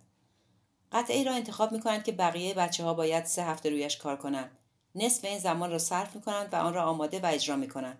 قطعه 0.91 1.23
را 1.23 1.33
انتخاب 1.33 1.71
می 1.71 1.79
کنند 1.79 2.03
که 2.03 2.11
بقیه 2.11 2.53
بچه 2.53 2.83
ها 2.83 2.93
باید 2.93 3.25
سه 3.25 3.43
هفته 3.43 3.69
رویش 3.69 3.97
کار 3.97 4.17
کنند. 4.17 4.57
نصف 4.95 5.25
این 5.25 5.39
زمان 5.39 5.71
را 5.71 5.77
صرف 5.77 6.15
می 6.15 6.21
کنند 6.21 6.53
و 6.53 6.55
آن 6.55 6.73
را 6.73 6.83
آماده 6.83 7.19
و 7.19 7.25
اجرا 7.25 7.55
می 7.55 7.67
کنند 7.67 7.97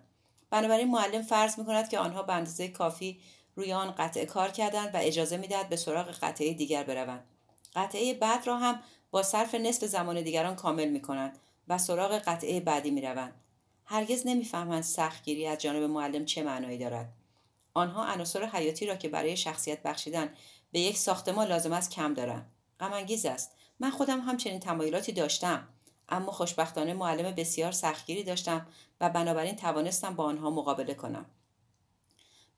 بنابراین 0.50 0.90
معلم 0.90 1.22
فرض 1.22 1.58
می 1.58 1.66
کند 1.66 1.88
که 1.88 1.98
آنها 1.98 2.22
به 2.22 2.32
اندازه 2.32 2.68
کافی 2.68 3.20
روی 3.60 3.72
آن 3.72 3.90
قطعه 3.90 4.26
کار 4.26 4.48
کردند 4.48 4.94
و 4.94 4.98
اجازه 5.00 5.36
می‌دهد 5.36 5.68
به 5.68 5.76
سراغ 5.76 6.10
قطعه 6.10 6.54
دیگر 6.54 6.82
بروند 6.82 7.24
قطعه 7.74 8.14
بعد 8.14 8.46
را 8.46 8.56
هم 8.56 8.82
با 9.10 9.22
صرف 9.22 9.54
نصف 9.54 9.84
زمان 9.86 10.22
دیگران 10.22 10.56
کامل 10.56 10.88
می 10.88 11.02
کنند 11.02 11.38
و 11.68 11.78
سراغ 11.78 12.12
قطعه 12.12 12.60
بعدی 12.60 12.90
می 12.90 13.00
روند. 13.00 13.34
هرگز 13.84 14.26
نمی‌فهمند 14.26 14.82
سختگیری 14.82 15.46
از 15.46 15.58
جانب 15.58 15.82
معلم 15.82 16.24
چه 16.24 16.42
معنایی 16.42 16.78
دارد. 16.78 17.12
آنها 17.74 18.04
عناصر 18.04 18.44
حیاتی 18.44 18.86
را 18.86 18.96
که 18.96 19.08
برای 19.08 19.36
شخصیت 19.36 19.82
بخشیدن 19.82 20.34
به 20.72 20.80
یک 20.80 20.98
ساختمان 20.98 21.48
لازم 21.48 21.72
است 21.72 21.90
کم 21.90 22.14
دارند. 22.14 22.50
غمانگیز 22.80 23.26
است. 23.26 23.56
من 23.80 23.90
خودم 23.90 24.20
هم 24.20 24.36
چنین 24.36 24.60
تمایلاتی 24.60 25.12
داشتم. 25.12 25.68
اما 26.08 26.32
خوشبختانه 26.32 26.94
معلم 26.94 27.34
بسیار 27.34 27.72
سختگیری 27.72 28.22
داشتم 28.22 28.66
و 29.00 29.10
بنابراین 29.10 29.56
توانستم 29.56 30.14
با 30.14 30.24
آنها 30.24 30.50
مقابله 30.50 30.94
کنم. 30.94 31.26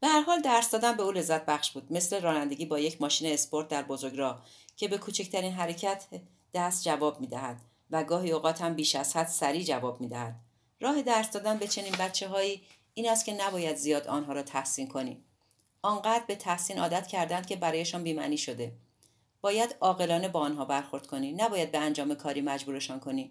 به 0.02 0.08
هر 0.08 0.22
حال 0.22 0.40
درس 0.40 0.70
دادن 0.70 0.96
به 0.96 1.02
او 1.02 1.12
لذت 1.12 1.46
بخش 1.46 1.70
بود 1.70 1.92
مثل 1.92 2.20
رانندگی 2.20 2.66
با 2.66 2.78
یک 2.78 3.02
ماشین 3.02 3.32
اسپورت 3.32 3.68
در 3.68 3.82
بزرگراه 3.82 4.42
که 4.76 4.88
به 4.88 4.98
کوچکترین 4.98 5.52
حرکت 5.52 6.06
دست 6.54 6.84
جواب 6.84 7.20
می 7.20 7.26
دهد 7.26 7.60
و 7.90 8.04
گاهی 8.04 8.32
اوقات 8.32 8.62
هم 8.62 8.74
بیش 8.74 8.94
از 8.94 9.16
حد 9.16 9.26
سریع 9.26 9.64
جواب 9.64 10.00
می 10.00 10.08
دهد. 10.08 10.34
راه 10.80 11.02
درس 11.02 11.30
دادن 11.30 11.58
به 11.58 11.66
چنین 11.66 11.92
بچه 11.92 12.28
هایی 12.28 12.62
این 12.94 13.10
است 13.10 13.24
که 13.24 13.32
نباید 13.32 13.76
زیاد 13.76 14.06
آنها 14.06 14.32
را 14.32 14.42
تحسین 14.42 14.88
کنی. 14.88 15.24
آنقدر 15.82 16.24
به 16.26 16.36
تحسین 16.36 16.78
عادت 16.78 17.06
کردند 17.06 17.46
که 17.46 17.56
برایشان 17.56 18.02
بیمعنی 18.02 18.38
شده. 18.38 18.72
باید 19.40 19.76
عاقلانه 19.80 20.28
با 20.28 20.40
آنها 20.40 20.64
برخورد 20.64 21.06
کنی 21.06 21.32
نباید 21.32 21.72
به 21.72 21.78
انجام 21.78 22.14
کاری 22.14 22.40
مجبورشان 22.40 23.00
کنی 23.00 23.30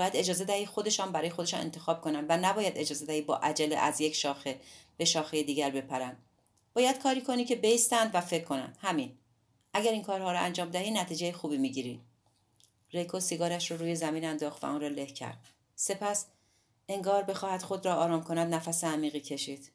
باید 0.00 0.16
اجازه 0.16 0.44
دهی 0.44 0.66
خودشان 0.66 1.12
برای 1.12 1.30
خودشان 1.30 1.60
انتخاب 1.60 2.00
کنند 2.00 2.26
و 2.28 2.36
نباید 2.36 2.78
اجازه 2.78 3.06
دهی 3.06 3.20
با 3.20 3.36
عجله 3.36 3.76
از 3.76 4.00
یک 4.00 4.14
شاخه 4.14 4.60
به 4.96 5.04
شاخه 5.04 5.42
دیگر 5.42 5.70
بپرند 5.70 6.16
باید 6.74 6.98
کاری 6.98 7.20
کنی 7.20 7.44
که 7.44 7.56
بیستند 7.56 8.10
و 8.14 8.20
فکر 8.20 8.44
کنند 8.44 8.78
همین. 8.80 9.18
اگر 9.74 9.92
این 9.92 10.02
کارها 10.02 10.32
را 10.32 10.38
انجام 10.38 10.70
دهی 10.70 10.90
نتیجه 10.90 11.32
خوبی 11.32 11.58
می‌گیری. 11.58 12.00
ریکو 12.92 13.20
سیگارش 13.20 13.70
رو 13.70 13.76
روی 13.76 13.96
زمین 13.96 14.24
انداخت 14.24 14.64
و 14.64 14.66
آن 14.66 14.80
را 14.80 14.88
له 14.88 15.06
کرد. 15.06 15.38
سپس 15.76 16.26
انگار 16.88 17.22
بخواهد 17.22 17.62
خود 17.62 17.86
را 17.86 17.94
آرام 17.94 18.24
کند 18.24 18.54
نفس 18.54 18.84
عمیقی 18.84 19.20
کشید. 19.20 19.70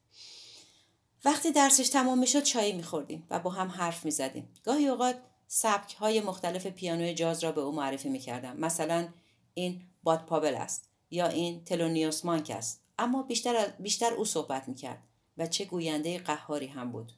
وقتی 1.25 1.51
درسش 1.51 1.89
تمام 1.89 2.19
می‌شد 2.19 2.43
چایی 2.43 2.73
میخوردیم 2.73 3.27
و 3.29 3.39
با 3.39 3.49
هم 3.49 3.67
حرف 3.67 4.05
می‌زدیم. 4.05 4.49
گاهی 4.63 4.87
اوقات 4.87 5.15
سبک 5.47 5.95
های 5.95 6.21
مختلف 6.21 6.67
پیانوی 6.67 7.13
جاز 7.13 7.43
را 7.43 7.51
به 7.51 7.61
او 7.61 7.75
معرفی 7.75 8.09
می‌کردم. 8.09 8.57
مثلا 8.57 9.07
این 9.53 9.81
باد 10.05 10.25
پاول 10.25 10.55
است 10.55 10.89
یا 11.11 11.27
این 11.27 11.63
تلونیوس 11.63 12.25
مانک 12.25 12.49
است. 12.49 12.81
اما 12.99 13.23
بیشتر, 13.23 13.73
بیشتر 13.79 14.13
او 14.13 14.25
صحبت 14.25 14.67
می‌کرد 14.67 15.03
و 15.37 15.47
چه 15.47 15.65
گوینده 15.65 16.17
قهاری 16.17 16.67
هم 16.67 16.91
بود. 16.91 17.11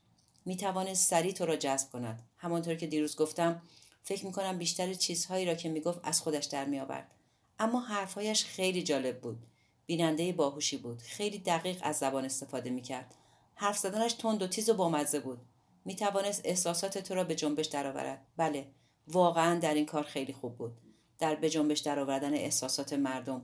می 0.45 0.57
توانست 0.57 1.09
سریع 1.09 1.33
تو 1.33 1.45
را 1.45 1.55
جذب 1.55 1.91
کند. 1.91 2.23
همانطور 2.37 2.75
که 2.75 2.87
دیروز 2.87 3.15
گفتم 3.15 3.61
فکر 4.03 4.25
می 4.25 4.31
کنم 4.31 4.57
بیشتر 4.57 4.93
چیزهایی 4.93 5.45
را 5.45 5.55
که 5.55 5.69
می‌گفت 5.69 5.99
از 6.03 6.21
خودش 6.21 6.45
در 6.45 6.65
می 6.65 6.79
آورد. 6.79 7.11
اما 7.59 7.79
حرفهایش 7.79 8.45
خیلی 8.45 8.83
جالب 8.83 9.21
بود. 9.21 9.45
بیننده 9.85 10.31
باهوشی 10.31 10.77
بود. 10.77 11.01
خیلی 11.01 11.37
دقیق 11.37 11.79
از 11.81 11.97
زبان 11.97 12.25
استفاده 12.25 12.69
می 12.69 12.81
کرد 12.81 13.15
حرف 13.55 13.77
زدنش 13.77 14.13
تند 14.13 14.41
و 14.41 14.47
تیز 14.47 14.69
و 14.69 14.73
بامزه 14.73 15.19
بود. 15.19 15.39
می 15.85 15.95
توانست 15.95 16.41
احساسات 16.45 16.97
تو 16.97 17.15
را 17.15 17.23
به 17.23 17.35
جنبش 17.35 17.65
درآورد. 17.65 18.25
بله 18.37 18.67
واقعا 19.07 19.59
در 19.59 19.73
این 19.73 19.85
کار 19.85 20.03
خیلی 20.03 20.33
خوب 20.33 20.57
بود. 20.57 20.77
در 21.19 21.35
به 21.35 21.49
جنبش 21.49 21.79
درآوردن 21.79 22.33
احساسات 22.33 22.93
مردم. 22.93 23.41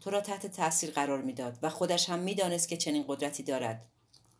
تو 0.00 0.10
را 0.10 0.20
تحت 0.20 0.46
تاثیر 0.46 0.90
قرار 0.90 1.22
می‌داد 1.22 1.58
و 1.62 1.68
خودش 1.70 2.08
هم 2.08 2.18
می‌دانست 2.18 2.68
که 2.68 2.76
چنین 2.76 3.04
قدرتی 3.08 3.42
دارد. 3.42 3.86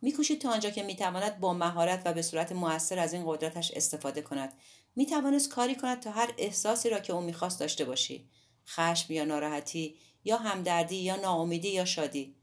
میکوشید 0.01 0.41
تا 0.41 0.49
آنجا 0.49 0.69
که 0.69 0.83
می‌تواند 0.83 1.39
با 1.39 1.53
مهارت 1.53 2.01
و 2.05 2.13
به 2.13 2.21
صورت 2.21 2.51
موثر 2.51 2.99
از 2.99 3.13
این 3.13 3.23
قدرتش 3.25 3.71
استفاده 3.71 4.21
کند. 4.21 4.53
می‌توانست 4.95 5.49
کاری 5.49 5.75
کند 5.75 5.99
تا 5.99 6.11
هر 6.11 6.33
احساسی 6.37 6.89
را 6.89 6.99
که 6.99 7.13
او 7.13 7.21
می‌خواست 7.21 7.59
داشته 7.59 7.85
باشی. 7.85 8.29
خشم 8.67 9.13
یا 9.13 9.25
ناراحتی 9.25 9.95
یا 10.23 10.37
همدردی 10.37 10.95
یا 10.95 11.15
ناامیدی 11.15 11.69
یا 11.69 11.85
شادی. 11.85 12.35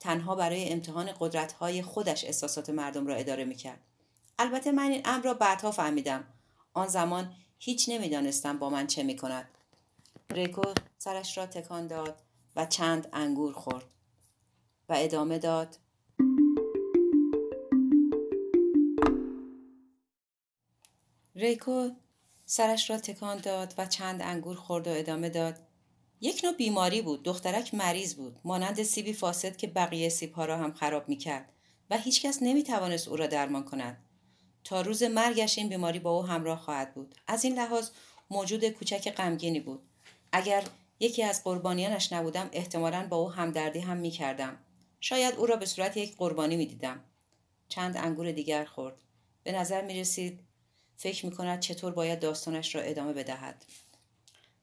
تنها 0.00 0.34
برای 0.34 0.72
امتحان 0.72 1.12
قدرتهای 1.18 1.82
خودش 1.82 2.24
احساسات 2.24 2.70
مردم 2.70 3.06
را 3.06 3.14
اداره 3.14 3.44
می‌کرد. 3.44 3.80
البته 4.38 4.72
من 4.72 4.90
این 4.90 5.02
امر 5.04 5.24
را 5.24 5.34
بعدها 5.34 5.70
فهمیدم. 5.70 6.24
آن 6.74 6.88
زمان 6.88 7.34
هیچ 7.58 7.88
نمی‌دانستم 7.88 8.58
با 8.58 8.70
من 8.70 8.86
چه 8.86 9.02
می‌کند. 9.02 9.48
ریکو 10.32 10.74
سرش 10.98 11.38
را 11.38 11.46
تکان 11.46 11.86
داد 11.86 12.22
و 12.56 12.66
چند 12.66 13.08
انگور 13.12 13.52
خورد 13.52 13.84
و 14.88 14.94
ادامه 14.98 15.38
داد. 15.38 15.78
ریکو 21.34 21.90
سرش 22.44 22.90
را 22.90 22.98
تکان 22.98 23.36
داد 23.36 23.74
و 23.78 23.86
چند 23.86 24.22
انگور 24.22 24.56
خورد 24.56 24.86
و 24.86 24.90
ادامه 24.94 25.28
داد. 25.28 25.58
یک 26.20 26.40
نوع 26.44 26.52
بیماری 26.52 27.02
بود. 27.02 27.22
دخترک 27.22 27.74
مریض 27.74 28.14
بود. 28.14 28.40
مانند 28.44 28.82
سیبی 28.82 29.12
فاسد 29.12 29.56
که 29.56 29.66
بقیه 29.66 30.08
سیبها 30.08 30.44
را 30.44 30.56
هم 30.56 30.72
خراب 30.72 31.08
می‌کرد 31.08 31.52
و 31.90 31.98
هیچکس 31.98 32.38
نمی‌توانست 32.42 33.08
او 33.08 33.16
را 33.16 33.26
درمان 33.26 33.64
کند. 33.64 34.04
تا 34.64 34.80
روز 34.80 35.02
مرگش 35.02 35.58
این 35.58 35.68
بیماری 35.68 35.98
با 35.98 36.10
او 36.10 36.26
همراه 36.26 36.58
خواهد 36.58 36.94
بود. 36.94 37.14
از 37.26 37.44
این 37.44 37.58
لحاظ 37.58 37.90
موجود 38.30 38.68
کوچک 38.68 39.14
غمگینی 39.14 39.60
بود. 39.60 39.87
اگر 40.32 40.64
یکی 41.00 41.22
از 41.22 41.44
قربانیانش 41.44 42.12
نبودم 42.12 42.48
احتمالا 42.52 43.06
با 43.06 43.16
او 43.16 43.32
همدردی 43.32 43.78
هم 43.80 43.96
می‌کردم. 43.96 44.58
شاید 45.00 45.34
او 45.34 45.46
را 45.46 45.56
به 45.56 45.66
صورت 45.66 45.96
یک 45.96 46.16
قربانی 46.16 46.56
می‌دیدم. 46.56 47.00
چند 47.68 47.96
انگور 47.96 48.32
دیگر 48.32 48.64
خورد. 48.64 48.96
به 49.42 49.52
نظر 49.52 49.82
می 49.82 50.00
رسید 50.00 50.40
فکر 50.96 51.26
می 51.26 51.32
کند 51.32 51.60
چطور 51.60 51.92
باید 51.92 52.20
داستانش 52.20 52.74
را 52.74 52.80
ادامه 52.80 53.12
بدهد. 53.12 53.64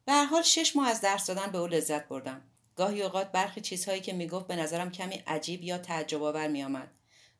به 0.05 0.13
حال 0.13 0.41
شش 0.41 0.76
ماه 0.76 0.89
از 0.89 1.01
درس 1.01 1.28
دادن 1.28 1.51
به 1.51 1.57
او 1.57 1.68
لذت 1.68 2.07
بردم. 2.07 2.41
گاهی 2.76 3.01
اوقات 3.01 3.32
برخی 3.32 3.61
چیزهایی 3.61 4.01
که 4.01 4.13
می‌گفت 4.13 4.47
به 4.47 4.55
نظرم 4.55 4.91
کمی 4.91 5.24
عجیب 5.28 5.63
یا 5.63 5.78
تعجب 5.78 6.24
آور 6.24 6.47
میآمد. 6.47 6.91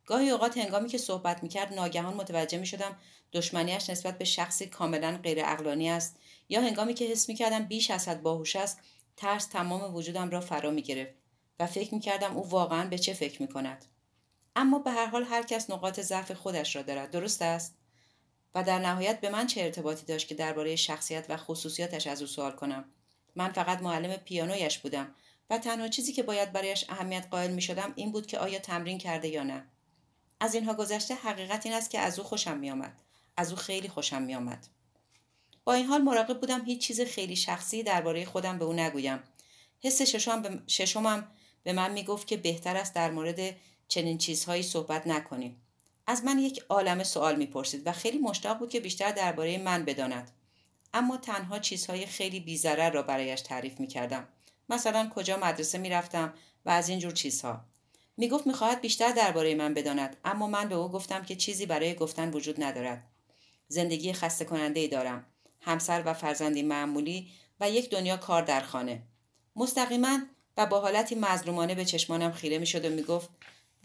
گاهی 0.05 0.29
اوقات 0.29 0.57
هنگامی 0.57 0.89
که 0.89 0.97
صحبت 0.97 1.43
می‌کرد 1.43 1.73
ناگهان 1.73 2.13
متوجه 2.13 2.57
می‌شدم 2.57 2.97
دشمنیش 3.33 3.89
نسبت 3.89 4.17
به 4.17 4.25
شخصی 4.25 4.65
کاملا 4.65 5.19
غیر 5.23 5.39
اقلانی 5.45 5.89
است 5.89 6.19
یا 6.49 6.61
هنگامی 6.61 6.93
که 6.93 7.05
حس 7.05 7.29
می‌کردم 7.29 7.65
بیش 7.65 7.91
از 7.91 8.07
حد 8.07 8.21
باهوش 8.21 8.55
است 8.55 8.79
ترس 9.17 9.45
تمام 9.45 9.95
وجودم 9.95 10.29
را 10.29 10.41
فرا 10.41 10.71
می‌گرفت 10.71 11.13
و 11.59 11.67
فکر 11.67 11.93
می‌کردم 11.93 12.37
او 12.37 12.49
واقعا 12.49 12.89
به 12.89 12.97
چه 12.97 13.13
فکر 13.13 13.41
می‌کند. 13.41 13.85
اما 14.55 14.79
به 14.79 14.91
هر 14.91 15.05
حال 15.05 15.23
هر 15.23 15.43
کس 15.43 15.69
نقاط 15.69 15.99
ضعف 15.99 16.31
خودش 16.31 16.75
را 16.75 16.81
دارد 16.81 17.11
درست 17.11 17.41
است؟ 17.41 17.75
و 18.55 18.63
در 18.63 18.79
نهایت 18.79 19.21
به 19.21 19.29
من 19.29 19.47
چه 19.47 19.61
ارتباطی 19.61 20.05
داشت 20.05 20.27
که 20.27 20.35
درباره 20.35 20.75
شخصیت 20.75 21.25
و 21.29 21.37
خصوصیاتش 21.37 22.07
از 22.07 22.21
او 22.21 22.27
سوال 22.27 22.51
کنم؟ 22.51 22.85
من 23.35 23.51
فقط 23.51 23.81
معلم 23.81 24.15
پیانویش 24.15 24.77
بودم 24.77 25.15
و 25.49 25.57
تنها 25.57 25.87
چیزی 25.87 26.13
که 26.13 26.23
باید 26.23 26.51
برایش 26.51 26.85
اهمیت 26.89 27.27
قائل 27.31 27.51
می 27.51 27.61
شدم 27.61 27.93
این 27.95 28.11
بود 28.11 28.25
که 28.25 28.39
آیا 28.39 28.59
تمرین 28.59 28.97
کرده 28.97 29.27
یا 29.27 29.43
نه. 29.43 29.63
از 30.39 30.55
اینها 30.55 30.73
گذشته 30.73 31.15
حقیقت 31.15 31.65
این 31.65 31.75
است 31.75 31.89
که 31.89 31.99
از 31.99 32.19
او 32.19 32.25
خوشم 32.25 32.57
می 32.57 32.71
آمد. 32.71 33.01
از 33.38 33.51
او 33.51 33.57
خیلی 33.57 33.88
خوشم 33.88 34.21
می 34.21 34.36
آمد. 34.36 34.67
با 35.63 35.73
این 35.73 35.86
حال 35.86 36.01
مراقب 36.01 36.39
بودم 36.39 36.65
هیچ 36.65 36.81
چیز 36.81 37.01
خیلی 37.01 37.36
شخصی 37.36 37.83
درباره 37.83 38.25
خودم 38.25 38.57
به 38.59 38.65
او 38.65 38.73
نگویم. 38.73 39.19
حس 39.81 40.01
ششم 40.01 40.41
به, 40.41 40.59
ششمم 40.67 41.27
به 41.63 41.73
من 41.73 41.91
می 41.91 42.03
گفت 42.03 42.27
که 42.27 42.38
بهتر 42.38 42.77
است 42.77 42.93
در 42.93 43.11
مورد 43.11 43.55
چنین 43.88 44.17
چیزهایی 44.17 44.63
صحبت 44.63 45.07
نکنیم. 45.07 45.61
از 46.07 46.23
من 46.23 46.39
یک 46.39 46.63
عالم 46.69 47.03
سوال 47.03 47.36
می‌پرسید 47.36 47.88
و 47.88 47.91
خیلی 47.91 48.17
مشتاق 48.17 48.59
بود 48.59 48.69
که 48.69 48.79
بیشتر 48.79 49.11
درباره 49.11 49.57
من 49.57 49.86
بداند. 49.86 50.31
اما 50.93 51.17
تنها 51.17 51.59
چیزهای 51.59 52.05
خیلی 52.05 52.39
بیزرر 52.39 52.89
را 52.89 53.03
برایش 53.03 53.41
تعریف 53.41 53.79
می‌کردم. 53.79 54.27
مثلا 54.69 55.09
کجا 55.15 55.38
مدرسه 55.38 55.77
می‌رفتم 55.77 56.33
و 56.65 56.69
از 56.69 56.89
این 56.89 56.99
جور 56.99 57.11
چیزها. 57.11 57.65
می‌گفت 58.18 58.47
می‌خواهد 58.47 58.82
بیشتر 58.82 59.11
درباره 59.11 59.55
من 59.55 59.74
بداند 59.74 60.18
اما 60.26 60.47
من 60.47 60.70
به 60.70 60.76
او 60.76 60.88
گفتم 60.88 61.24
که 61.24 61.36
چیزی 61.36 61.66
برای 61.66 61.95
گفتن 61.95 62.32
وجود 62.32 62.63
ندارد. 62.63 63.03
زندگی 63.68 64.13
خسته 64.13 64.45
کننده 64.45 64.80
ای 64.80 64.88
دارم. 64.88 65.26
همسر 65.61 66.03
و 66.05 66.13
فرزندی 66.13 66.61
معمولی 66.61 67.32
و 67.59 67.70
یک 67.70 67.89
دنیا 67.89 68.18
کار 68.18 68.41
در 68.41 68.61
خانه. 68.61 69.01
مستقیما 69.55 70.20
و 70.57 70.66
با 70.66 70.80
حالتی 70.80 71.16
مظلومانه 71.16 71.76
به 71.76 71.86
چشمانم 71.86 72.32
خیره 72.32 72.57
می‌شد 72.57 72.86
و 72.86 72.89
می‌گفت 72.89 73.30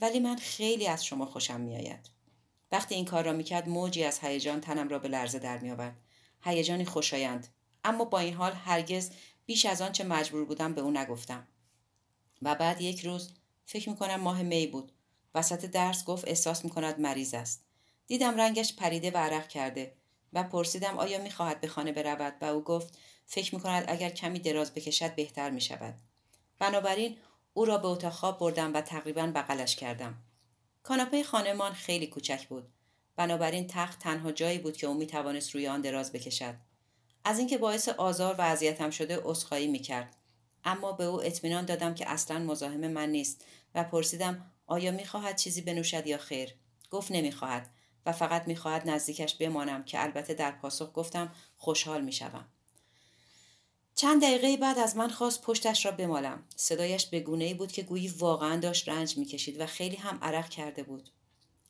ولی 0.01 0.21
من 0.21 0.37
خیلی 0.37 0.87
از 0.87 1.05
شما 1.05 1.27
خوشم 1.27 1.61
میآید. 1.61 2.11
وقتی 2.73 2.95
این 2.95 3.05
کار 3.05 3.25
را 3.25 3.33
می‌کرد 3.33 3.69
موجی 3.69 4.05
از 4.05 4.19
هیجان 4.19 4.61
تنم 4.61 4.89
را 4.89 4.99
به 4.99 5.09
لرزه 5.09 5.39
در 5.39 5.59
میآورد. 5.59 5.97
هیجانی 6.45 6.85
خوشایند. 6.85 7.47
اما 7.85 8.05
با 8.05 8.19
این 8.19 8.35
حال 8.35 8.53
هرگز 8.53 9.11
بیش 9.47 9.67
از 9.67 9.83
آنچه 9.83 10.05
مجبور 10.05 10.45
بودم 10.45 10.75
به 10.75 10.81
او 10.81 10.91
نگفتم. 10.91 11.47
و 12.43 12.55
بعد 12.55 12.81
یک 12.81 13.01
روز 13.01 13.35
فکر 13.73 13.91
می‌کنم 13.91 14.21
ماه 14.21 14.43
می 14.43 14.67
بود. 14.67 14.93
وسط 15.35 15.65
درس 15.65 16.05
گفت 16.05 16.29
احساس 16.29 16.65
می‌کند 16.65 17.01
مریض 17.01 17.35
است. 17.35 17.65
دیدم 18.07 18.37
رنگش 18.37 18.77
پریده 18.77 19.11
و 19.11 19.17
عرق 19.17 19.49
کرده 19.49 19.95
و 20.33 20.43
پرسیدم 20.43 20.99
آیا 20.99 21.23
می‌خواهد 21.23 21.61
به 21.61 21.69
خانه 21.69 21.93
برود 21.93 22.35
و 22.41 22.45
او 22.45 22.61
گفت 22.63 22.99
فکر 23.27 23.55
می‌کند 23.55 23.85
اگر 23.89 24.11
کمی 24.11 24.39
دراز 24.39 24.75
بکشد 24.75 25.15
بهتر 25.15 25.51
می‌شود. 25.51 25.95
بنابراین 26.59 27.17
او 27.55 27.65
را 27.65 27.79
به 27.79 27.89
اتاق 27.89 28.13
خواب 28.13 28.39
بردم 28.39 28.75
و 28.75 28.81
تقریبا 28.81 29.33
بغلش 29.35 29.77
کردم. 29.77 30.15
کاناپه 30.83 31.23
خانهمان 31.23 31.73
خیلی 31.73 32.07
کوچک 32.07 32.47
بود. 32.49 32.69
بنابراین 33.17 33.67
تخت 33.67 33.99
تنها 33.99 34.33
جایی 34.33 34.59
بود 34.59 34.77
که 34.77 34.87
او 34.87 34.95
می 34.95 35.07
توانست 35.07 35.51
روی 35.51 35.69
آن 35.69 35.81
دراز 35.81 36.13
بکشد. 36.13 36.55
از 37.25 37.39
اینکه 37.39 37.59
باعث 37.59 37.89
آزار 37.89 38.35
و 38.35 38.41
اذیتم 38.41 38.91
شده 38.91 39.21
عذرخواهی 39.25 39.67
می‌کرد. 39.67 40.17
اما 40.65 40.93
به 40.93 41.05
او 41.05 41.23
اطمینان 41.23 41.65
دادم 41.65 41.95
که 41.95 42.11
اصلا 42.11 42.39
مزاحم 42.39 42.87
من 42.87 43.09
نیست 43.09 43.45
و 43.75 43.85
پرسیدم 43.85 44.51
آیا 44.67 44.91
می‌خواهد 44.91 45.37
چیزی 45.37 45.61
بنوشد 45.61 46.07
یا 46.07 46.19
خیر؟ 46.19 46.55
گفت 46.91 47.13
نمی‌خواهد 47.13 47.71
و 48.07 48.13
فقط 48.13 48.49
می‌خواهد 48.49 48.91
نزدیکش 48.91 49.35
بمانم 49.35 49.85
که 49.85 50.03
البته 50.03 50.35
در 50.35 50.51
پاسخ 50.51 50.93
گفتم 50.95 51.33
خوشحال 51.57 52.01
می‌شوم. 52.01 52.45
چند 53.95 54.23
دقیقه 54.23 54.57
بعد 54.57 54.79
از 54.79 54.97
من 54.97 55.09
خواست 55.09 55.43
پشتش 55.43 55.87
را 55.87 55.93
بمالم. 55.93 56.43
صدایش 56.57 57.07
به 57.07 57.25
ای 57.29 57.55
بود 57.55 57.73
که 57.73 57.83
گویی 57.83 58.09
واقعا 58.09 58.57
داشت 58.57 58.89
رنج 58.89 59.19
می‌کشید 59.19 59.61
و 59.61 59.67
خیلی 59.67 59.97
هم 59.97 60.19
عرق 60.23 60.49
کرده 60.49 60.83
بود. 60.83 61.11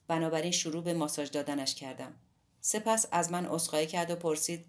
بنابراین 0.09 0.53
شروع 0.53 0.83
به 0.83 0.95
ماساژ 0.95 1.31
دادنش 1.31 1.75
کردم. 1.75 2.15
سپس 2.61 3.07
از 3.13 3.33
من 3.33 3.47
عذرخواهی 3.47 3.87
کرد 3.87 4.11
و 4.11 4.17
پرسید 4.17 4.65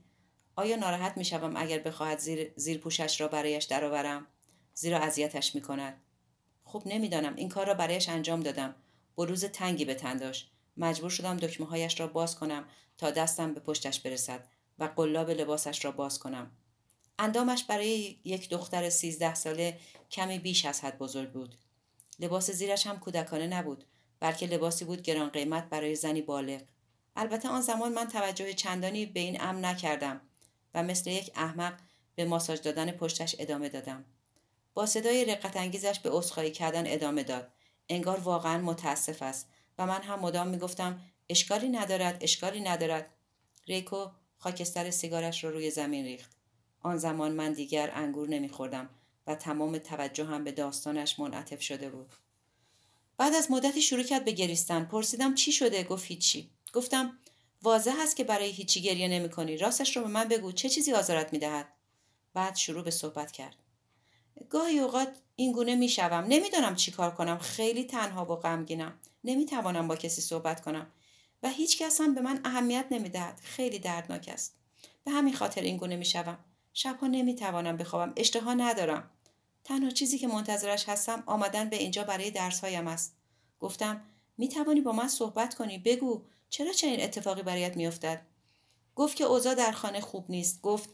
آیا 0.55 0.75
ناراحت 0.75 1.17
می‌شوم 1.17 1.57
اگر 1.57 1.79
بخواهد 1.79 2.19
زیر, 2.19 2.53
زیر 2.55 2.77
پوشش 2.77 3.21
را 3.21 3.27
برایش 3.27 3.63
درآورم؟ 3.63 4.27
زیرا 4.73 4.99
اذیتش 4.99 5.55
می‌کند. 5.55 6.01
خب 6.63 6.83
نمی‌دانم. 6.85 7.35
این 7.35 7.49
کار 7.49 7.67
را 7.67 7.73
برایش 7.73 8.09
انجام 8.09 8.39
دادم. 8.39 8.75
بروز 9.17 9.45
تنگی 9.45 9.85
به 9.85 9.95
تن 9.95 10.17
داشت. 10.17 10.51
مجبور 10.77 11.09
شدم 11.09 11.37
دکمه 11.37 11.67
هایش 11.67 11.99
را 11.99 12.07
باز 12.07 12.35
کنم 12.35 12.65
تا 12.97 13.11
دستم 13.11 13.53
به 13.53 13.59
پشتش 13.59 13.99
برسد 13.99 14.47
و 14.79 14.83
قلاب 14.83 15.29
لباسش 15.29 15.85
را 15.85 15.91
باز 15.91 16.19
کنم. 16.19 16.51
اندامش 17.19 17.63
برای 17.63 18.19
یک 18.23 18.49
دختر 18.49 18.89
سیزده 18.89 19.35
ساله 19.35 19.79
کمی 20.11 20.39
بیش 20.39 20.65
از 20.65 20.83
حد 20.83 20.97
بزرگ 20.97 21.31
بود. 21.31 21.55
لباس 22.19 22.51
زیرش 22.51 22.87
هم 22.87 22.99
کودکانه 22.99 23.47
نبود 23.47 23.85
بلکه 24.19 24.47
لباسی 24.47 24.85
بود 24.85 25.01
گران 25.01 25.29
قیمت 25.29 25.69
برای 25.69 25.95
زنی 25.95 26.21
بالغ. 26.21 26.61
البته 27.15 27.49
آن 27.49 27.61
زمان 27.61 27.91
من 27.91 28.07
توجه 28.07 28.53
چندانی 28.53 29.05
به 29.05 29.19
این 29.19 29.41
امر 29.41 29.59
نکردم. 29.59 30.21
و 30.73 30.83
مثل 30.83 31.09
یک 31.09 31.31
احمق 31.35 31.73
به 32.15 32.25
ماساژ 32.25 32.59
دادن 32.59 32.91
پشتش 32.91 33.35
ادامه 33.39 33.69
دادم. 33.69 34.05
با 34.73 34.85
صدای 34.85 35.25
رقت 35.25 35.57
انگیزش 35.57 35.99
به 35.99 36.09
عذرخواهی 36.09 36.51
کردن 36.51 36.83
ادامه 36.87 37.23
داد. 37.23 37.51
انگار 37.89 38.19
واقعا 38.19 38.57
متاسف 38.57 39.21
است 39.21 39.49
و 39.77 39.85
من 39.85 40.01
هم 40.01 40.19
مدام 40.19 40.47
می‌گفتم 40.47 41.01
اشکالی 41.29 41.69
ندارد 41.69 42.17
اشکالی 42.21 42.61
ندارد. 42.61 43.09
ریکو 43.67 44.05
خاکستر 44.37 44.91
سیگارش 44.91 45.43
رو 45.43 45.51
روی 45.51 45.71
زمین 45.71 46.05
ریخت. 46.05 46.31
آن 46.79 46.97
زمان 46.97 47.31
من 47.31 47.53
دیگر 47.53 47.91
انگور 47.93 48.29
نمیخوردم 48.29 48.89
و 49.27 49.35
تمام 49.35 49.77
توجه 49.77 50.25
هم 50.25 50.43
به 50.43 50.51
داستانش 50.51 51.19
منعطف 51.19 51.61
شده 51.61 51.89
بود. 51.89 52.13
بعد 53.17 53.33
از 53.33 53.51
مدتی 53.51 53.81
شروع 53.81 54.03
کرد 54.03 54.25
به 54.25 54.31
گریستن 54.31 54.85
پرسیدم 54.85 55.35
چی 55.35 55.51
شده 55.51 55.83
گفت 55.83 56.05
هیچی 56.05 56.49
گفتم 56.73 57.19
واضح 57.63 57.95
است 57.99 58.15
که 58.15 58.23
برای 58.23 58.49
هیچی 58.49 58.81
گریه 58.81 59.07
نمی 59.07 59.29
کنی 59.29 59.57
راستش 59.57 59.97
رو 59.97 60.03
به 60.03 60.09
من 60.09 60.27
بگو. 60.27 60.51
چه 60.51 60.69
چیزی 60.69 60.93
آزارت 60.93 61.33
می‌دهد؟ 61.33 61.67
بعد 62.33 62.55
شروع 62.55 62.83
به 62.83 62.91
صحبت 62.91 63.31
کرد. 63.31 63.55
گاهی 64.49 64.79
اوقات 64.79 65.15
این 65.35 65.51
گونه 65.51 65.75
می‌شوم. 65.75 66.25
نمی‌دانم 66.29 66.75
چی 66.75 66.91
کار 66.91 67.11
کنم. 67.11 67.37
خیلی 67.37 67.83
تنها 67.83 68.25
و 68.25 68.35
غمگینم. 68.35 68.99
نمی‌توانم 69.23 69.87
با 69.87 69.95
کسی 69.95 70.21
صحبت 70.21 70.61
کنم. 70.61 70.87
و 71.43 71.49
هیچ 71.49 71.77
کس 71.77 72.01
هم 72.01 72.15
به 72.15 72.21
من 72.21 72.41
اهمیت 72.45 72.85
نمی‌دهد. 72.91 73.39
خیلی 73.43 73.79
دردناک 73.79 74.29
است. 74.33 74.55
به 75.03 75.11
همین 75.11 75.35
خاطر 75.35 75.61
این 75.61 75.77
گونه 75.77 75.95
می‌شوم. 75.95 76.37
شبها 76.73 77.07
نمی‌توانم 77.07 77.77
بخوابم. 77.77 78.13
اشتها 78.15 78.53
ندارم. 78.53 79.09
تنها 79.63 79.89
چیزی 79.89 80.17
که 80.17 80.27
منتظرش 80.27 80.89
هستم 80.89 81.23
آمدن 81.25 81.69
به 81.69 81.75
اینجا 81.75 82.03
برای 82.03 82.31
درسهایم 82.31 82.87
است. 82.87 83.15
گفتم 83.59 84.01
می 84.37 84.49
توانی 84.49 84.81
با 84.81 84.91
من 84.91 85.07
صحبت 85.07 85.55
کنی. 85.55 85.77
بگو 85.77 86.21
چرا 86.51 86.73
چنین 86.73 87.01
اتفاقی 87.01 87.41
برایت 87.41 87.77
میافتد؟ 87.77 88.21
گفت 88.95 89.15
که 89.15 89.23
اوضاع 89.23 89.55
در 89.55 89.71
خانه 89.71 90.01
خوب 90.01 90.25
نیست. 90.29 90.61
گفت 90.61 90.89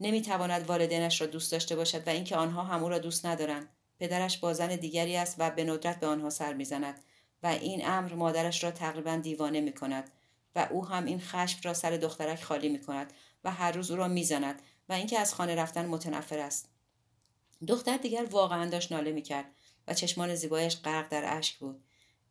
نمی‌تواند 0.00 0.66
والدینش 0.66 1.20
را 1.20 1.26
دوست 1.26 1.52
داشته 1.52 1.76
باشد 1.76 2.08
و 2.08 2.10
اینکه 2.10 2.36
آنها 2.36 2.62
هم 2.62 2.82
او 2.82 2.88
را 2.88 2.98
دوست 2.98 3.26
ندارند. 3.26 3.68
پدرش 3.98 4.38
با 4.38 4.52
زن 4.52 4.76
دیگری 4.76 5.16
است 5.16 5.36
و 5.38 5.50
به 5.50 5.64
ندرت 5.64 6.00
به 6.00 6.06
آنها 6.06 6.30
سر 6.30 6.54
می‌زند 6.54 7.02
و 7.42 7.46
این 7.46 7.88
امر 7.88 8.14
مادرش 8.14 8.64
را 8.64 8.70
تقریبا 8.70 9.16
دیوانه 9.16 9.60
می 9.60 9.72
کند 9.72 10.10
و 10.54 10.68
او 10.70 10.86
هم 10.86 11.04
این 11.04 11.20
خشم 11.20 11.58
را 11.62 11.74
سر 11.74 11.90
دخترک 11.90 12.42
خالی 12.42 12.68
می 12.68 12.80
کند 12.80 13.12
و 13.44 13.50
هر 13.50 13.72
روز 13.72 13.90
او 13.90 13.96
را 13.96 14.08
می‌زند 14.08 14.62
و 14.88 14.92
اینکه 14.92 15.18
از 15.18 15.34
خانه 15.34 15.54
رفتن 15.54 15.86
متنفر 15.86 16.38
است. 16.38 16.68
دختر 17.68 17.96
دیگر 17.96 18.24
واقعا 18.24 18.70
داشت 18.70 18.92
ناله 18.92 19.12
می‌کرد 19.12 19.46
و 19.88 19.94
چشمان 19.94 20.34
زیبایش 20.34 20.76
غرق 20.76 21.08
در 21.08 21.36
اشک 21.38 21.58
بود. 21.58 21.85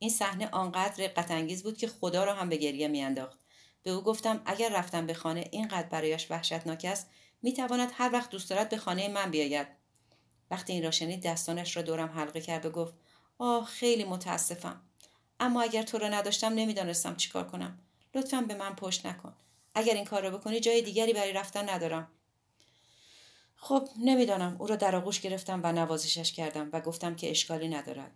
این 0.05 0.13
صحنه 0.13 0.49
آنقدر 0.49 1.07
قطنگیز 1.07 1.63
بود 1.63 1.77
که 1.77 1.87
خدا 1.87 2.23
را 2.23 2.33
هم 2.33 2.49
به 2.49 2.57
گریه 2.57 2.87
میانداخت. 2.87 3.39
به 3.83 3.91
او 3.91 4.01
گفتم 4.01 4.41
اگر 4.45 4.69
رفتم 4.69 5.05
به 5.05 5.13
خانه 5.13 5.47
اینقدر 5.51 5.87
برایش 5.87 6.31
وحشتناک 6.31 6.85
است 6.89 7.09
می‌تواند 7.41 7.91
هر 7.93 8.09
وقت 8.13 8.29
دوست 8.29 8.49
دارد 8.49 8.69
به 8.69 8.77
خانه 8.77 9.07
من 9.07 9.31
بیاید. 9.31 9.67
وقتی 10.51 10.73
این 10.73 10.83
را 10.83 10.91
شنید 10.91 11.23
دستانش 11.23 11.77
را 11.77 11.83
دورم 11.83 12.09
حلقه 12.09 12.41
کرد 12.41 12.65
و 12.65 12.69
گفت 12.69 12.93
آه 13.37 13.65
خیلی 13.65 14.03
متاسفم. 14.03 14.81
اما 15.39 15.61
اگر 15.61 15.83
تو 15.83 15.97
را 15.97 16.07
نداشتم 16.07 16.53
نمی‌دانستم 16.53 17.15
چیکار 17.15 17.47
کنم. 17.47 17.79
لطفا 18.15 18.41
به 18.41 18.55
من 18.55 18.75
پشت 18.75 19.05
نکن. 19.05 19.33
اگر 19.75 19.93
این 19.93 20.05
کار 20.05 20.23
را 20.23 20.37
بکنی 20.37 20.59
جای 20.59 20.81
دیگری 20.81 21.13
برای 21.13 21.33
رفتن 21.33 21.69
ندارم. 21.69 22.07
خب 23.55 23.89
نمی‌دانم. 23.99 24.55
او 24.59 24.67
را 24.67 24.75
در 24.75 24.95
آغوش 24.95 25.21
گرفتم 25.21 25.61
و 25.63 25.71
نوازشش 25.71 26.31
کردم 26.31 26.69
و 26.73 26.81
گفتم 26.81 27.15
که 27.15 27.31
اشکالی 27.31 27.67
ندارد. 27.67 28.11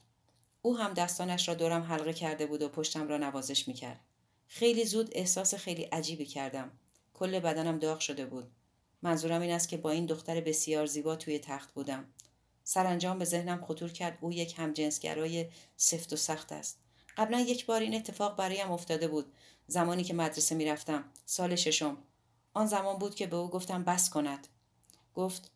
او 0.62 0.78
هم 0.78 0.93
دستانش 0.93 1.47
را 1.47 1.53
دورم 1.53 1.82
حلقه 1.82 2.14
کرده 2.14 2.45
بود 2.45 2.62
و 2.62 2.70
پشتم 2.70 3.07
را 3.07 3.18
نوازش 3.18 3.68
می‌کرد. 3.68 3.99
خیلی 4.47 4.86
زود 4.86 5.10
احساس 5.12 5.55
خیلی 5.55 5.84
عجیبی 5.84 6.26
کردم. 6.26 6.72
کل 7.14 7.39
بدنم 7.39 7.80
داغ 7.80 7.99
شده 7.99 8.26
بود. 8.26 8.51
منظورم 9.01 9.41
این 9.41 9.51
است 9.51 9.70
که 9.70 9.78
با 9.78 9.91
این 9.91 10.05
دختر 10.05 10.41
بسیار 10.41 10.86
زیبا 10.86 11.16
توی 11.16 11.39
تخت 11.39 11.74
بودم. 11.74 12.05
سرانجام 12.64 13.20
به 13.20 13.26
ذهنم 13.26 13.66
خطور 13.66 13.91
کرد 13.91 14.18
او 14.22 14.34
یک 14.34 14.55
همجنسگرای 14.57 15.49
سفت 15.78 16.14
و 16.14 16.16
سخت 16.16 16.51
است. 16.51 16.80
قبلا 17.18 17.39
یک 17.39 17.66
بار 17.66 17.82
این 17.82 17.95
اتفاق 17.95 18.38
برایم 18.38 18.72
افتاده 18.72 19.07
بود. 19.07 19.34
زمانی 19.68 20.03
که 20.03 20.14
مدرسه 20.14 20.55
می‌رفتم 20.55 21.03
سال 21.26 21.55
ششم. 21.55 21.97
آن 22.53 22.68
زمان 22.68 22.97
بود 22.97 23.16
که 23.16 23.28
به 23.28 23.36
او 23.36 23.49
گفتم 23.49 23.84
بس 23.84 24.10
کند. 24.10 24.47
گفت 25.14 25.51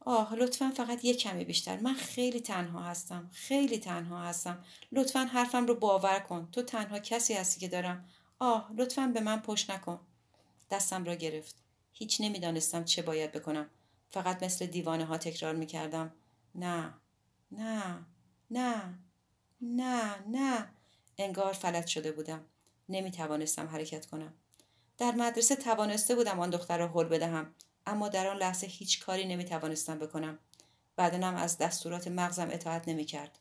آه 0.00 0.34
لطفا 0.34 0.72
فقط 0.76 1.04
یک 1.04 1.18
کمی 1.18 1.44
بیشتر. 1.44 1.80
من 1.80 1.94
خیلی 1.94 2.40
تنها 2.40 2.80
هستم. 2.80 3.30
خیلی 3.32 3.78
تنها 3.78 4.22
هستم. 4.22 4.64
لطفا 4.92 5.20
حرفم 5.20 5.66
رو 5.66 5.74
باور 5.74 6.18
کن. 6.18 6.48
تو 6.52 6.62
تنها 6.62 6.98
کسی 6.98 7.34
هستی 7.34 7.60
که 7.60 7.68
دارم. 7.68 8.08
آه 8.38 8.70
لطفا 8.76 9.06
به 9.06 9.20
من 9.20 9.40
پشت 9.40 9.70
نکن. 9.70 10.00
دستم 10.70 11.04
را 11.04 11.14
گرفت. 11.14 11.56
هیچ 11.92 12.20
نمی‌دانستم 12.20 12.84
چه 12.84 13.02
باید 13.02 13.32
بکنم. 13.32 13.70
فقط 14.10 14.42
مثل 14.42 14.66
دیوانه 14.66 15.04
ها 15.04 15.18
تکرار 15.18 15.54
می 15.54 15.66
کردم 15.66 16.12
نه. 16.54 16.94
نه. 17.52 18.06
نه. 18.50 18.98
نه. 19.60 20.14
نه. 20.28 20.68
انگار 21.18 21.52
فلج 21.52 21.86
شده 21.86 22.12
بودم. 22.12 22.44
نمی 22.88 23.10
توانستم 23.10 23.66
حرکت 23.66 24.06
کنم. 24.06 24.34
در 24.98 25.12
مدرسه 25.12 25.56
توانسته 25.56 26.14
بودم 26.14 26.40
آن 26.40 26.50
دختر 26.50 26.78
را 26.78 26.88
حل 26.88 27.04
بدهم. 27.04 27.54
اما 27.90 28.08
در 28.08 28.26
آن 28.26 28.36
لحظه 28.36 28.66
هیچ 28.66 29.04
کاری 29.04 29.26
نمی 29.26 29.44
توانستم 29.44 29.98
بکنم 29.98 30.38
بدنم 30.98 31.36
از 31.36 31.58
دستورات 31.58 32.08
مغزم 32.08 32.48
اطاعت 32.50 32.88
نمی 32.88 33.04
کرد. 33.04 33.38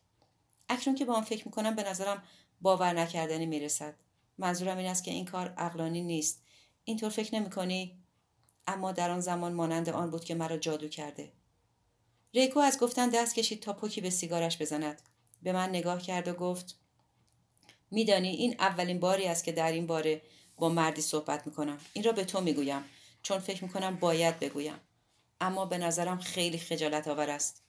اکنون 0.70 0.96
که 0.96 1.06
با 1.06 1.14
آن 1.14 1.24
فکر 1.24 1.46
می 1.46 1.52
کنم 1.52 1.76
به 1.76 1.84
نظرم 1.84 2.24
باور 2.62 2.94
نکردنی 2.94 3.46
می 3.46 3.60
رسد. 3.60 3.96
منظورم 4.38 4.78
این 4.78 4.88
است 4.88 5.04
که 5.04 5.12
این 5.12 5.26
کار 5.26 5.54
اقلانی 5.58 6.02
نیست. 6.02 6.44
اینطور 6.84 7.10
فکر 7.10 7.36
نمی 7.36 7.50
کنی؟ 7.50 7.98
اما 8.68 8.92
در 8.92 9.12
آن 9.12 9.20
زمان 9.20 9.54
مانند 9.54 9.90
آن 9.90 10.12
بود 10.12 10.26
که 10.26 10.36
مرا 10.36 10.58
جادو 10.58 10.88
کرده. 10.88 11.32
ریکو 12.34 12.60
از 12.60 12.80
گفتن 12.80 13.10
دست 13.10 13.36
کشید 13.36 13.62
تا 13.62 13.74
پوکی 13.74 14.02
به 14.02 14.10
سیگارش 14.10 14.62
بزند. 14.62 15.02
به 15.44 15.54
من 15.54 15.70
نگاه 15.70 16.02
کرد 16.02 16.28
و 16.28 16.34
گفت 16.34 16.80
میدانی 17.92 18.30
این 18.30 18.56
اولین 18.60 19.00
باری 19.00 19.26
است 19.26 19.44
که 19.44 19.52
در 19.52 19.72
این 19.72 19.88
باره 19.88 20.22
با 20.58 20.70
مردی 20.70 21.02
صحبت 21.02 21.48
می‌کنم 21.48 21.78
این 21.94 22.04
را 22.04 22.12
به 22.12 22.26
تو 22.26 22.42
می‌گویم 22.42 22.84
چون 23.22 23.40
فکر 23.40 23.64
می‌کنم 23.64 23.96
باید 23.96 24.40
بگویم. 24.40 24.80
اما 25.42 25.66
به 25.66 25.78
نظرم 25.78 26.20
خیلی 26.20 26.58
خجالت 26.58 27.08
آور 27.08 27.30
است. 27.30 27.64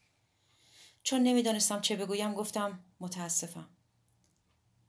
چون 1.02 1.22
نمی‌دانستم 1.22 1.80
چه 1.80 1.96
بگویم 1.96 2.34
گفتم 2.34 2.84
متاسفم. 3.00 3.68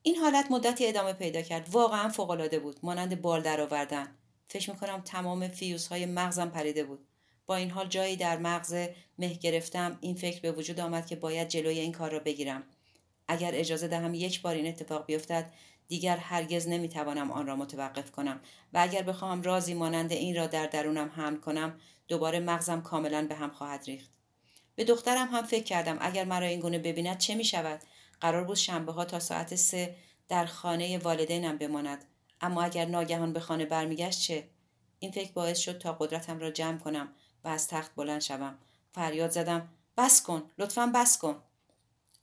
این 0.04 0.16
حالت 0.16 0.52
مدتی 0.52 0.88
ادامه 0.88 1.14
پیدا 1.14 1.42
کرد. 1.42 1.70
واقعا 1.70 2.10
فوقالعاده 2.10 2.60
بود. 2.60 2.80
مانند 2.84 3.22
بال 3.22 3.42
درآوردن. 3.42 4.16
فکر 4.48 4.72
می‌کنم 4.72 5.02
تمام 5.02 5.48
فیوزهای 5.48 6.06
مغزم 6.06 6.50
پریده 6.50 6.84
بود. 6.84 7.08
با 7.46 7.56
این 7.56 7.72
حال 7.72 7.88
جایی 7.88 8.16
در 8.16 8.38
مغز 8.38 8.74
مه 9.20 9.34
گرفتم. 9.34 9.98
این 10.02 10.16
فکر 10.16 10.42
به 10.42 10.52
وجود 10.52 10.80
آمد 10.80 11.08
که 11.08 11.16
باید 11.16 11.48
جلوی 11.48 11.80
این 11.80 11.92
کار 11.92 12.12
را 12.12 12.20
بگیرم. 12.20 12.64
اگر 13.28 13.52
اجازه 13.54 13.88
دهم 13.88 14.14
یک 14.14 14.42
بار 14.42 14.56
این 14.56 14.68
اتفاق 14.68 15.06
بیفتد 15.06 15.52
دیگر 15.92 16.18
هرگز 16.18 16.68
نمی‌توانم 16.68 17.32
آن 17.32 17.48
را 17.48 17.56
متوقف 17.56 18.12
کنم 18.12 18.40
و 18.74 18.80
اگر 18.82 19.04
بخواهم 19.04 19.42
رازی 19.42 19.74
مانند 19.74 20.12
این 20.12 20.36
را 20.36 20.48
در 20.48 20.66
درونم 20.66 21.12
حمل 21.16 21.38
کنم 21.38 21.80
دوباره 22.08 22.40
مغزم 22.40 22.82
کاملا 22.82 23.28
به 23.28 23.36
هم 23.36 23.50
خواهد 23.50 23.84
ریخت. 23.86 24.10
به 24.76 24.84
دخترم 24.84 25.28
هم 25.28 25.44
فکر 25.44 25.64
کردم 25.64 25.98
اگر 26.02 26.26
مرا 26.26 26.48
این 26.48 26.60
گونه 26.60 26.80
ببیند 26.80 27.18
چه 27.18 27.36
می 27.36 27.44
شود 27.44 27.82
قرار 28.22 28.44
بود 28.44 28.56
شنبه 28.56 28.92
ها 28.92 29.06
تا 29.06 29.20
ساعت 29.20 29.56
سه 29.56 29.96
در 30.30 30.46
خانه 30.46 30.98
والدینم 30.98 31.58
بماند. 31.58 32.06
اما 32.42 32.64
اگر 32.64 32.86
ناگهان 32.86 33.34
به 33.34 33.40
خانه 33.40 33.66
برمیگشت 33.66 34.22
چه؟ 34.22 34.50
این 35.00 35.12
فکر 35.12 35.32
باعث 35.34 35.60
شد 35.60 35.78
تا 35.78 35.94
قدرتم 35.94 36.40
را 36.40 36.52
جمع 36.52 36.78
کنم 36.78 37.14
و 37.44 37.48
از 37.48 37.68
تخت 37.68 37.96
بلند 37.96 38.22
شوم. 38.22 38.58
فریاد 38.92 39.32
زدم 39.32 39.70
بس 39.98 40.24
کن 40.24 40.44
لطفا 40.58 40.92
بس 40.96 41.18
کن. 41.18 41.44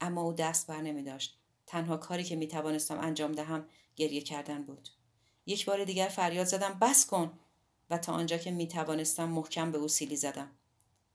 اما 0.01 0.23
او 0.23 0.33
دست 0.33 0.67
بر 0.67 0.81
نمی 0.81 1.03
داشت 1.03 1.38
تنها 1.69 1.97
کاری 1.97 2.25
که 2.25 2.37
می 2.37 2.49
توانستم 2.49 2.99
انجام 3.01 3.33
دهم 3.33 3.69
گریه 3.97 4.21
کردن 4.21 4.63
بود. 4.63 4.89
یک 5.47 5.65
بار 5.65 5.85
دیگر 5.85 6.09
فریاد 6.09 6.47
زدم 6.47 6.79
بس 6.79 7.07
کن! 7.07 7.39
و 7.91 7.99
تا 7.99 8.13
آنجا 8.13 8.39
که 8.39 8.51
می 8.51 8.69
توانستم 8.69 9.29
محکم 9.29 9.73
به 9.73 9.79
او 9.79 9.89
سیلی 9.89 10.17
زدم. 10.17 10.51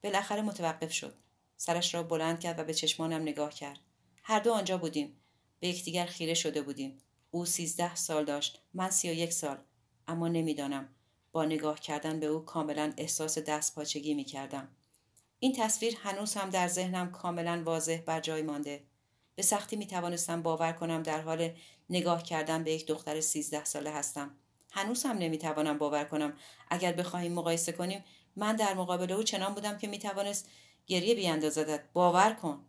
بالاخره 0.04 0.42
متوقف 0.42 0.94
شد. 0.94 1.14
سرش 1.58 1.96
را 1.96 2.04
بلند 2.04 2.40
کرد 2.40 2.60
و 2.60 2.64
به 2.64 2.74
چشمانم 2.74 3.22
نگاه 3.22 3.54
کرد. 3.54 3.80
هر 4.24 4.40
دو 4.40 4.54
آنجا 4.54 4.78
بودیم. 4.78 5.20
به 5.60 5.68
یکدیگر 5.68 6.06
خیره 6.06 6.34
شده 6.34 6.62
بودیم. 6.62 6.98
او 7.32 7.46
سیزده 7.46 7.96
سال 7.96 8.26
داشت 8.26 8.62
من 8.74 8.90
سی 8.90 9.10
و 9.10 9.14
یک 9.14 9.34
سال. 9.34 9.58
اما 10.08 10.28
نمی‌دانم. 10.28 10.90
با 11.32 11.46
نگاه 11.46 11.80
کردن 11.80 12.20
به 12.20 12.26
او 12.26 12.46
کاملا 12.46 12.94
احساس 12.98 13.38
دست 13.38 13.76
پاچگی 13.76 14.14
می 14.14 14.24
کردم. 14.24 14.68
این 15.40 15.54
تصویر 15.54 15.98
هنوز 16.04 16.34
هم 16.34 16.50
در 16.50 16.68
ذهنم 16.68 17.12
کاملا 17.12 17.64
واضح 17.66 18.02
بر 18.06 18.20
جای 18.20 18.42
مانده. 18.42 18.84
به 19.36 19.44
سختی 19.44 19.76
می 19.76 19.88
توانستم 19.88 20.42
باور 20.42 20.72
کنم 20.72 21.04
در 21.04 21.22
حال 21.22 21.50
نگاه 21.90 22.24
کردن 22.24 22.64
به 22.64 22.74
یک 22.74 22.88
دختر 22.88 23.22
سیزده 23.22 23.66
ساله 23.66 23.92
هستم. 23.92 24.36
هنوز 24.72 25.04
هم 25.04 25.18
نمی 25.18 25.38
توانم 25.38 25.78
باور 25.78 26.04
کنم. 26.04 26.34
اگر 26.70 26.94
بخواهیم 26.94 27.34
مقایسه 27.34 27.72
کنیم 27.72 28.04
من 28.36 28.56
در 28.56 28.74
مقابل 28.74 29.12
او 29.12 29.24
چنان 29.24 29.54
بودم 29.54 29.78
که 29.78 29.88
می 29.88 30.00
توانست 30.00 30.50
گریه 30.88 31.16
بیاندازدت 31.16 31.84
باور 31.94 32.34
کن. 32.34 32.66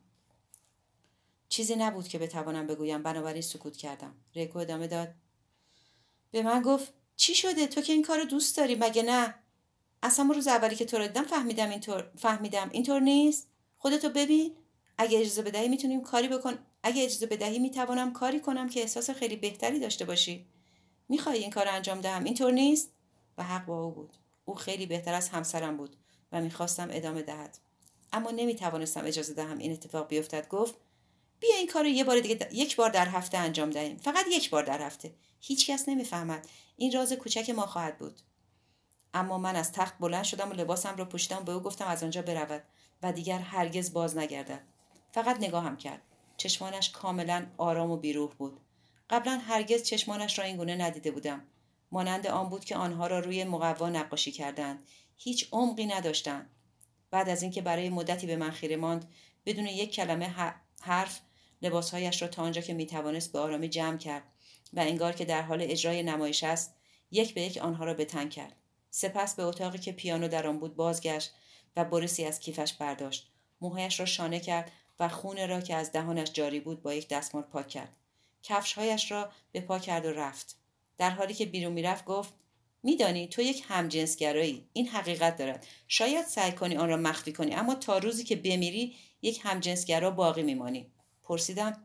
چیزی 1.49 1.77
نبود 1.77 2.09
که 2.09 2.19
بتوانم 2.19 2.67
بگویم. 2.67 3.03
بنابراین 3.03 3.43
سکوت 3.43 3.77
کردم. 3.77 4.15
ریکو 4.35 4.59
ادامه 4.59 4.87
داد. 4.87 5.15
به 6.31 6.43
من 6.43 6.63
گفت 6.63 6.93
چی 7.17 7.35
شده؟ 7.35 7.67
تو 7.67 7.81
که 7.81 7.93
این 7.93 8.03
کار 8.03 8.25
دوست 8.25 8.57
داری؟ 8.57 8.75
مگه 8.75 9.03
نه؟ 9.03 9.35
اصلا 10.03 10.31
روز 10.35 10.49
اولی 10.49 10.77
که 10.77 10.85
تو 10.85 10.99
رو 10.99 11.07
دیدم 11.07 11.23
فهمیدم 11.23 11.71
اینطور 11.71 12.11
فهمیدم 12.17 12.71
اینطور 12.73 13.01
نیست. 13.01 13.49
خودتو 13.79 14.09
ببین. 14.09 14.57
اگه 14.99 15.21
اجازه 15.21 15.43
بدهی 15.43 15.69
می‌تونیم 15.69 16.03
کاری 16.03 16.29
بکن. 16.29 16.59
اگه 16.83 17.05
اجازه 17.05 17.27
بدهی 17.27 17.59
می‌توانم 17.59 18.13
کاری 18.13 18.41
کنم 18.41 18.69
که 18.69 18.81
احساس 18.81 19.11
خیلی 19.11 19.37
بهتری 19.37 19.81
داشته 19.81 20.05
باشی. 20.05 20.47
می‌خوای 21.09 21.39
این 21.39 21.51
کار 21.51 21.69
انجام 21.69 22.01
دهم؟ 22.01 22.25
اینطور 22.25 22.53
نیست. 22.53 22.91
و 23.39 23.43
حق 23.43 23.67
با 23.67 23.83
او 23.83 23.91
بود. 23.91 24.17
او 24.45 24.55
خیلی 24.55 24.87
بهتر 24.87 25.15
از 25.15 25.29
همسرم 25.29 25.77
بود 25.77 25.97
و 26.33 26.41
می‌خواستم 26.41 26.89
ادامه 26.91 27.23
دهد. 27.23 27.59
اما 28.13 28.31
نمی‌توانستم 28.31 29.05
اجازه 29.05 29.35
دهم. 29.35 29.59
این 29.59 29.73
اتفاق 29.73 30.09
بیفتد. 30.09 30.49
گفت 30.49 30.75
بیا 31.41 31.57
این 31.57 31.67
کار 31.67 31.83
رو 31.83 31.89
یه 31.89 32.05
بار 32.05 32.21
دیگه 32.21 32.49
یک 32.53 32.77
بار 32.77 32.91
در 32.91 33.09
هفته 33.09 33.39
انجام 33.39 33.71
دهیم. 33.71 33.97
فقط 33.97 34.27
یک 34.33 34.51
بار 34.51 34.63
در 34.63 34.83
هفته. 34.83 35.15
هیچکس 35.41 35.89
نمی‌فهمد. 35.89 36.49
این 36.77 36.93
راز 36.93 37.13
کوچک 37.13 37.51
ما 37.51 37.67
خواهد 37.67 37.99
بود. 37.99 38.21
اما 39.15 39.39
من 39.39 39.57
از 39.57 39.73
تخت 39.73 39.95
بلند 40.01 40.25
شدم 40.25 40.51
و 40.51 40.53
لباسم 40.53 40.97
را 40.97 41.05
پوشیدم. 41.05 41.45
به 41.45 41.53
او 41.53 41.61
گفتم 41.61 41.87
از 41.87 42.03
آنجا 42.05 42.23
برود 42.23 42.63
و 43.03 43.13
دیگر 43.13 43.39
هرگز 43.39 43.93
باز 43.93 44.17
نگردد. 44.17 44.74
فقط 45.15 45.37
نگاهم 45.41 45.77
کرد. 45.77 46.03
چشمانش 46.37 46.91
کاملا 46.91 47.47
آرام 47.57 47.91
و 47.91 47.97
بیروح 47.97 48.33
بود. 48.35 48.61
قبلا 49.11 49.39
هرگز 49.39 49.83
چشمانش 49.83 50.39
را 50.39 50.45
این 50.45 50.57
گونه 50.57 50.77
ندیده 50.77 51.11
بودم. 51.11 51.43
مانند 51.93 52.27
آن 52.27 52.49
بود 52.49 52.65
که 52.65 52.77
آنها 52.77 53.07
را 53.07 53.19
روی 53.19 53.45
مقوا 53.45 53.89
نقاشی 53.89 54.33
کردند. 54.33 54.83
هیچ 55.17 55.49
عمقی 55.53 55.87
نداشتند. 55.87 56.51
بعد 57.11 57.29
از 57.29 57.43
اینکه 57.43 57.63
برای 57.63 57.89
مدتی 57.89 58.27
به 58.27 58.37
من 58.37 58.51
خیره 58.51 58.77
ماند 58.77 59.13
بدون 59.47 59.67
یک 59.67 59.95
کلمه 59.95 60.35
حرف 60.81 61.21
لباسهایش 61.63 62.23
را 62.23 62.29
تا 62.29 62.43
آنجا 62.43 62.61
که 62.61 62.75
می‌توانست 62.75 63.33
به 63.33 63.39
آرامی 63.39 63.69
جمع 63.69 63.99
کرد 63.99 64.23
و 64.73 64.81
انگار 64.81 65.13
که 65.13 65.25
در 65.25 65.43
حال 65.43 65.63
اجرای 65.63 66.03
نمایش 66.03 66.45
است 66.45 66.75
یک 67.11 67.35
به 67.35 67.41
یک 67.41 67.59
آنها 67.59 67.85
را 67.85 67.95
به 67.95 68.05
تن 68.05 68.29
کرد. 68.29 68.57
سپس 68.91 69.35
به 69.35 69.43
اتاقی 69.43 69.79
که 69.79 69.93
پیانو 69.93 70.29
در 70.29 70.47
آن 70.47 70.59
بود 70.59 70.77
بازگشت 70.77 71.35
و 71.77 71.85
برسی 71.85 72.25
از 72.25 72.41
کیفش 72.41 72.73
برداشت. 72.73 73.31
موهایش 73.61 74.01
را 74.01 74.07
شانه 74.07 74.41
کرد 74.41 74.73
و 75.01 75.09
خون 75.09 75.49
را 75.49 75.61
که 75.61 75.75
از 75.75 75.93
دهانش 75.93 76.33
جاری 76.33 76.61
بود 76.61 76.83
با 76.83 76.95
یک 76.95 77.09
دستمال 77.09 77.43
پاک 77.43 77.69
کرد. 77.69 77.97
کفشهایش 78.43 79.11
را 79.11 79.33
به 79.53 79.61
پا 79.61 79.79
کرد 79.79 80.07
و 80.07 80.13
رفت. 80.13 80.57
در 80.99 81.11
حالی 81.11 81.35
که 81.35 81.47
بیرون 81.47 81.73
می‌رفت 81.73 82.05
گفت 82.05 82.35
میدانی 82.83 83.29
تو 83.29 83.43
یک 83.43 83.65
همجنسگرایی. 83.69 84.69
این 84.73 84.89
حقیقت 84.89 85.37
دارد. 85.37 85.67
شاید 85.89 86.27
سعی 86.27 86.53
کنی 86.53 86.77
آن 86.77 86.89
را 86.89 86.97
مخفی 86.97 87.33
کنی 87.33 87.55
اما 87.55 87.75
تا 87.75 87.99
روزی 87.99 88.25
که 88.25 88.37
بمیری 88.37 88.97
یک 89.23 89.41
همجنسگرا 89.43 90.11
باقی 90.11 90.43
میمانی. 90.43 90.87
پرسیدم 91.23 91.83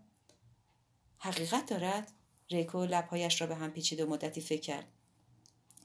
حقیقت 1.17 1.65
دارد؟ 1.65 2.11
ریکو 2.49 2.85
لبهایش 2.85 3.41
را 3.41 3.47
به 3.47 3.55
هم 3.55 3.71
پیچید 3.71 4.01
و 4.01 4.09
مدتی 4.09 4.41
فکر 4.41 4.61
کرد. 4.61 4.85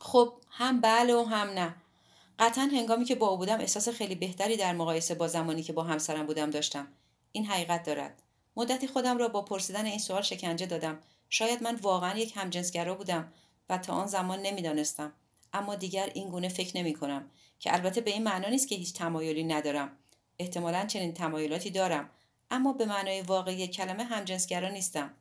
خب 0.01 0.35
هم 0.51 0.81
بله 0.81 1.15
و 1.15 1.25
هم 1.25 1.49
نه. 1.49 1.75
قطعا 2.39 2.65
هنگامی 2.65 3.05
که 3.05 3.15
با 3.15 3.29
او 3.29 3.39
بودم 3.39 3.61
احساس 3.61 3.89
خیلی 3.89 4.15
بهتری 4.15 4.57
در 4.57 4.73
مقایسه 4.73 5.15
با 5.15 5.29
زمانی 5.29 5.63
که 5.63 5.73
با 5.73 5.83
همسرم 5.83 6.27
بودم 6.27 6.51
داشتم. 6.51 6.89
این 7.37 7.47
حقیقت 7.47 7.83
دارد. 7.83 8.23
مدتی 8.57 8.87
خودم 8.87 9.19
را 9.19 9.29
با 9.29 9.43
پرسیدن 9.43 9.87
این 9.87 9.99
سوال 9.99 10.23
شکنجه 10.23 10.67
دادم. 10.67 10.99
شاید 11.31 11.63
من 11.63 11.75
واقعا 11.75 12.19
یک 12.19 12.37
همجنسگرا 12.37 12.95
بودم 12.95 13.33
و 13.69 13.79
تا 13.79 13.93
آن 13.93 14.07
زمان 14.07 14.43
نمی‌دانستم. 14.43 15.13
اما 15.53 15.75
دیگر 15.75 16.11
این 16.15 16.29
گونه 16.29 16.49
فکر 16.49 16.77
نمی 16.77 16.95
کنم 16.95 17.31
که 17.59 17.75
البته 17.75 18.01
به 18.01 18.11
این 18.11 18.23
معنا 18.23 18.49
نیست 18.49 18.69
که 18.69 18.75
هیچ 18.75 18.95
تمایلی 18.95 19.45
ندارم. 19.45 19.91
احتمالا 20.39 20.87
چنین 20.87 21.15
تمایلاتی 21.15 21.71
دارم 21.71 22.11
اما 22.51 22.73
به 22.73 22.87
معنای 22.87 23.21
واقعی 23.21 23.69
کلمه 23.69 24.05
همجنسگرا 24.05 24.69
نیستم. 24.69 25.15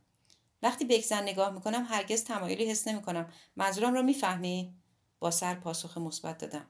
وقتی 0.61 0.86
به 0.86 0.93
یک 0.93 1.05
زن 1.05 1.24
نگاه 1.24 1.49
می‌کنم 1.51 1.86
هرگز 1.89 2.24
تمایلی 2.24 2.70
حس 2.70 2.88
نمی‌کنم. 2.88 3.30
منظورم 3.55 3.93
را 3.93 4.01
می‌فهمی؟ 4.01 4.74
با 5.20 5.32
سر 5.32 5.55
پاسخ 5.55 5.97
مثبت 5.97 6.38
دادم. 6.38 6.66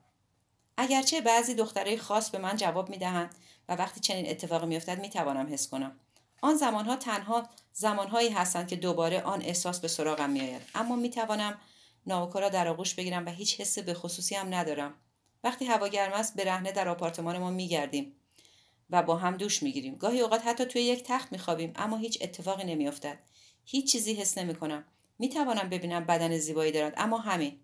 اگرچه 0.78 1.22
بعضی 1.22 1.54
دخترای 1.54 1.98
خاص 1.98 2.30
به 2.30 2.38
من 2.38 2.56
جواب 2.56 2.90
می‌دهند 2.90 3.36
و 3.70 3.76
وقتی 3.76 4.00
چنین 4.00 4.30
اتفاقی 4.30 4.66
میافتد 4.68 5.00
می‌توانم 5.02 5.54
حس 5.54 5.70
کنم. 5.70 6.00
آن 6.42 6.56
زمانها 6.56 6.96
تنها 6.96 7.50
زمانهایی 7.74 8.30
هستند 8.30 8.68
که 8.68 8.76
دوباره 8.76 9.22
آن 9.22 9.42
احساس 9.42 9.80
به 9.80 9.88
سراغم 9.88 10.30
میآید. 10.30 10.62
اما 10.76 10.96
می‌توانم 10.96 11.58
ناوکو 12.08 12.40
را 12.40 12.50
در 12.50 12.68
آغوش 12.68 12.94
بگیرم 12.94 13.26
و 13.26 13.30
هیچ 13.30 13.62
حس 13.62 13.80
به 13.80 13.94
خصوصی 13.94 14.36
هم 14.36 14.54
ندارم. 14.54 14.94
وقتی 15.44 15.66
هوا 15.66 15.88
گرم 15.88 16.14
است 16.14 16.36
به 16.36 16.46
رهنه 16.46 16.72
در 16.72 16.90
آپارتمان 16.90 17.38
ما 17.38 17.50
میگردیم 17.50 18.16
و 18.90 19.04
با 19.04 19.16
هم 19.16 19.38
دوش 19.38 19.64
می‌گیریم. 19.64 19.96
گاهی 19.96 20.22
اوقات 20.22 20.48
حتی 20.48 20.66
توی 20.66 20.82
یک 20.82 21.04
تخت 21.04 21.32
میخوابیم 21.32 21.74
اما 21.76 21.98
هیچ 21.98 22.18
اتفاقی 22.22 22.64
نمیافتد. 22.64 23.20
هیچ 23.66 23.92
چیزی 23.92 24.14
حس 24.14 24.38
نمی‌کنم. 24.38 24.84
می‌توانم 25.20 25.70
ببینم 25.70 26.04
بدن 26.04 26.38
زیبایی 26.38 26.72
دارد 26.72 26.94
اما 26.98 27.18
همین. 27.18 27.60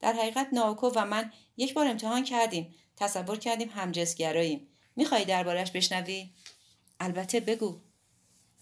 در 0.00 0.12
حقیقت 0.12 0.48
ناوکو 0.52 0.92
و 0.94 1.04
من 1.04 1.32
یک 1.56 1.74
بار 1.74 1.86
امتحان 1.86 2.24
کردیم. 2.24 2.74
تصور 2.96 3.38
کردیم 3.38 3.68
همجنسگراییم. 3.68 4.68
می‌خواهی 4.96 5.24
دربارش 5.24 5.70
بشنوی؟ 5.70 6.30
البته 7.00 7.40
بگو. 7.40 7.80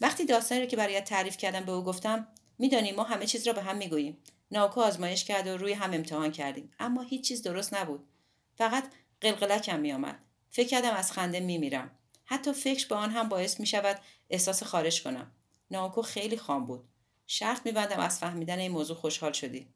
وقتی 0.01 0.25
داستانی 0.25 0.61
رو 0.61 0.67
که 0.67 0.77
برایت 0.77 1.05
تعریف 1.05 1.37
کردم 1.37 1.65
به 1.65 1.73
او 1.73 1.85
گفتم 1.85 2.29
میدانی 2.59 2.93
ما 2.93 3.03
همه 3.03 3.27
چیز 3.27 3.47
را 3.47 3.53
به 3.53 3.63
هم 3.63 3.77
می‌گوییم. 3.77 4.19
ناوکو 4.51 4.81
آزمایش 4.81 5.25
کرد 5.25 5.47
و 5.47 5.57
روی 5.57 5.73
هم 5.73 5.93
امتحان 5.93 6.33
کردیم. 6.33 6.71
اما 6.79 7.03
هیچ 7.03 7.29
چیز 7.29 7.43
درست 7.43 7.75
نبود. 7.75 8.09
فقط 8.55 8.85
قلقلکم 9.21 9.81
میآمد. 9.81 10.19
فکر 10.51 10.69
کردم 10.69 10.95
از 10.95 11.13
خنده 11.13 11.41
میمیرم. 11.41 11.91
حتی 12.25 12.53
فکر 12.53 12.89
به 12.89 12.95
آن 12.95 13.11
هم 13.11 13.29
باعث 13.29 13.61
می 13.61 13.67
شود 13.67 14.01
احساس 14.31 14.63
خارش 14.63 15.03
کنم. 15.03 15.33
ناوکو 15.71 16.03
خیلی 16.03 16.37
خام 16.37 16.67
بود. 16.67 16.89
شرط 17.27 17.67
میبندم 17.67 18.01
از 18.01 18.19
فهمیدن 18.19 18.59
این 18.59 18.73
موضوع 18.73 18.97
خوشحال 18.97 19.33
شدی. 19.33 19.69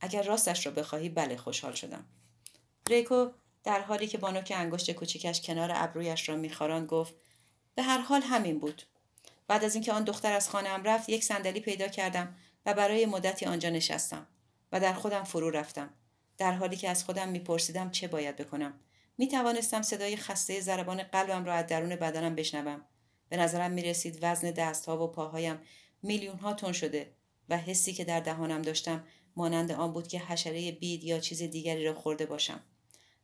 اگر 0.00 0.22
راستش 0.22 0.66
را 0.66 0.72
بخواهی 0.72 1.08
بله 1.08 1.36
خوشحال 1.36 1.72
شدم. 1.72 2.04
ریکو 2.88 3.30
در 3.64 3.80
حالی 3.80 4.06
که 4.06 4.18
با 4.18 4.30
نوک 4.30 4.52
انگشت 4.56 4.92
کوچکش 4.92 5.40
کنار 5.40 5.70
ابرویش 5.74 6.28
را 6.28 6.36
میخاران 6.36 6.86
گفت 6.86 7.14
به 7.74 7.82
هر 7.82 7.98
حال 7.98 8.22
همین 8.22 8.58
بود. 8.58 8.82
بعد 9.48 9.64
از 9.64 9.74
اینکه 9.74 9.92
آن 9.92 10.04
دختر 10.04 10.32
از 10.32 10.48
خانهام 10.48 10.84
رفت 10.84 11.08
یک 11.08 11.24
صندلی 11.24 11.60
پیدا 11.60 11.88
کردم 11.88 12.36
و 12.66 12.74
برای 12.74 13.06
مدتی 13.06 13.46
آنجا 13.46 13.68
نشستم 13.68 14.26
و 14.72 14.80
در 14.80 14.92
خودم 14.92 15.24
فرو 15.24 15.50
رفتم 15.50 15.90
در 16.38 16.52
حالی 16.52 16.76
که 16.76 16.88
از 16.88 17.04
خودم 17.04 17.28
میپرسیدم 17.28 17.90
چه 17.90 18.08
باید 18.08 18.36
بکنم. 18.36 18.80
می 19.18 19.28
توانستم 19.28 19.82
صدای 19.82 20.16
خسته 20.16 20.60
ضربان 20.60 21.02
قلبم 21.02 21.44
را 21.44 21.54
از 21.54 21.66
درون 21.66 21.96
بدنم 21.96 22.34
بشنوم. 22.34 22.84
به 23.28 23.36
نظرم 23.36 23.70
می 23.70 23.82
رسید 23.82 24.18
وزن 24.22 24.50
دستها 24.50 25.04
و 25.04 25.06
پاهایم 25.06 25.60
میلیون 26.02 26.36
ها 26.36 26.52
تن 26.54 26.72
شده 26.72 27.12
و 27.48 27.56
حسی 27.56 27.92
که 27.92 28.04
در 28.04 28.20
دهانم 28.20 28.62
داشتم 28.62 29.04
مانند 29.38 29.72
آن 29.72 29.92
بود 29.92 30.08
که 30.08 30.18
حشره 30.18 30.72
بید 30.72 31.04
یا 31.04 31.18
چیز 31.18 31.42
دیگری 31.42 31.84
را 31.84 31.94
خورده 31.94 32.26
باشم. 32.26 32.60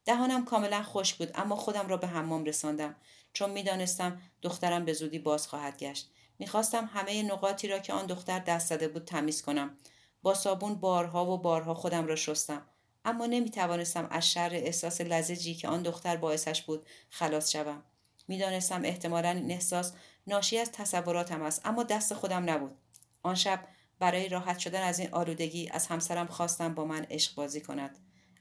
دهانم 0.04 0.44
کاملا 0.44 0.82
خوش 0.82 1.14
بود 1.14 1.30
اما 1.34 1.56
خودم 1.56 1.88
را 1.88 1.96
به 1.96 2.06
حمام 2.06 2.44
رساندم. 2.44 2.96
چون 3.32 3.50
می‌دانستم 3.50 4.20
دخترم 4.42 4.84
به 4.84 4.92
زودی 4.92 5.18
باز 5.18 5.46
خواهد 5.46 5.78
گشت. 5.78 6.10
می‌خواستم 6.38 6.90
همه 6.92 7.22
نقاطی 7.22 7.68
را 7.68 7.78
که 7.78 7.92
آن 7.92 8.06
دختر 8.06 8.38
دست 8.38 8.68
زده 8.68 8.88
بود 8.88 9.04
تمیز 9.04 9.42
کنم. 9.42 9.76
با 10.22 10.34
صابون 10.34 10.74
بارها 10.74 11.32
و 11.32 11.38
بارها 11.38 11.74
خودم 11.74 12.06
را 12.06 12.16
شستم. 12.16 12.62
اما 13.04 13.26
نمی 13.26 13.50
توانستم 13.50 14.08
از 14.10 14.30
شر 14.30 14.50
احساس 14.52 15.00
لزجی 15.00 15.54
که 15.54 15.68
آن 15.68 15.82
دختر 15.82 16.16
باعثش 16.16 16.62
بود 16.62 16.86
خلاص 17.10 17.50
شوم. 17.50 17.82
می‌دانستم 18.28 18.84
احتمالا 18.84 19.30
این 19.30 19.50
احساس 19.50 19.92
ناشی 20.26 20.58
از 20.58 20.72
تصوراتم 20.72 21.42
است 21.42 21.60
اما 21.64 21.82
دست 21.82 22.14
خودم 22.14 22.50
نبود. 22.50 22.76
آن 23.22 23.34
شب 23.34 23.60
برای 23.99 24.28
راحت 24.28 24.59
شدن 24.59 24.82
از 24.82 24.99
این 24.99 25.09
آلودگی 25.12 25.68
از 25.68 25.86
همسرم 25.86 26.26
خواستم 26.26 26.74
با 26.74 26.84
من 26.84 27.07
عشق 27.11 27.34
بازی 27.34 27.61
کند. 27.61 27.99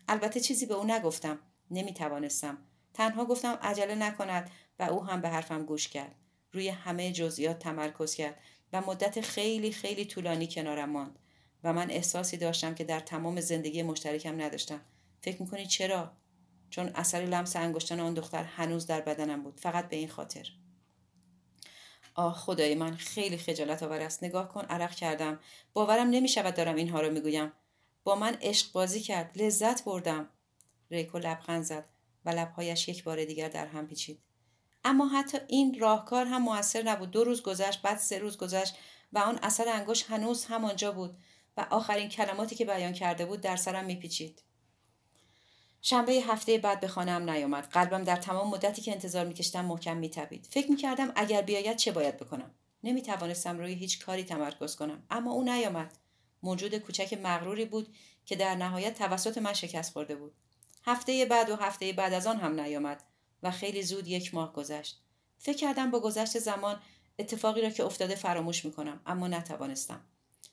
البته 0.07 0.39
چیزی 0.39 0.65
به 0.65 0.73
او 0.73 0.83
نگفتم 0.83 1.39
نمی 1.71 1.93
توانستم 1.93 2.57
تنها 2.93 3.25
گفتم 3.25 3.59
عجله 3.61 3.95
نکند 3.95 4.51
و 4.79 4.83
او 4.83 5.05
هم 5.05 5.21
به 5.21 5.29
حرفم 5.29 5.65
گوش 5.65 5.87
کرد. 5.87 6.15
روی 6.51 6.69
همه 6.69 7.11
جزئیات 7.11 7.59
تمرکز 7.59 8.15
کرد 8.15 8.39
و 8.73 8.81
مدت 8.81 9.21
خیلی 9.21 9.71
خیلی 9.71 10.05
طولانی 10.05 10.47
کنارم 10.47 10.89
ماند 10.89 11.19
و 11.63 11.73
من 11.73 11.89
احساسی 11.89 12.37
داشتم 12.37 12.75
که 12.75 12.83
در 12.83 12.99
تمام 12.99 13.41
زندگی 13.41 13.83
مشترکم 13.83 14.41
نداشتم. 14.41 14.81
فکر 15.21 15.41
می‌کنی 15.41 15.65
چرا؟ 15.65 16.11
چون 16.69 16.91
اثر 16.95 17.19
لمس 17.19 17.55
انگشتان 17.55 17.99
آن 17.99 18.13
دختر 18.13 18.43
هنوز 18.43 18.87
در 18.87 19.01
بدنم 19.01 19.43
بود 19.43 19.59
فقط 19.59 19.89
به 19.89 19.95
این 19.95 20.07
خاطر. 20.07 20.49
آه 22.15 22.33
خدای 22.33 22.75
من 22.75 22.95
خیلی 22.95 23.37
خجالت 23.37 23.83
آور 23.83 24.01
است. 24.01 24.23
نگاه 24.23 24.49
کن 24.49 24.65
عرق 24.65 24.95
کردم. 24.95 25.39
باورم 25.73 26.09
نمی 26.09 26.29
شود 26.29 26.55
دارم 26.55 26.75
اینها 26.75 27.01
رو 27.01 27.11
می‌گویم. 27.11 27.51
با 28.03 28.15
من 28.15 28.37
عشق 28.41 28.71
بازی 28.71 29.01
کرد. 29.01 29.41
لذت 29.41 29.83
بردم. 29.83 30.29
ریکو 30.91 31.17
لبخند 31.17 31.63
زد 31.63 31.89
و 32.25 32.29
لبهایش 32.29 32.87
یک 32.87 33.03
بار 33.03 33.25
دیگر 33.25 33.49
در 33.49 33.67
هم 33.67 33.87
پیچید. 33.87 34.19
اما 34.83 35.07
حتی 35.07 35.37
این 35.47 35.79
راهکار 35.79 36.25
هم 36.25 36.41
موثر 36.41 36.83
نبود. 36.83 37.11
دو 37.11 37.23
روز 37.23 37.41
گذشت 37.41 37.81
بعد 37.81 37.97
سه 37.97 38.19
روز 38.19 38.37
گذشت 38.37 38.75
و 39.13 39.19
آن 39.19 39.39
اثر 39.43 39.69
انگشت 39.69 40.05
هنوز 40.09 40.45
همانجا 40.45 40.91
بود 40.91 41.17
و 41.57 41.67
آخرین 41.69 42.09
کلماتی 42.09 42.55
که 42.55 42.65
بیان 42.65 42.93
کرده 42.93 43.25
بود 43.25 43.41
در 43.41 43.55
سرم 43.55 43.85
میپیچید. 43.85 44.43
شنبه 45.85 46.13
هفته 46.13 46.57
بعد 46.57 46.79
به 46.79 46.87
خانهام 46.87 47.29
نیامد. 47.29 47.69
قلبم 47.71 48.03
در 48.03 48.15
تمام 48.15 48.49
مدتی 48.49 48.81
که 48.81 48.91
انتظار 48.91 49.25
میکشتم 49.25 49.65
محکم 49.65 49.97
میتپید. 49.97 50.47
فکر 50.51 50.71
می‌کردم 50.71 51.11
اگر 51.15 51.41
بیاید 51.41 51.77
چه 51.77 51.91
باید 51.91 52.17
بکنم. 52.17 52.51
نمی‌توانستم 52.83 53.59
روی 53.59 53.73
هیچ 53.73 54.05
کاری 54.05 54.23
تمرکز 54.23 54.75
کنم. 54.75 55.03
اما 55.09 55.31
او 55.31 55.43
نیامد. 55.43 55.93
موجود 56.43 56.77
کوچک 56.77 57.13
مغروری 57.13 57.65
بود 57.65 57.95
که 58.25 58.35
در 58.35 58.55
نهایت 58.55 58.97
توسط 58.97 59.37
من 59.37 59.53
شکست 59.53 59.93
خورده 59.93 60.15
بود. 60.15 60.33
هفته 60.85 61.25
بعد 61.25 61.49
و 61.49 61.55
هفته 61.55 61.93
بعد 61.93 62.13
از 62.13 62.27
آن 62.27 62.39
هم 62.39 62.59
نیامد 62.59 63.03
و 63.43 63.51
خیلی 63.51 63.83
زود 63.83 64.07
یک 64.07 64.33
ماه 64.33 64.53
گذشت. 64.53 65.01
فکر 65.37 65.57
کردم 65.57 65.91
با 65.91 65.99
گذشت 65.99 66.39
زمان 66.39 66.79
اتفاقی 67.19 67.61
را 67.61 67.69
که 67.69 67.83
افتاده 67.83 68.15
فراموش 68.15 68.65
می‌کنم 68.65 69.01
اما 69.05 69.27
نتوانستم. 69.27 70.01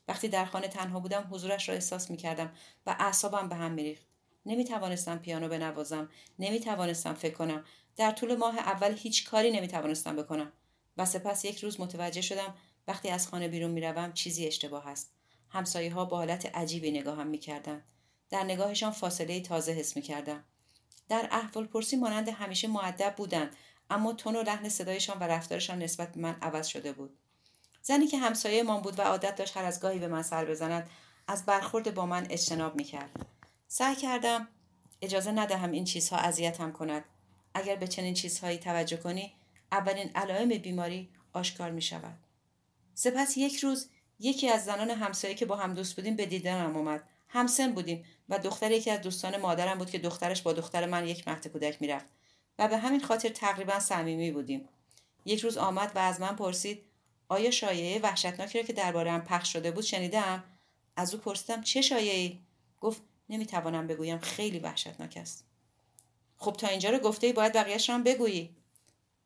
وقتی 0.07 0.27
در 0.27 0.45
خانه 0.45 0.67
تنها 0.67 0.99
بودم 0.99 1.27
حضورش 1.31 1.69
را 1.69 1.75
احساس 1.75 2.11
می‌کردم 2.11 2.53
و 2.85 2.95
اعصابم 2.99 3.49
به 3.49 3.55
هم 3.55 3.71
میریخت. 3.71 4.10
نمی 4.45 4.65
توانستم 4.65 5.17
پیانو 5.17 5.47
بنوازم 5.47 6.09
نمی 6.39 6.59
توانستم 6.59 7.13
فکر 7.13 7.33
کنم. 7.33 7.65
در 7.95 8.11
طول 8.11 8.35
ماه 8.35 8.57
اول 8.57 8.95
هیچ 8.97 9.29
کاری 9.29 9.51
نمی 9.51 9.67
توانستم 9.67 10.15
بکنم 10.15 10.51
و 10.97 11.05
سپس 11.05 11.45
یک 11.45 11.59
روز 11.59 11.79
متوجه 11.79 12.21
شدم 12.21 12.55
وقتی 12.87 13.09
از 13.09 13.27
خانه 13.27 13.47
بیرون 13.47 13.71
می‌روم 13.71 14.13
چیزی 14.13 14.47
اشتباه 14.47 14.87
است. 14.87 15.13
همسایه 15.49 15.93
ها 15.93 16.05
با 16.05 16.17
حالت 16.17 16.55
عجیبی 16.55 16.91
نگاهم 16.91 17.27
می‌کردند 17.27 17.83
در 18.29 18.43
نگاهشان 18.43 18.91
فاصله 18.91 19.41
تازه 19.41 19.71
حس 19.71 19.95
می‌کردم. 19.95 20.43
در 21.09 21.27
احوال 21.31 21.67
پرسی 21.67 21.95
مانند 21.95 22.29
همیشه 22.29 22.67
معدب 22.67 23.13
بودند 23.17 23.55
اما 23.89 24.13
تون 24.13 24.35
و 24.35 24.43
لحن 24.43 24.69
صدایشان 24.69 25.19
و 25.19 25.23
رفتارشان 25.23 25.79
نسبت 25.79 26.11
به 26.11 26.21
من 26.21 26.35
عوض 26.41 26.67
شده 26.67 26.91
بود. 26.91 27.17
زنی 27.81 28.07
که 28.07 28.17
همسایه 28.17 28.63
من 28.63 28.81
بود 28.81 28.99
و 28.99 29.01
عادت 29.01 29.35
داشت 29.35 29.57
هر 29.57 29.63
از 29.63 29.79
گاهی 29.79 29.99
به 29.99 30.07
من 30.07 30.23
سر 30.23 30.45
بزند 30.45 30.89
از 31.27 31.45
برخورد 31.45 31.93
با 31.93 32.05
من 32.05 32.27
اجتناب 32.29 32.75
می‌کرد. 32.75 33.30
سعی 33.73 33.95
کردم 33.95 34.47
اجازه 35.01 35.31
ندهم 35.31 35.71
این 35.71 35.83
چیزها 35.83 36.17
اذیتم 36.17 36.71
کند. 36.71 37.03
اگر 37.53 37.75
به 37.75 37.87
چنین 37.87 38.13
چیزهایی 38.13 38.57
توجه 38.57 38.97
کنی 38.97 39.33
اولین 39.71 40.11
علائم 40.15 40.49
بیماری 40.49 41.09
آشکار 41.33 41.71
می 41.71 41.81
شود. 41.81 42.17
سپس 42.93 43.37
یک 43.37 43.57
روز 43.57 43.89
یکی 44.19 44.49
از 44.49 44.65
زنان 44.65 44.89
همسایه 44.89 45.35
که 45.35 45.45
با 45.45 45.55
هم 45.55 45.73
دوست 45.73 45.95
بودیم 45.95 46.15
به 46.15 46.25
دیدنم 46.25 46.77
آمد 46.77 47.03
همسن 47.27 47.71
بودیم 47.73 48.05
و 48.29 48.39
دختر 48.39 48.71
یکی 48.71 48.91
از 48.91 49.01
دوستان 49.01 49.37
مادرم 49.37 49.77
بود 49.77 49.89
که 49.89 49.99
دخترش 49.99 50.41
با 50.41 50.53
دختر 50.53 50.85
من 50.85 51.07
یک 51.07 51.27
مهد 51.27 51.47
کودک 51.47 51.81
می‌رفت 51.81 52.05
و 52.59 52.67
به 52.67 52.77
همین 52.77 52.99
خاطر 52.99 53.29
تقریبا 53.29 53.79
صمیمی 53.79 54.31
بودیم. 54.31 54.69
یک 55.25 55.39
روز 55.39 55.57
آمد 55.57 55.91
و 55.95 55.99
از 55.99 56.21
من 56.21 56.35
پرسید 56.35 56.81
آیا 57.29 57.51
شایعه 57.51 58.01
وحشتناکی 58.01 58.59
را 58.59 58.65
که 58.65 58.73
دربارهام 58.73 59.21
پخش 59.21 59.53
شده 59.53 59.71
بود 59.71 59.83
شنیدم 59.83 60.43
از 60.95 61.13
او 61.13 61.21
پرسیدم 61.21 61.61
چه 61.61 61.81
شایعی 61.81 62.39
گفت 62.81 63.01
نمی‌توانم 63.31 63.87
بگویم 63.87 64.19
خیلی 64.19 64.59
وحشتناک 64.59 65.17
است. 65.21 65.45
خب 66.37 66.51
تا 66.51 66.67
اینجا 66.67 66.89
رو 66.89 66.97
گفته 66.97 67.33
باید 67.33 67.53
بقیهش 67.53 67.89
را 67.89 67.97
بگویی. 67.97 68.55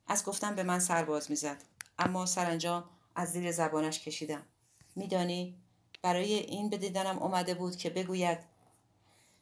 از 0.07 0.25
گفتم 0.25 0.55
به 0.55 0.63
من 0.63 0.79
سرباز 0.79 1.29
می‌زد. 1.29 1.63
اما 1.99 2.25
سرانجام 2.25 2.83
از 3.15 3.31
زیر 3.31 3.51
زبانش 3.51 3.99
کشیدم. 3.99 4.43
میدانی 4.95 5.55
برای 6.01 6.33
این 6.33 6.69
به 6.69 6.77
دیدنم 6.77 7.19
اومده 7.19 7.53
بود 7.53 7.75
که 7.75 7.89
بگوید 7.89 8.39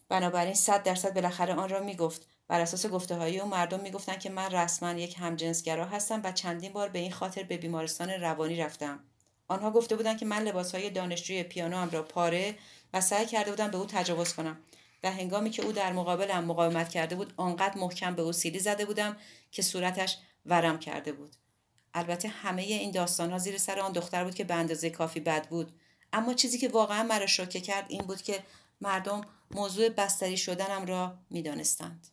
بنابراین 0.09 0.53
صد 0.53 0.83
درصد 0.83 1.13
بالاخره 1.13 1.53
آن 1.53 1.69
را 1.69 1.79
می‌گفت. 1.79 2.27
بر 2.47 2.59
اساس 2.59 2.85
گفته 2.85 3.15
های 3.15 3.39
او 3.39 3.49
مردم 3.49 3.79
می‌گفتند 3.79 4.19
که 4.19 4.29
من 4.29 4.51
رسما 4.51 4.91
یک 4.91 5.15
همجنسگرا 5.19 5.85
هستم 5.85 6.21
و 6.23 6.31
چندین 6.31 6.73
بار 6.73 6.89
به 6.89 6.99
این 6.99 7.11
خاطر 7.11 7.43
به 7.43 7.57
بیمارستان 7.57 8.09
روانی 8.09 8.55
رفتم. 8.55 8.99
آنها 9.47 9.71
گفته 9.71 9.95
بودند 9.95 10.17
که 10.17 10.25
من 10.25 10.43
لباس 10.43 10.75
های 10.75 10.89
دانشجوی 10.89 11.43
پیانو 11.43 11.77
هم 11.77 11.89
را 11.89 12.03
پاره 12.03 12.55
و 12.93 13.01
سعی 13.01 13.25
کرده 13.25 13.51
بودم 13.51 13.71
به 13.71 13.77
او 13.77 13.85
تجاوز 13.85 14.33
کنم. 14.33 14.57
و 15.03 15.11
هنگامی 15.11 15.49
که 15.49 15.63
او 15.63 15.71
در 15.71 15.93
مقابلم 15.93 16.45
مقاومت 16.45 16.89
کرده 16.89 17.15
بود 17.15 17.33
آنقدر 17.37 17.77
محکم 17.77 18.15
به 18.15 18.21
او 18.21 18.31
سیلی 18.31 18.59
زده 18.59 18.85
بودم 18.85 19.17
که 19.51 19.61
صورتش 19.61 20.17
ورم 20.45 20.79
کرده 20.79 21.11
بود. 21.11 21.35
البته 21.93 22.27
همه 22.27 22.61
این 22.61 22.91
داستان 22.91 23.31
ها 23.31 23.37
زیر 23.37 23.57
سر 23.57 23.79
آن 23.79 23.91
دختر 23.91 24.23
بود 24.23 24.35
که 24.35 24.43
به 24.43 24.53
اندازه 24.53 24.89
کافی 24.89 25.19
بد 25.19 25.47
بود. 25.47 25.71
اما 26.13 26.33
چیزی 26.33 26.57
که 26.57 26.67
واقعا 26.67 27.03
مرا 27.03 27.25
شوکه 27.25 27.61
کرد 27.61 27.85
این 27.87 28.01
بود 28.01 28.21
که 28.21 28.43
مردم 28.81 29.21
موضوع 29.51 29.89
بستری 29.89 30.37
شدنم 30.37 30.85
را 30.85 31.17
می‌دانستند. 31.29 32.07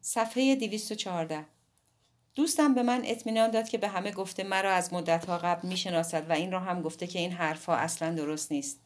صفحه 0.00 0.56
214 0.56 1.46
دوستم 2.34 2.74
به 2.74 2.82
من 2.82 3.02
اطمینان 3.04 3.50
داد 3.50 3.68
که 3.68 3.78
به 3.78 3.88
همه 3.88 4.12
گفته 4.12 4.44
مرا 4.44 4.72
از 4.72 4.92
مدتها 4.92 5.38
قبل 5.38 5.68
می‌شناسد 5.68 6.30
و 6.30 6.32
این 6.32 6.52
را 6.52 6.60
هم 6.60 6.82
گفته 6.82 7.06
که 7.06 7.18
این 7.18 7.32
حرفها 7.32 7.74
اصلا 7.74 8.14
درست 8.14 8.52
نیست. 8.52 8.80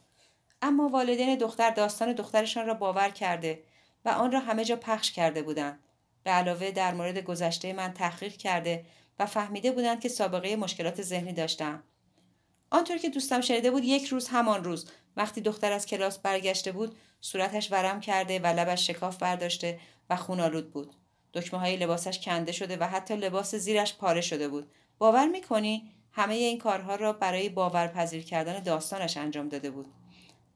اما 0.62 0.88
والدین 0.88 1.38
دختر 1.38 1.70
داستان 1.70 2.12
دخترشان 2.12 2.66
را 2.66 2.74
باور 2.74 3.10
کرده 3.10 3.62
و 4.04 4.08
آن 4.08 4.32
را 4.32 4.40
همه 4.40 4.64
جا 4.64 4.76
پخش 4.76 5.12
کرده 5.12 5.42
بودند. 5.42 5.78
به 6.22 6.30
علاوه 6.30 6.70
در 6.70 6.94
مورد 6.94 7.18
گذشته 7.18 7.72
من 7.72 7.92
تحقیق 7.92 8.36
کرده 8.36 8.84
و 9.18 9.26
فهمیده 9.26 9.72
بودند 9.72 10.00
که 10.00 10.08
سابقه 10.08 10.56
مشکلات 10.56 11.02
ذهنی 11.02 11.32
داشتم. 11.32 11.82
آنطور 12.70 12.98
که 12.98 13.10
دوستم 13.10 13.40
شنیده 13.40 13.70
بود 13.70 13.84
یک 13.84 14.06
روز 14.06 14.28
همان 14.28 14.64
روز 14.64 14.90
وقتی 15.16 15.40
دختر 15.40 15.72
از 15.72 15.86
کلاس 15.86 16.18
برگشته 16.18 16.72
بود 16.72 16.96
صورتش 17.20 17.72
ورم 17.72 18.00
کرده 18.00 18.38
و 18.38 18.46
لبش 18.46 18.86
شکاف 18.86 19.16
برداشته 19.16 19.80
و 20.10 20.16
خونالود 20.16 20.72
بود. 20.72 21.03
دکمه 21.34 21.60
های 21.60 21.76
لباسش 21.76 22.18
کنده 22.20 22.52
شده 22.52 22.76
و 22.76 22.84
حتی 22.84 23.16
لباس 23.16 23.54
زیرش 23.54 23.94
پاره 23.94 24.20
شده 24.20 24.48
بود. 24.48 24.70
باور 24.98 25.26
می‌کنی؟ 25.26 25.90
همه 26.12 26.34
این 26.34 26.58
کارها 26.58 26.94
را 26.94 27.12
برای 27.12 27.48
باورپذیر 27.48 28.24
کردن 28.24 28.62
داستانش 28.62 29.16
انجام 29.16 29.48
داده 29.48 29.70
بود. 29.70 29.86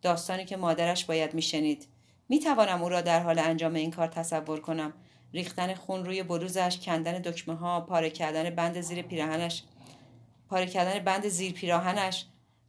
داستانی 0.03 0.45
که 0.45 0.57
مادرش 0.57 1.05
باید 1.05 1.35
میشنید. 1.35 1.87
می‌توانم 2.29 2.83
او 2.83 2.89
را 2.89 3.01
در 3.01 3.21
حال 3.21 3.39
انجام 3.39 3.75
این 3.75 3.91
کار 3.91 4.07
تصور 4.07 4.61
کنم. 4.61 4.93
ریختن 5.33 5.75
خون 5.75 6.05
روی 6.05 6.23
بلوزش 6.23 6.79
کندن 6.83 7.19
دکمه 7.19 7.55
ها 7.55 7.81
پاره 7.81 8.11
کردن 8.11 8.51
بند 8.51 8.81
زیر 8.81 9.03
پیراهنش. 9.03 9.63
پاره 10.51 10.67
کردن 10.67 10.99
بند 10.99 11.29
زیر 11.29 11.53
پیراهنش. 11.53 12.25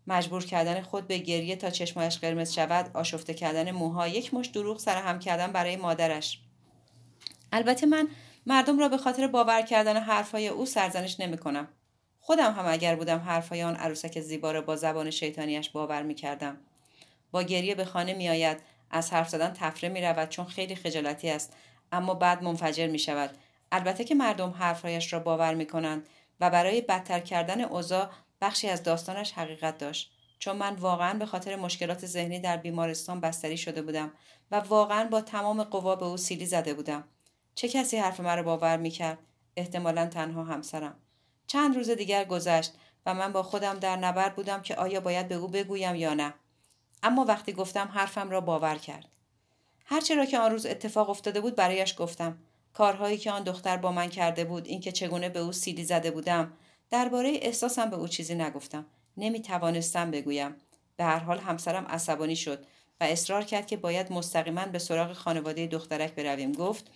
مجبور 0.07 0.45
کردن 0.45 0.81
خود 0.81 1.07
به 1.07 1.17
گریه 1.17 1.55
تا 1.55 1.69
چشمایش 1.69 2.17
قرمز 2.17 2.53
شود. 2.53 2.91
آشفته 2.93 3.33
کردن 3.33 3.71
موها. 3.71 4.07
یک 4.07 4.33
مش 4.33 4.47
دروغ 4.47 4.79
سرهم 4.79 5.19
کردن 5.19 5.51
برای 5.51 5.75
مادرش. 5.75 6.39
البته 7.51 7.85
من 7.85 8.07
مردم 8.45 8.79
را 8.79 8.89
به 8.89 8.97
خاطر 8.97 9.27
باور 9.27 9.61
کردن 9.61 9.97
حرفهای 9.97 10.47
او 10.47 10.65
سرزنش 10.65 11.19
نمی 11.19 11.37
کنم. 11.37 11.67
خودم 12.19 12.53
هم 12.53 12.65
اگر 12.67 12.95
بودم 12.95 13.17
حرفهای 13.17 13.63
آن 13.63 13.75
عروسک 13.75 14.19
زیبا 14.19 14.51
را 14.51 14.61
با 14.61 14.75
زبان 14.75 15.09
شیطانیش 15.09 15.69
باور 15.69 16.03
می 16.03 16.15
کردم. 16.15 16.57
با 17.31 17.43
گریه 17.43 17.75
به 17.75 17.85
خانه 17.85 18.13
می 18.13 18.29
آید 18.29 18.57
از 18.91 19.13
حرف 19.13 19.29
زدن 19.29 19.53
تفره 19.53 19.89
می 19.89 20.01
رود 20.01 20.29
چون 20.29 20.45
خیلی 20.45 20.75
خجالتی 20.75 21.29
است 21.29 21.53
اما 21.91 22.13
بعد 22.13 22.43
منفجر 22.43 22.87
می 22.87 22.99
شود. 22.99 23.29
البته 23.71 24.03
که 24.03 24.15
مردم 24.15 24.49
حرفهایش 24.49 25.13
را 25.13 25.19
باور 25.19 25.53
می 25.53 25.65
کنند 25.65 26.07
و 26.39 26.49
برای 26.49 26.81
بدتر 26.81 27.19
کردن 27.19 27.61
اوضاع 27.61 28.09
بخشی 28.41 28.69
از 28.69 28.83
داستانش 28.83 29.31
حقیقت 29.31 29.77
داشت. 29.77 30.11
چون 30.39 30.57
من 30.57 30.75
واقعا 30.75 31.13
به 31.13 31.25
خاطر 31.25 31.55
مشکلات 31.55 32.05
ذهنی 32.05 32.39
در 32.39 32.57
بیمارستان 32.57 33.21
بستری 33.21 33.57
شده 33.57 33.81
بودم 33.81 34.11
و 34.51 34.59
واقعا 34.59 35.05
با 35.05 35.21
تمام 35.21 35.63
قوا 35.63 35.95
به 35.95 36.05
او 36.05 36.17
سیلی 36.17 36.45
زده 36.45 36.73
بودم. 36.73 37.03
چه 37.55 37.67
کسی 37.67 37.97
حرف 37.97 38.19
مرا 38.19 38.43
باور 38.43 38.77
می‌کرد؟ 38.77 39.17
احتمالا 39.55 40.05
تنها 40.05 40.43
همسرم. 40.43 40.95
چند 41.47 41.75
روز 41.75 41.89
دیگر 41.89 42.25
گذشت 42.25 42.73
و 43.05 43.13
من 43.13 43.31
با 43.31 43.43
خودم 43.43 43.79
در 43.79 43.95
نبرد 43.95 44.35
بودم 44.35 44.61
که 44.61 44.75
آیا 44.75 44.99
باید 44.99 45.27
به 45.27 45.35
او 45.35 45.47
بگویم 45.47 45.95
یا 45.95 46.13
نه. 46.13 46.33
اما 47.03 47.25
وقتی 47.25 47.53
گفتم 47.53 47.87
حرفم 47.93 48.29
را 48.29 48.41
باور 48.41 48.75
کرد. 48.75 49.05
هرچه 49.85 50.15
را 50.15 50.25
که 50.25 50.39
آن 50.39 50.51
روز 50.51 50.65
اتفاق 50.65 51.09
افتاده 51.09 51.41
بود 51.41 51.55
برایش 51.55 51.95
گفتم. 51.97 52.37
کارهایی 52.73 53.17
که 53.17 53.31
آن 53.31 53.43
دختر 53.43 53.77
با 53.77 53.91
من 53.91 54.09
کرده 54.09 54.43
بود 54.43 54.67
اینکه 54.67 54.91
چگونه 54.91 55.29
به 55.29 55.39
او 55.39 55.51
سیلی 55.51 55.83
زده 55.83 56.11
بودم 56.11 56.53
درباره 56.89 57.29
احساسم 57.41 57.89
به 57.89 57.95
او 57.95 58.07
چیزی 58.07 58.35
نگفتم. 58.35 58.85
نمی 59.17 59.41
توانستم 59.41 60.11
بگویم. 60.11 60.55
به 60.97 61.03
هر 61.03 61.19
حال 61.19 61.39
همسرم 61.39 61.85
عصبانی 61.85 62.35
شد 62.35 62.65
و 63.01 63.03
اصرار 63.03 63.43
کرد 63.43 63.67
که 63.67 63.77
باید 63.77 64.11
مستقیما 64.11 64.65
به 64.65 64.79
سراغ 64.79 65.13
خانواده 65.13 65.67
دخترک 65.67 66.15
برویم. 66.15 66.51
گفت 66.51 66.91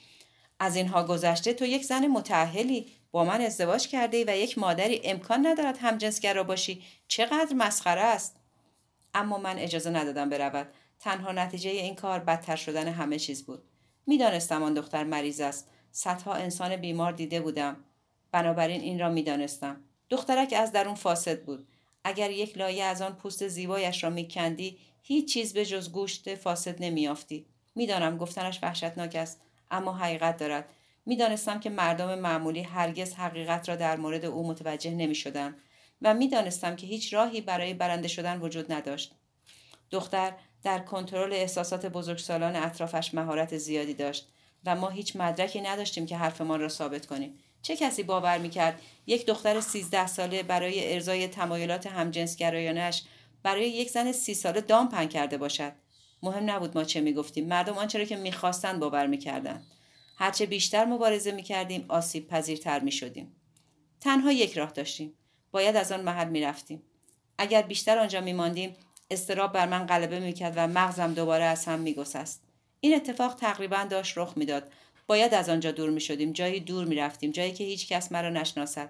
از 0.64 0.76
اینها 0.76 1.04
گذشته 1.04 1.54
تو 1.54 1.66
یک 1.66 1.86
زن 1.86 2.08
متعهلی 2.08 2.88
با 3.12 3.24
من 3.24 3.42
ازدواج 3.42 3.88
کرده 3.88 4.26
و 4.28 4.38
یک 4.38 4.58
مادری 4.58 5.02
امکان 5.04 5.48
ندارد 5.48 5.78
همجنسگرا 5.78 6.44
باشی. 6.44 6.84
چقدر 7.08 7.54
مسخره 7.56 8.02
است. 8.02 8.36
اما 9.14 9.38
من 9.38 9.58
اجازه 9.58 9.90
ندادم 9.90 10.30
برود. 10.30 10.68
تنها 11.00 11.32
نتیجه 11.32 11.70
این 11.70 11.96
کار 11.96 12.20
بدتر 12.20 12.56
شدن 12.56 12.88
همه 12.88 13.20
چیز 13.20 13.46
بود. 13.46 13.64
می‌دانستم 14.08 14.64
آن 14.64 14.74
دختر 14.74 15.04
مریض 15.04 15.42
است. 15.42 15.70
صدها 15.92 16.34
انسان 16.34 16.76
بیمار 16.76 17.12
دیده 17.12 17.42
بودم. 17.42 17.78
بنابراین 18.32 18.82
این 18.82 19.00
را 19.00 19.10
می‌دانستم. 19.10 19.84
دخترک 20.10 20.54
از 20.58 20.72
درون 20.72 20.96
فاسد 20.96 21.44
بود. 21.44 21.68
اگر 22.04 22.32
یک 22.32 22.58
لایه 22.58 22.84
از 22.84 23.02
آن 23.02 23.16
پوست 23.16 23.48
زیبایش 23.48 24.04
را 24.04 24.10
میکندی 24.10 24.78
هیچ 25.02 25.34
چیز 25.34 25.54
به 25.54 25.66
جز 25.66 25.92
گوشت 25.92 26.36
فاسد 26.36 26.84
نمیافتی 26.84 27.46
می‌دانم 27.76 28.18
گفتنش 28.18 28.60
وحشتناک 28.64 29.16
است. 29.16 29.42
اما 29.72 29.94
حقیقت 29.94 30.38
دارد 30.38 30.70
می‌دانستم 31.06 31.60
که 31.60 31.70
مردم 31.70 32.20
معمولی 32.20 32.62
هرگز 32.62 33.14
حقیقت 33.14 33.70
را 33.70 33.76
در 33.76 33.98
مورد 33.98 34.26
او 34.26 34.48
متوجه 34.48 34.92
نمی 34.92 35.16
شدن 35.16 35.56
و 36.02 36.14
می‌دانستم 36.14 36.76
که 36.76 36.88
هیچ 36.88 37.14
راهی 37.14 37.42
برای 37.42 37.74
برنده 37.74 38.08
شدن 38.08 38.40
وجود 38.40 38.72
نداشت. 38.72 39.16
دختر 39.92 40.34
در 40.64 40.80
کنترل 40.80 41.34
احساسات 41.34 41.86
بزرگسالان 41.86 42.56
اطرافش 42.56 43.14
مهارت 43.14 43.58
زیادی 43.58 43.94
داشت 43.94 44.30
و 44.66 44.76
ما 44.76 44.90
هیچ 44.90 45.16
مدرکی 45.16 45.62
نداشتیم 45.62 46.06
که 46.06 46.18
حرفمان 46.18 46.60
را 46.60 46.70
ثابت 46.70 47.06
کنیم. 47.06 47.40
چه 47.62 47.76
کسی 47.76 48.04
باور 48.04 48.38
می‌کرد 48.38 48.82
یک 49.08 49.26
دختر 49.26 49.62
سیزده 49.62 50.08
ساله 50.08 50.44
برای 50.44 50.94
ارزای 50.94 51.28
تمایلات 51.28 51.88
همجنسگرایانش 51.88 53.04
برای 53.44 53.70
یک 53.70 53.90
زن 53.90 54.12
سی 54.12 54.34
ساله 54.34 54.62
دام 54.62 54.90
پن 54.90 55.08
کرده 55.08 55.38
باشد 55.38 55.72
مهم 56.24 56.50
نبود 56.50 56.78
ما 56.78 56.84
چه 56.84 57.02
می‌گفتیم. 57.02 57.48
مردم 57.48 57.74
آنچه 57.74 58.00
را 58.00 58.06
که 58.06 58.16
می‌خواستند 58.16 58.80
باور 58.80 59.08
می‌کردند. 59.08 59.66
هرچه 60.18 60.46
بیشتر 60.46 60.86
مبارزه 60.86 61.32
می‌کردیم 61.32 61.86
آسیب 61.88 62.28
پذیرتر 62.28 62.80
می‌شدیم. 62.80 63.36
تنها 64.02 64.32
یک 64.32 64.58
راه 64.58 64.72
داشتیم. 64.72 65.14
باید 65.52 65.76
از 65.76 65.92
آن 65.92 66.02
محل 66.02 66.30
می‌رفتیم. 66.30 66.84
اگر 67.38 67.62
بیشتر 67.62 67.98
آنجا 67.98 68.22
میماندیم 68.22 68.76
استراب 69.12 69.54
بر 69.54 69.68
من 69.68 69.86
غلبه 69.86 70.20
می‌کرد 70.20 70.54
و 70.56 70.68
مغزم 70.68 71.14
دوباره 71.14 71.44
از 71.44 71.66
هم 71.66 71.80
میگسست. 71.80 72.44
این 72.80 72.96
اتفاق 72.96 73.36
تقریبا 73.36 73.88
داشت 73.90 74.18
رخ 74.18 74.34
می‌داد. 74.36 74.72
باید 75.08 75.34
از 75.34 75.50
آنجا 75.50 75.72
دور 75.72 75.90
می‌شدیم. 75.90 76.32
جایی 76.32 76.60
دور 76.60 76.86
می‌رفتیم. 76.86 77.32
جایی 77.32 77.52
که 77.52 77.64
هیچ 77.64 77.88
کس 77.88 78.12
مرا 78.12 78.30
نشناسد. 78.30 78.90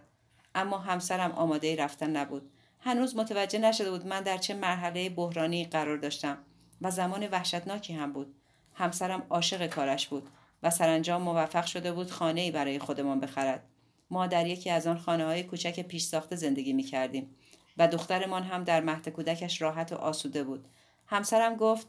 اما 0.56 0.78
همسرم 0.78 1.32
آماده 1.32 1.76
رفتن 1.76 2.10
نبود. 2.10 2.50
هنوز 2.80 3.16
متوجه 3.16 3.60
نشده 3.60 3.92
بود 3.92 4.08
من 4.08 4.22
در 4.22 4.38
چه 4.38 4.54
مرحله 4.54 5.10
بحرانی 5.10 5.66
قرار 5.66 5.98
داشتم. 5.98 6.38
و 6.82 6.92
زمان 6.92 7.28
وحشتناکی 7.28 7.94
هم 7.94 8.14
بود. 8.14 8.36
همسرم 8.74 9.26
عاشق 9.30 9.68
کارش 9.68 10.08
بود 10.08 10.30
و 10.64 10.70
سرانجام 10.70 11.22
موفق 11.22 11.66
شده 11.66 11.92
بود 11.92 12.12
خانه 12.12 12.42
ای 12.42 12.52
برای 12.52 12.80
خودمان 12.80 13.20
بخرد. 13.20 13.64
ما 14.10 14.28
در 14.28 14.48
یکی 14.48 14.70
از 14.70 14.88
آن 14.88 14.98
خانه 14.98 15.26
های 15.26 15.44
کوچک 15.44 15.80
پیش 15.80 16.04
ساخته 16.04 16.36
زندگی 16.36 16.74
می 16.74 16.84
کردیم 16.84 17.36
و 17.78 17.88
دخترمان 17.88 18.44
هم 18.44 18.64
در 18.64 18.82
مهد 18.82 19.10
کودکش 19.10 19.62
راحت 19.62 19.92
و 19.92 19.96
آسوده 19.96 20.44
بود. 20.44 20.66
همسرم 21.08 21.56
گفت 21.56 21.88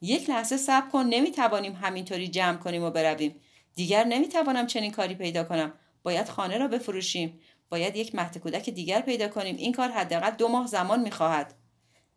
یک 0.00 0.30
لحظه 0.30 0.56
صبر 0.56 0.88
کن 0.88 1.02
نمی‌توانیم 1.02 1.72
همینطوری 1.72 2.28
جمع 2.28 2.56
کنیم 2.56 2.82
و 2.82 2.90
برویم. 2.90 3.34
دیگر 3.74 4.04
نمی‌توانم 4.04 4.66
چنین 4.66 4.90
کاری 4.90 5.14
پیدا 5.14 5.44
کنم. 5.44 5.72
باید 6.02 6.28
خانه 6.28 6.58
را 6.58 6.68
بفروشیم. 6.68 7.40
باید 7.68 7.96
یک 7.96 8.14
مهد 8.14 8.38
کودک 8.38 8.70
دیگر 8.70 9.00
پیدا 9.00 9.28
کنیم. 9.28 9.56
این 9.56 9.72
کار 9.72 9.88
حداقل 9.88 10.30
دو 10.30 10.48
ماه 10.48 10.66
زمان 10.66 11.00
می‌خواهد. 11.00 11.54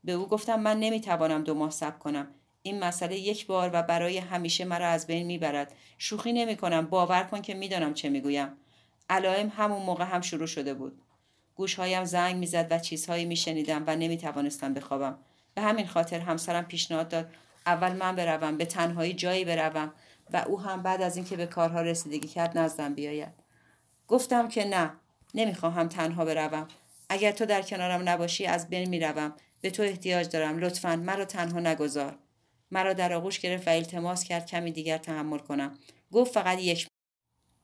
به 0.05 0.11
او 0.11 0.27
گفتم 0.27 0.59
من 0.59 0.79
نمی‌توانم 0.79 1.43
دو 1.43 1.53
ماه 1.53 1.71
صبر 1.71 1.97
کنم. 1.97 2.27
این 2.61 2.79
مسئله 2.79 3.17
یک 3.17 3.47
بار 3.47 3.69
و 3.73 3.83
برای 3.83 4.17
همیشه 4.17 4.65
مرا 4.65 4.87
از 4.87 5.07
بین 5.07 5.25
می‌برد. 5.25 5.73
شوخی 5.97 6.33
نمی 6.33 6.55
کنم 6.55 6.85
باور 6.85 7.23
کن 7.23 7.41
که 7.41 7.53
می‌دانم 7.53 7.93
چه 7.93 8.09
می‌گویم. 8.09 8.49
علائم 9.09 9.51
همون 9.57 9.81
موقع 9.81 10.03
هم 10.03 10.21
شروع 10.21 10.47
شده 10.47 10.73
بود. 10.73 11.01
گوشهایم 11.55 12.03
زنگ 12.03 12.35
می‌زد 12.35 12.67
و 12.71 12.79
چیزهایی 12.79 13.25
میشنیدم 13.25 13.83
و 13.87 13.95
نمی‌توانستم 13.95 14.73
بخوابم. 14.73 15.17
به 15.55 15.61
همین 15.61 15.87
خاطر 15.87 16.19
همسرم 16.19 16.65
پیشنهاد 16.65 17.09
داد 17.09 17.31
اول 17.65 17.93
من 17.93 18.15
بروم 18.15 18.57
به 18.57 18.65
تنهایی 18.65 19.13
جایی 19.13 19.45
بروم 19.45 19.93
و 20.33 20.37
او 20.37 20.61
هم 20.61 20.83
بعد 20.83 21.01
از 21.01 21.15
اینکه 21.15 21.35
به 21.35 21.45
کارها 21.45 21.81
رسیدگی 21.81 22.27
کرد 22.27 22.57
نزدم 22.57 22.93
بیاید. 22.93 23.33
گفتم 24.07 24.47
که 24.47 24.65
نه 24.65 24.91
نمی‌خواهم 25.33 25.87
تنها 25.87 26.25
بروم. 26.25 26.67
اگر 27.09 27.31
تو 27.31 27.45
در 27.45 27.61
کنارم 27.61 28.09
نباشی 28.09 28.45
از 28.45 28.69
بین 28.69 28.89
می‌روم. 28.89 29.33
به 29.61 29.69
تو 29.69 29.83
احتیاج 29.83 30.29
دارم 30.29 30.57
لطفا 30.57 30.95
مرا 30.95 31.25
تنها 31.25 31.59
نگذار 31.59 32.17
مرا 32.71 32.93
در 32.93 33.13
آغوش 33.13 33.39
گرفت 33.39 33.67
و 33.67 33.71
التماس 33.71 34.23
کرد 34.23 34.45
کمی 34.45 34.71
دیگر 34.71 34.97
تحمل 34.97 35.37
کنم 35.37 35.79
گفت 36.11 36.33
فقط 36.33 36.59
یک 36.59 36.87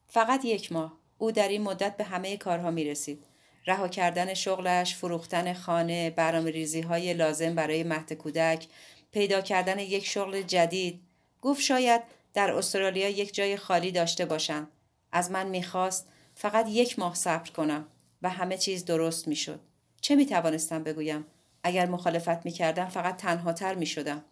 فقط 0.08 0.46
یک 0.46 0.72
ماه 0.72 0.98
او 1.18 1.32
در 1.32 1.48
این 1.48 1.62
مدت 1.62 1.98
به 1.98 2.04
همه 2.04 2.38
کارها 2.38 2.72
می 2.72 2.84
رسید. 2.84 3.26
رها 3.68 3.88
کردن 3.88 4.34
شغلش، 4.34 4.96
فروختن 4.96 5.54
خانه، 5.54 6.10
برنامه 6.10 6.52
ریزی 6.52 6.82
های 6.82 7.14
لازم 7.14 7.56
برای 7.56 7.84
مهد 7.84 8.14
کودک، 8.14 8.68
پیدا 9.12 9.42
کردن 9.42 9.80
یک 9.80 10.06
شغل 10.06 10.42
جدید. 10.42 11.02
گفت 11.42 11.62
شاید 11.62 12.02
در 12.34 12.52
استرالیا 12.52 13.10
یک 13.10 13.34
جای 13.34 13.58
خالی 13.58 13.92
داشته 13.92 14.26
باشند. 14.26 14.68
از 15.12 15.32
من 15.32 15.48
می‌خواست 15.48 16.08
فقط 16.36 16.66
یک 16.70 17.00
ماه 17.00 17.16
صبر 17.16 17.50
کنم 17.50 17.88
و 18.22 18.30
همه 18.30 18.58
چیز 18.58 18.86
درست 18.86 19.28
می‌شد. 19.28 19.60
چه 20.02 20.16
می 20.16 20.26
توانستم 20.26 20.84
بگویم؟ 20.84 21.26
اگر 21.64 21.86
مخالفت 21.86 22.46
می 22.46 22.52
کردم 22.52 22.86
فقط 22.86 23.18
تنها 23.18 23.54
تر 23.54 23.76
می 23.76 23.86
شدم. 23.86 24.24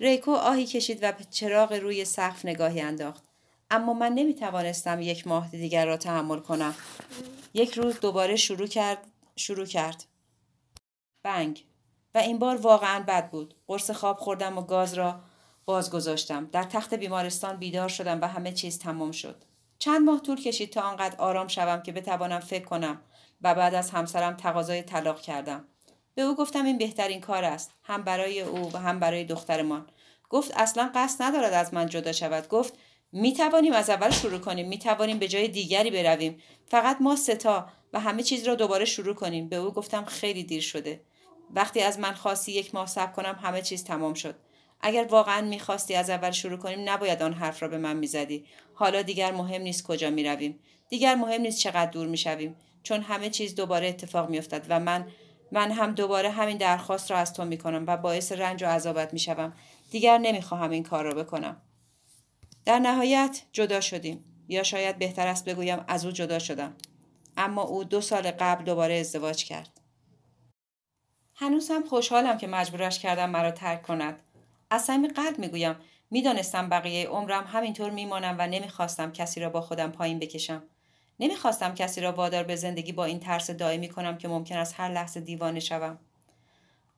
ریکو 0.00 0.30
آهی 0.30 0.66
کشید 0.66 0.98
و 1.02 1.12
چراغ 1.30 1.72
روی 1.72 2.04
سقف 2.04 2.44
نگاهی 2.44 2.80
انداخت. 2.80 3.22
اما 3.70 3.94
من 3.94 4.12
نمی 4.12 4.34
توانستم 4.34 5.00
یک 5.00 5.26
ماه 5.26 5.50
دیگر 5.50 5.86
را 5.86 5.96
تحمل 5.96 6.38
کنم. 6.38 6.74
یک 7.54 7.74
روز 7.74 8.00
دوباره 8.00 8.36
شروع 8.36 8.66
کرد 8.66 8.98
شروع 9.36 9.66
کرد. 9.66 10.04
بنگ 11.22 11.64
و 12.14 12.18
این 12.18 12.38
بار 12.38 12.56
واقعا 12.56 13.04
بد 13.08 13.30
بود. 13.30 13.54
قرص 13.66 13.90
خواب 13.90 14.18
خوردم 14.18 14.58
و 14.58 14.62
گاز 14.62 14.94
را 14.94 15.20
باز 15.64 15.90
گذاشتم. 15.90 16.48
در 16.52 16.62
تخت 16.62 16.94
بیمارستان 16.94 17.56
بیدار 17.56 17.88
شدم 17.88 18.20
و 18.20 18.28
همه 18.28 18.52
چیز 18.52 18.78
تمام 18.78 19.12
شد. 19.12 19.44
چند 19.78 20.04
ماه 20.04 20.20
طول 20.20 20.42
کشید 20.42 20.72
تا 20.72 20.80
آنقدر 20.80 21.16
آرام 21.16 21.48
شوم 21.48 21.82
که 21.82 21.92
بتوانم 21.92 22.40
فکر 22.40 22.64
کنم 22.64 23.00
و 23.42 23.54
بعد 23.54 23.74
از 23.74 23.90
همسرم 23.90 24.36
تقاضای 24.36 24.82
طلاق 24.82 25.20
کردم. 25.20 25.64
به 26.14 26.22
او 26.22 26.34
گفتم 26.34 26.64
این 26.64 26.78
بهترین 26.78 27.20
کار 27.20 27.44
است 27.44 27.70
هم 27.82 28.02
برای 28.02 28.40
او 28.40 28.72
و 28.72 28.76
هم 28.76 29.00
برای 29.00 29.24
دخترمان. 29.24 29.86
گفت 30.30 30.52
اصلا 30.56 30.90
قصد 30.94 31.22
ندارد 31.22 31.52
از 31.52 31.74
من 31.74 31.88
جدا 31.88 32.12
شود. 32.12 32.48
گفت 32.48 32.74
می 33.12 33.32
توانیم 33.32 33.72
از 33.72 33.90
اول 33.90 34.10
شروع 34.10 34.38
کنیم 34.38 34.68
می 34.68 34.78
توانیم 34.78 35.18
به 35.18 35.28
جای 35.28 35.48
دیگری 35.48 35.90
برویم. 35.90 36.42
فقط 36.66 36.96
ما 37.00 37.16
ستا 37.16 37.68
و 37.92 38.00
همه 38.00 38.22
چیز 38.22 38.48
را 38.48 38.54
دوباره 38.54 38.84
شروع 38.84 39.14
کنیم. 39.14 39.48
به 39.48 39.56
او 39.56 39.70
گفتم 39.70 40.04
خیلی 40.04 40.44
دیر 40.44 40.62
شده. 40.62 41.00
وقتی 41.50 41.80
از 41.80 41.98
من 41.98 42.12
خواستی 42.12 42.52
یک 42.52 42.74
ماه 42.74 42.86
صبر 42.86 43.12
کنم 43.12 43.38
همه 43.42 43.62
چیز 43.62 43.84
تمام 43.84 44.14
شد. 44.14 44.34
اگر 44.80 45.06
واقعا 45.10 45.40
می‌خواستی 45.40 45.94
از 45.94 46.10
اول 46.10 46.30
شروع 46.30 46.58
کنیم 46.58 46.90
نباید 46.90 47.22
آن 47.22 47.32
حرف 47.32 47.62
را 47.62 47.68
به 47.68 47.78
من 47.78 47.96
می‌زدی 47.96 48.44
حالا 48.74 49.02
دیگر 49.02 49.32
مهم 49.32 49.62
نیست 49.62 49.82
کجا 49.82 50.10
می‌رویم 50.10 50.58
دیگر 50.88 51.14
مهم 51.14 51.40
نیست 51.40 51.58
چقدر 51.58 51.90
دور 51.90 52.06
می‌شویم 52.06 52.56
چون 52.82 53.00
همه 53.00 53.30
چیز 53.30 53.54
دوباره 53.54 53.88
اتفاق 53.88 54.30
میافتد 54.30 54.66
و 54.68 54.80
من 54.80 55.06
من 55.54 55.70
هم 55.70 55.92
دوباره 55.92 56.30
همین 56.30 56.56
درخواست 56.56 57.10
را 57.10 57.18
از 57.18 57.32
تو 57.32 57.44
می‌کنم 57.44 57.84
و 57.86 57.96
باعث 57.96 58.32
رنج 58.32 58.62
و 58.62 58.66
عذابت 58.66 59.12
می‌شوم. 59.12 59.52
دیگر 59.90 60.18
نمی‌خواهم 60.18 60.70
این 60.70 60.82
کار 60.82 61.04
را 61.04 61.24
بکنم. 61.24 61.62
در 62.64 62.78
نهایت 62.78 63.42
جدا 63.52 63.80
شدیم. 63.80 64.24
یا 64.48 64.62
شاید 64.62 64.98
بهتر 64.98 65.26
است 65.26 65.44
بگویم 65.44 65.84
از 65.88 66.04
او 66.04 66.10
جدا 66.10 66.38
شدم. 66.38 66.74
اما 67.36 67.62
او 67.62 67.84
دو 67.84 68.00
سال 68.00 68.30
قبل 68.30 68.64
دوباره 68.64 68.94
ازدواج 68.94 69.44
کرد. 69.44 69.80
هنوز 71.34 71.70
هم 71.70 71.84
خوشحالم 71.84 72.38
که 72.38 72.46
مجبورش 72.46 72.98
کردم 72.98 73.30
مرا 73.30 73.50
ترک 73.50 73.82
کند. 73.82 74.20
از 74.70 74.82
صمیم 74.82 75.12
قلب 75.12 75.38
می‌گویم 75.38 75.76
می‌دانستم 76.10 76.68
بقیه 76.68 77.08
عمرم 77.08 77.44
همینطور 77.46 77.90
میمانم 77.90 78.36
و 78.38 78.46
نمی‌خواستم 78.46 79.12
کسی 79.12 79.40
را 79.40 79.50
با 79.50 79.60
خودم 79.60 79.92
پایین 79.92 80.18
بکشم. 80.18 80.62
نمی‌خواستم 81.20 81.74
کسی 81.74 82.00
را 82.00 82.12
وادار 82.12 82.42
به 82.42 82.56
زندگی 82.56 82.92
با 82.92 83.04
این 83.04 83.20
ترس 83.20 83.50
دائمی 83.50 83.88
کنم 83.88 84.18
که 84.18 84.28
ممکن 84.28 84.56
است 84.56 84.74
هر 84.76 84.88
لحظه 84.88 85.20
دیوانه 85.20 85.60
شوم. 85.60 85.98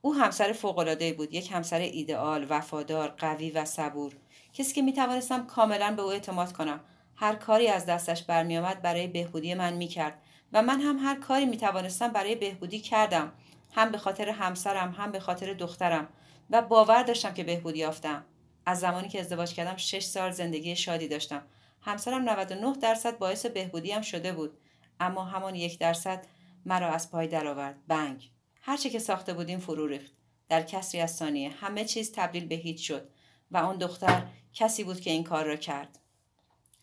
او 0.02 0.14
همسر 0.14 0.52
فوقالعادهای 0.52 1.12
بود 1.12 1.34
یک 1.34 1.52
همسر 1.52 1.78
ایدئال 1.80 2.46
وفادار 2.50 3.08
قوی 3.08 3.50
و 3.50 3.64
صبور. 3.64 4.12
کسی 4.52 4.74
که 4.74 4.82
می‌توانستم 4.82 5.46
کاملا 5.46 5.94
به 5.96 6.02
او 6.02 6.08
اعتماد 6.08 6.52
کنم. 6.52 6.80
هر 7.16 7.34
کاری 7.34 7.68
از 7.68 7.86
دستش 7.86 8.22
برمیآمد 8.22 8.82
برای 8.82 9.06
بهبودی 9.06 9.54
من 9.54 9.72
می‌کرد 9.72 10.18
و 10.52 10.62
من 10.62 10.80
هم 10.80 10.98
هر 10.98 11.20
کاری 11.20 11.46
می‌توانستم 11.46 12.08
برای 12.08 12.34
بهبودی 12.34 12.80
کردم. 12.80 13.32
هم 13.72 13.92
به 13.92 13.98
خاطر 13.98 14.28
همسرم 14.28 14.94
هم 14.98 15.12
به 15.12 15.20
خاطر 15.20 15.52
دخترم. 15.52 16.08
و 16.50 16.62
باور 16.62 17.02
داشتم 17.02 17.34
که 17.34 17.44
بهبودی 17.44 17.78
یافتم. 17.78 18.24
از 18.66 18.80
زمانی 18.80 19.08
که 19.08 19.20
ازدواج 19.20 19.54
کردم 19.54 19.76
شش 19.76 20.04
سال 20.04 20.30
زندگی 20.30 20.76
شادی 20.76 21.08
داشتم. 21.08 21.42
همسرم 21.86 22.28
99 22.28 22.72
درصد 22.72 23.18
باعث 23.18 23.46
بهبودیم 23.46 24.00
شده 24.00 24.32
بود. 24.32 24.58
اما 25.00 25.24
همان 25.24 25.54
یک 25.54 25.78
درصد 25.78 26.26
مرا 26.64 26.88
از 26.88 27.10
پای 27.10 27.28
درآورد. 27.28 27.86
بنگ. 27.88 28.30
هرچه 28.60 28.90
که 28.90 28.98
ساخته 28.98 29.34
بودیم 29.34 29.58
فرو 29.58 29.86
ریخت. 29.86 30.12
در 30.48 30.62
کسری 30.62 31.00
از 31.00 31.16
ثانیه 31.16 31.50
همه 31.50 31.84
چیز 31.84 32.12
تبدیل 32.12 32.46
به 32.46 32.54
هیچ 32.54 32.88
شد 32.88 33.08
و 33.50 33.56
آن 33.56 33.78
دختر 33.78 34.22
کسی 34.52 34.84
بود 34.84 35.00
که 35.00 35.10
این 35.10 35.24
کار 35.24 35.44
را 35.44 35.56
کرد. 35.56 35.98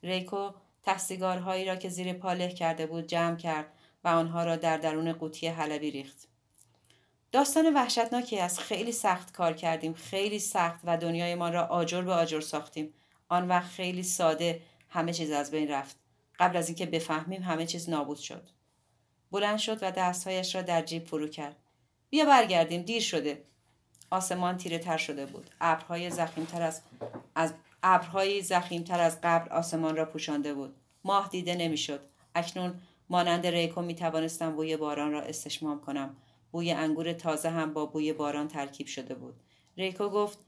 ریکو 0.04 0.50
تحصیگارهایی 0.84 1.66
را 1.66 1.76
که 1.76 1.90
زیر 1.90 2.14
پا 2.14 2.36
کرده 2.36 2.86
بود 2.86 3.08
جمع 3.08 3.38
کرد 3.38 3.68
و 4.04 4.08
آنها 4.08 4.44
را 4.44 4.56
در 4.56 4.78
درون 4.78 5.14
قوطی 5.14 5.48
حلبی 5.48 5.92
ریخت. 5.92 6.28
داستان 7.32 7.74
وحشتناکی 7.74 8.40
است. 8.40 8.60
خیلی 8.60 8.92
سخت 8.92 9.32
کار 9.32 9.54
کردیم. 9.54 9.94
خیلی 9.94 10.40
سخت 10.40 10.82
و 10.84 10.98
دنیایمان 10.98 11.54
را 11.54 11.66
آجر 11.66 12.02
به 12.02 12.14
آجر 12.14 12.42
ساختیم. 12.42 12.94
آن 13.30 13.48
وقت 13.48 13.72
خیلی 13.72 14.04
ساده 14.04 14.62
همه 14.94 15.14
چیز 15.14 15.32
از 15.32 15.52
بین 15.52 15.72
رفت. 15.72 15.98
قبل 16.40 16.58
از 16.58 16.68
اینکه 16.68 16.86
بفهمیم 16.86 17.42
همه 17.44 17.66
چیز 17.66 17.90
نابود 17.90 18.18
شد. 18.18 18.50
بلند 19.32 19.58
شد 19.58 19.78
و 19.82 19.92
دستهایش 19.92 20.56
را 20.56 20.62
در 20.62 20.82
جیب 20.82 21.06
فرو 21.06 21.28
کرد. 21.28 21.56
بیا 22.10 22.26
برگردیم 22.26 22.82
دیر 22.82 23.02
شده. 23.02 23.44
آسمان 24.10 24.58
تیره 24.58 24.78
تر 24.78 24.98
شده 24.98 25.26
بود. 25.26 25.50
ابرهای 25.62 26.10
زخیمتر 26.10 26.62
از 26.62 26.82
از 27.36 27.54
ابرهای 27.84 28.42
زخیمتر 28.42 29.00
از 29.00 29.22
قبل 29.24 29.52
آسمان 29.52 29.96
را 29.96 30.06
پوشانده 30.06 30.54
بود. 30.54 30.76
ماه 31.04 31.30
دیده 31.30 31.56
نمی‌شد. 31.56 32.00
اکنون 32.36 32.82
مانند 33.10 33.48
ریکو 33.48 33.82
می 33.82 33.96
توانستم 33.96 34.56
بوی 34.56 34.78
باران 34.78 35.12
را 35.12 35.22
استشمام 35.22 35.82
کنم. 35.82 36.16
بوی 36.52 36.72
انگور 36.72 37.14
تازه 37.14 37.50
هم 37.50 37.74
با 37.74 37.86
بوی 37.86 38.14
باران 38.14 38.48
ترکیب 38.48 38.88
شده 38.88 39.16
بود. 39.16 39.36
ریکو 39.78 40.10
گفت 40.10 40.40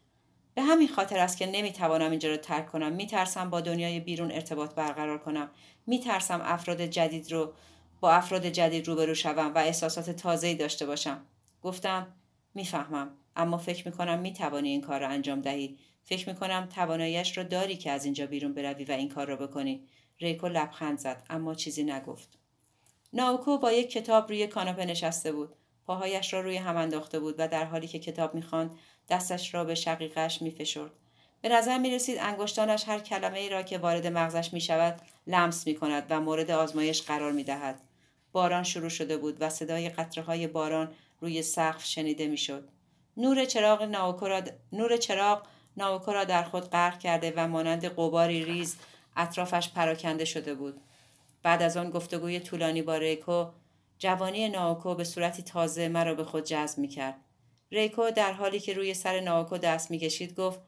به 0.55 0.61
همین 0.61 0.87
خاطر 0.87 1.19
است 1.19 1.37
که 1.37 1.45
نمی‌توانم 1.45 2.11
اینجا 2.11 2.29
رو 2.29 2.37
ترک 2.37 2.71
کنم. 2.71 2.93
میترسم 2.93 3.49
با 3.49 3.61
دنیای 3.61 3.99
بیرون 3.99 4.31
ارتباط 4.31 4.75
برقرار 4.75 5.17
کنم. 5.17 5.49
میترسم 5.87 6.41
افراد 6.43 6.81
جدید 6.81 7.31
رو 7.31 7.53
با 7.99 8.11
افراد 8.11 8.45
جدید 8.45 8.87
روبرو 8.87 9.13
شوم 9.13 9.51
و 9.55 9.57
احساسات 9.57 10.09
تازه‌ای 10.09 10.55
داشته 10.55 10.85
باشم. 10.85 11.25
گفتم 11.61 12.07
می‌فهمم. 12.53 13.11
اما 13.35 13.57
فکر 13.57 13.87
می‌کنم 13.87 14.19
می‌توانی 14.19 14.69
این 14.69 14.81
کار 14.81 14.99
را 14.99 15.07
انجام 15.07 15.41
دهی. 15.41 15.77
فکر 16.03 16.29
می‌کنم 16.29 16.69
تواناییش 16.75 17.37
را 17.37 17.43
داری 17.43 17.77
که 17.77 17.91
از 17.91 18.05
اینجا 18.05 18.25
بیرون 18.27 18.53
بروی 18.53 18.85
و 18.85 18.91
این 18.91 19.09
کار 19.09 19.27
را 19.27 19.35
بکنی. 19.35 19.83
ریکو 20.19 20.47
لبخند 20.47 20.97
زد 20.97 21.23
اما 21.29 21.55
چیزی 21.55 21.83
نگفت. 21.83 22.39
ناوکو 23.13 23.57
با 23.57 23.71
یک 23.71 23.91
کتاب 23.91 24.29
روی 24.29 24.47
کاناپه 24.47 24.85
نشسته 24.85 25.31
بود. 25.31 25.55
پاهایش 25.85 26.33
را 26.33 26.41
روی 26.41 26.57
هم 26.57 26.77
انداخته 26.77 27.19
بود 27.19 27.35
و 27.37 27.47
در 27.47 27.65
حالی 27.65 27.87
که 27.87 27.99
کتاب 27.99 28.35
می‌خواند 28.35 28.75
دستش 29.09 29.53
را 29.53 29.63
به 29.63 29.75
شقیقش 29.75 30.41
میفشرد 30.41 30.91
به 31.41 31.49
نظر 31.49 31.77
می 31.77 31.91
رسید 31.91 32.17
انگشتانش 32.19 32.87
هر 32.87 32.99
کلمه 32.99 33.39
ای 33.39 33.49
را 33.49 33.63
که 33.63 33.77
وارد 33.77 34.07
مغزش 34.07 34.53
می 34.53 34.61
شود 34.61 35.01
لمس 35.27 35.67
می 35.67 35.75
کند 35.75 36.05
و 36.09 36.21
مورد 36.21 36.51
آزمایش 36.51 37.01
قرار 37.01 37.31
می 37.31 37.43
دهد. 37.43 37.81
باران 38.31 38.63
شروع 38.63 38.89
شده 38.89 39.17
بود 39.17 39.37
و 39.39 39.49
صدای 39.49 39.89
قطره 39.89 40.23
های 40.23 40.47
باران 40.47 40.93
روی 41.21 41.41
سقف 41.41 41.85
شنیده 41.85 42.27
می 42.27 42.37
شد. 42.37 42.69
نور 43.17 43.45
چراغ 43.45 43.83
ناوکو 43.83 44.27
را, 44.27 44.41
نور 44.71 44.97
چراغ 44.97 45.47
ناوکو 45.77 46.11
را 46.11 46.23
در 46.23 46.43
خود 46.43 46.69
غرق 46.69 46.99
کرده 46.99 47.33
و 47.35 47.47
مانند 47.47 47.85
قباری 47.85 48.45
ریز 48.45 48.75
اطرافش 49.17 49.69
پراکنده 49.69 50.25
شده 50.25 50.53
بود. 50.53 50.81
بعد 51.43 51.61
از 51.61 51.77
آن 51.77 51.89
گفتگوی 51.89 52.39
طولانی 52.39 52.81
با 52.81 52.97
ریکو 52.97 53.45
جوانی 53.99 54.49
ناوکو 54.49 54.95
به 54.95 55.03
صورتی 55.03 55.43
تازه 55.43 55.87
مرا 55.87 56.13
به 56.13 56.23
خود 56.23 56.43
جذب 56.43 56.79
می 56.79 56.87
کرد. 56.87 57.15
ریکو 57.75 58.11
در 58.11 58.33
حالی 58.33 58.59
که 58.59 58.73
روی 58.73 58.93
سر 58.93 59.19
ناوکو 59.19 59.57
دست 59.57 59.91
می‌کشید 59.91 60.35
گفت 60.35 60.59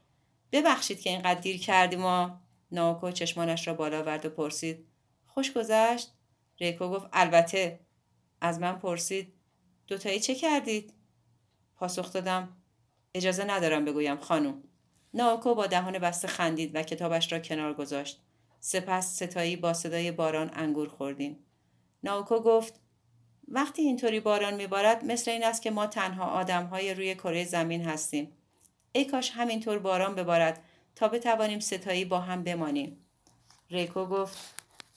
ببخشید 0.51 1.01
که 1.01 1.09
اینقدر 1.09 1.39
دیر 1.39 1.59
کردیم 1.59 2.05
و 2.05 2.29
ناوکو 2.71 3.11
چشمانش 3.11 3.67
را 3.67 3.73
بالا 3.73 4.03
ورد 4.03 4.25
و 4.25 4.29
پرسید 4.29 4.87
خوش 5.25 5.53
گذشت؟ 5.53 6.13
ریکو 6.59 6.89
گفت 6.89 7.07
البته. 7.13 7.79
از 8.41 8.59
من 8.59 8.79
پرسید 8.79 9.33
دوتایی 9.87 10.19
چه 10.19 10.35
کردید؟ 10.35 10.93
پاسخ 11.75 12.13
دادم 12.13 12.57
اجازه 13.13 13.43
ندارم 13.43 13.85
بگویم 13.85 14.17
خانم. 14.17 14.63
ناوکو 15.13 15.55
با 15.55 15.67
دهان 15.67 15.99
بسته 15.99 16.27
خندید 16.27 16.75
و 16.75 16.83
کتابش 16.83 17.31
را 17.31 17.39
کنار 17.39 17.73
گذاشت. 17.73 18.21
سپس 18.59 19.15
ستایی 19.15 19.55
با 19.55 19.73
صدای 19.73 20.11
باران 20.11 20.51
انگور 20.53 20.87
خوردیم. 20.87 21.39
ناوکو 22.03 22.39
گفت 22.39 22.79
وقتی 23.47 23.81
اینطوری 23.81 24.19
باران 24.19 24.53
میبارد 24.53 25.05
مثل 25.05 25.31
این 25.31 25.43
است 25.43 25.61
که 25.61 25.71
ما 25.71 25.87
تنها 25.87 26.25
آدم 26.25 26.65
های 26.65 26.93
روی 26.93 27.15
کره 27.15 27.45
زمین 27.45 27.85
هستیم. 27.85 28.31
ای 28.91 29.05
کاش 29.05 29.31
همینطور 29.31 29.79
باران 29.79 30.15
ببارد 30.15 30.63
تا 30.95 31.07
بتوانیم 31.07 31.59
ستایی 31.59 32.05
با 32.05 32.19
هم 32.19 32.43
بمانیم. 32.43 33.05
ریکو 33.71 34.05
گفت 34.05 34.37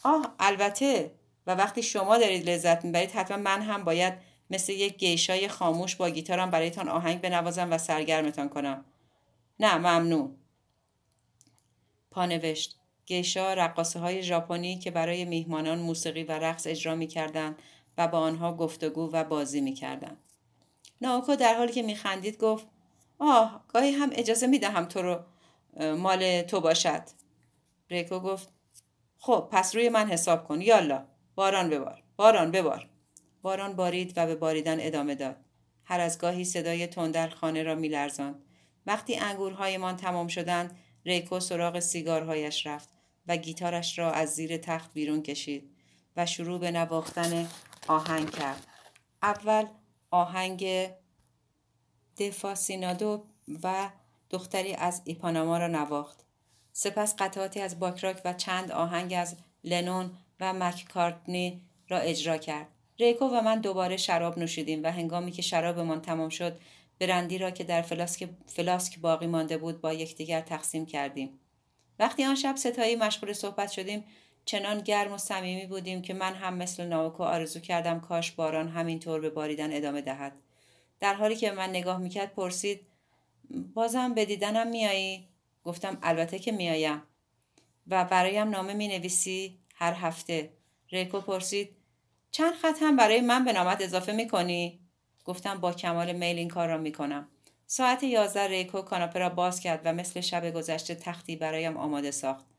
آه 0.02 0.34
البته 0.38 1.10
و 1.46 1.54
وقتی 1.54 1.82
شما 1.82 2.18
دارید 2.18 2.50
لذت 2.50 2.84
می‌برید 2.84 3.10
حتما 3.10 3.36
من 3.36 3.62
هم 3.62 3.84
باید 3.84 4.14
مثل 4.50 4.72
یک 4.72 4.96
گیشای 4.96 5.48
خاموش 5.48 5.96
با 5.96 6.10
گیتارم 6.10 6.50
برایتان 6.50 6.88
آهنگ 6.88 7.20
بنوازم 7.20 7.72
و 7.72 7.78
سرگرمتان 7.78 8.48
کنم 8.48 8.84
نه 9.60 9.78
ممنوع 9.78 10.30
پانوشت 12.10 12.76
گیشا 13.06 13.54
رقاصه 13.54 14.00
های 14.00 14.22
ژاپنی 14.22 14.78
که 14.78 14.90
برای 14.90 15.24
میهمانان 15.24 15.78
موسیقی 15.78 16.24
و 16.24 16.32
رقص 16.32 16.66
اجرا 16.66 16.94
می 16.94 17.08
و 18.00 18.08
با 18.08 18.18
آنها 18.18 18.54
گفتگو 18.54 19.10
و 19.12 19.24
بازی 19.24 19.60
می 19.60 19.74
کردن. 19.74 20.16
ناوکو 21.00 21.36
در 21.36 21.54
حالی 21.54 21.72
که 21.72 21.82
میخندید 21.82 22.38
گفت 22.38 22.66
آه 23.18 23.64
گاهی 23.68 23.90
هم 23.90 24.10
اجازه 24.12 24.46
می 24.46 24.58
دهم 24.58 24.84
تو 24.84 25.02
رو 25.02 25.20
مال 25.96 26.42
تو 26.42 26.60
باشد. 26.60 27.02
ریکو 27.90 28.20
گفت 28.20 28.48
خب 29.18 29.48
پس 29.52 29.74
روی 29.74 29.88
من 29.88 30.08
حساب 30.08 30.48
کن 30.48 30.60
یالا 30.60 31.04
باران 31.34 31.70
ببار 31.70 32.02
باران 32.16 32.50
ببار. 32.50 32.88
باران 33.42 33.76
بارید 33.76 34.12
و 34.16 34.26
به 34.26 34.34
باریدن 34.34 34.76
ادامه 34.80 35.14
داد. 35.14 35.36
هر 35.84 36.00
از 36.00 36.18
گاهی 36.18 36.44
صدای 36.44 36.86
تندر 36.86 37.28
خانه 37.28 37.62
را 37.62 37.74
میلرزاند. 37.74 38.42
وقتی 38.86 39.16
انگورهایمان 39.16 39.96
تمام 39.96 40.28
شدند 40.28 40.78
ریکو 41.04 41.40
سراغ 41.40 41.78
سیگارهایش 41.78 42.66
رفت 42.66 42.88
و 43.26 43.36
گیتارش 43.36 43.98
را 43.98 44.12
از 44.12 44.34
زیر 44.34 44.56
تخت 44.56 44.92
بیرون 44.92 45.22
کشید 45.22 45.70
و 46.16 46.26
شروع 46.26 46.60
به 46.60 46.70
نواختن 46.70 47.48
آهنگ 47.88 48.30
کرد. 48.30 48.66
اول 49.22 49.66
آهنگ 50.10 50.90
دسافینادو 52.18 53.24
و 53.62 53.90
دختری 54.30 54.74
از 54.74 55.02
ایپاناما 55.04 55.58
را 55.58 55.66
نواخت. 55.66 56.24
سپس 56.72 57.14
قطعاتی 57.18 57.60
از 57.60 57.78
باکراک 57.78 58.20
و 58.24 58.32
چند 58.32 58.72
آهنگ 58.72 59.14
از 59.14 59.36
لنون 59.64 60.10
و 60.40 60.52
مککارتنی 60.52 61.62
را 61.88 61.98
اجرا 61.98 62.36
کرد. 62.36 62.66
ریکو 62.98 63.24
و 63.24 63.40
من 63.40 63.60
دوباره 63.60 63.96
شراب 63.96 64.38
نوشیدیم 64.38 64.82
و 64.82 64.92
هنگامی 64.92 65.32
که 65.32 65.42
شرابمان 65.42 66.02
تمام 66.02 66.28
شد 66.28 66.60
برندی 67.00 67.38
را 67.38 67.50
که 67.50 67.64
در 67.64 67.82
فلاسک, 67.82 68.28
فلاسک 68.46 68.98
باقی 68.98 69.26
مانده 69.26 69.58
بود 69.58 69.80
با 69.80 69.92
یکدیگر 69.92 70.40
تقسیم 70.40 70.86
کردیم. 70.86 71.40
وقتی 71.98 72.24
آن 72.24 72.34
شب 72.34 72.56
ستایی 72.56 72.96
مشغول 72.96 73.32
صحبت 73.32 73.70
شدیم 73.70 74.04
چنان 74.44 74.80
گرم 74.80 75.12
و 75.12 75.18
صمیمی 75.18 75.66
بودیم 75.66 76.02
که 76.02 76.14
من 76.14 76.34
هم 76.34 76.54
مثل 76.54 76.86
ناوکو 76.86 77.22
آرزو 77.22 77.60
کردم 77.60 78.00
کاش 78.00 78.32
باران 78.32 78.68
همینطور 78.68 79.20
به 79.20 79.30
باریدن 79.30 79.76
ادامه 79.76 80.00
دهد 80.00 80.32
در 81.00 81.14
حالی 81.14 81.36
که 81.36 81.52
من 81.52 81.70
نگاه 81.70 81.98
می‌کرد 81.98 82.34
پرسید 82.34 82.80
بازم 83.74 84.14
به 84.14 84.24
دیدنم 84.24 84.66
میایی 84.66 85.28
گفتم 85.64 85.98
البته 86.02 86.38
که 86.38 86.52
میایم 86.52 87.02
و 87.86 88.04
برایم 88.04 88.48
نامه 88.48 88.74
می 88.74 88.88
نویسی 88.88 89.58
هر 89.74 89.92
هفته 89.92 90.52
ریکو 90.90 91.20
پرسید 91.20 91.76
چند 92.30 92.54
خط 92.54 92.76
هم 92.82 92.96
برای 92.96 93.20
من 93.20 93.44
به 93.44 93.52
نامت 93.52 93.82
اضافه 93.82 94.12
می 94.12 94.28
کنی؟ 94.28 94.80
گفتم 95.24 95.60
با 95.60 95.72
کمال 95.72 96.12
میل 96.12 96.38
این 96.38 96.48
کار 96.48 96.68
را 96.68 96.78
می 96.78 96.92
کنم. 96.92 97.28
ساعت 97.66 98.02
یازده 98.02 98.48
ریکو 98.48 98.82
کاناپه 98.82 99.18
را 99.18 99.28
باز 99.28 99.60
کرد 99.60 99.80
و 99.84 99.92
مثل 99.92 100.20
شب 100.20 100.54
گذشته 100.54 100.94
تختی 100.94 101.36
برایم 101.36 101.76
آماده 101.76 102.10
ساخت. 102.10 102.49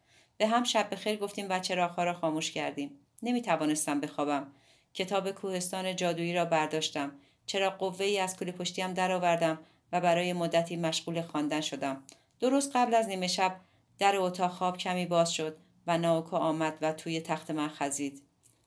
به 0.42 0.48
هم 0.48 0.64
شب 0.64 0.90
بخیر 0.92 1.18
گفتیم 1.18 1.48
و 1.50 1.60
چراغها 1.60 2.04
را 2.04 2.14
خاموش 2.14 2.52
کردیم. 2.52 2.92
نمی 3.24 3.42
توانستم 3.42 4.00
بخوابم. 4.00 4.48
کتاب 4.94 5.32
کوهستان 5.32 5.96
جادویی 5.96 6.34
را 6.34 6.46
برداشتم. 6.46 7.12
چرا 7.46 7.70
قوه 7.70 8.06
ای 8.06 8.20
از 8.20 8.38
کوله 8.38 8.52
پشتیم 8.52 8.94
درآوردم 8.94 9.60
و 9.92 10.02
برای 10.02 10.34
مدتی 10.34 10.76
مشغول 10.76 11.22
خواندن 11.22 11.62
شدم. 11.62 12.04
درست 12.40 12.76
قبل 12.76 12.94
از 12.94 13.08
نیمه 13.08 13.28
شب 13.28 13.56
در 14.00 14.16
اتاق 14.16 14.52
خواب 14.52 14.78
کمی 14.78 15.06
باز 15.06 15.34
شد 15.34 15.58
و 15.88 15.98
ناوکو 15.98 16.36
آمد 16.36 16.78
و 16.82 16.94
توی 16.94 17.22
تخت 17.22 17.52
من 17.52 17.68
خزید. 17.68 18.22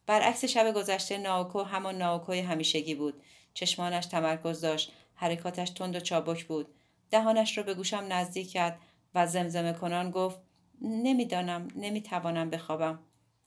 برعکس 0.06 0.44
شب 0.44 0.72
گذشته 0.72 1.18
ناوکو 1.18 1.62
همان 1.62 1.98
ناوکوی 1.98 2.40
همیشگی 2.40 2.94
بود. 2.94 3.22
چشمانش 3.54 4.06
تمرکز 4.06 4.60
داشت. 4.60 4.92
حرکاتش 5.14 5.70
تند 5.70 5.96
و 5.96 6.00
چابک 6.00 6.44
بود. 6.44 6.74
دهانش 7.10 7.58
را 7.58 7.64
به 7.64 7.74
گوشم 7.74 8.06
نزدیک 8.08 8.50
کرد 8.50 8.78
و 9.14 9.26
زمزمه 9.26 9.72
کنان 9.72 10.10
گفت 10.10 10.38
نمی‌دانم 10.82 11.68
نمی‌توانم 11.76 12.50
بخوابم. 12.50 12.98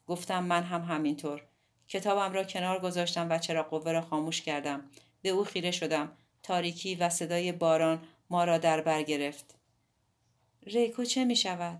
گفتم 0.07 0.43
من 0.43 0.63
هم 0.63 0.81
همینطور. 0.81 1.41
کتابم 1.87 2.33
را 2.33 2.43
کنار 2.43 2.79
گذاشتم 2.79 3.27
و 3.29 3.37
چرا 3.37 3.63
قوه 3.63 3.91
را 3.91 4.01
خاموش 4.01 4.41
کردم. 4.41 4.89
به 5.21 5.29
او 5.29 5.43
خیره 5.43 5.71
شدم. 5.71 6.11
تاریکی 6.43 6.95
و 6.95 7.09
صدای 7.09 7.51
باران 7.51 8.03
ما 8.29 8.43
را 8.43 8.57
در 8.57 8.81
بر 8.81 9.03
گرفت. 9.03 9.55
ریکو 10.63 11.03
چه 11.03 11.25
می 11.25 11.35
شود؟ 11.35 11.79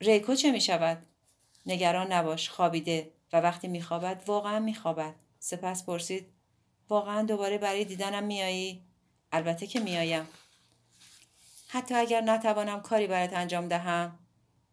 ریکو 0.00 0.34
چه 0.34 0.52
می 0.52 0.60
شود؟ 0.60 1.06
نگران 1.66 2.12
نباش 2.12 2.50
خوابیده 2.50 3.10
و 3.32 3.40
وقتی 3.40 3.68
می 3.68 3.82
خوابد 3.82 4.22
واقعا 4.26 4.58
می 4.58 4.74
خوابد. 4.74 5.14
سپس 5.38 5.86
پرسید 5.86 6.26
واقعا 6.88 7.22
دوباره 7.22 7.58
برای 7.58 7.84
دیدنم 7.84 8.24
میایی؟ 8.24 8.82
البته 9.32 9.66
که 9.66 9.80
میآیم. 9.80 10.28
حتی 11.74 11.94
اگر 11.94 12.20
نتوانم 12.20 12.80
کاری 12.80 13.06
برات 13.06 13.32
انجام 13.32 13.68
دهم 13.68 14.18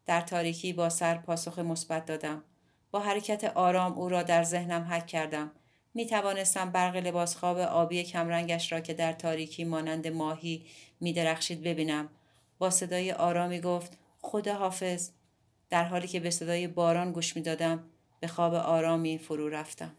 در 0.06 0.20
تاریکی 0.20 0.72
با 0.72 0.88
سر 0.88 1.18
پاسخ 1.18 1.58
مثبت 1.58 2.04
دادم. 2.06 2.44
با 2.90 3.00
حرکت 3.00 3.44
آرام 3.44 3.92
او 3.92 4.08
را 4.08 4.22
در 4.22 4.42
ذهنم 4.42 4.82
حک 4.82 5.06
کردم. 5.06 5.50
می 5.94 6.06
توانستم 6.06 6.70
برق 6.70 6.96
لباس 6.96 7.36
خواب 7.36 7.58
آبی 7.58 8.02
کمرنگش 8.02 8.72
را 8.72 8.80
که 8.80 8.94
در 8.94 9.12
تاریکی 9.12 9.64
مانند 9.64 10.08
ماهی 10.08 10.66
می 11.00 11.12
درخشید 11.12 11.62
ببینم. 11.62 12.08
با 12.58 12.70
صدای 12.70 13.12
آرامی 13.12 13.60
گفت 13.60 13.98
خدا 14.18 14.54
حافظ 14.54 15.10
در 15.70 15.84
حالی 15.84 16.08
که 16.08 16.20
به 16.20 16.30
صدای 16.30 16.68
باران 16.68 17.12
گوش 17.12 17.36
می 17.36 17.42
دادم 17.42 17.84
به 18.20 18.26
خواب 18.26 18.54
آرامی 18.54 19.18
فرو 19.18 19.48
رفتم. 19.48 19.96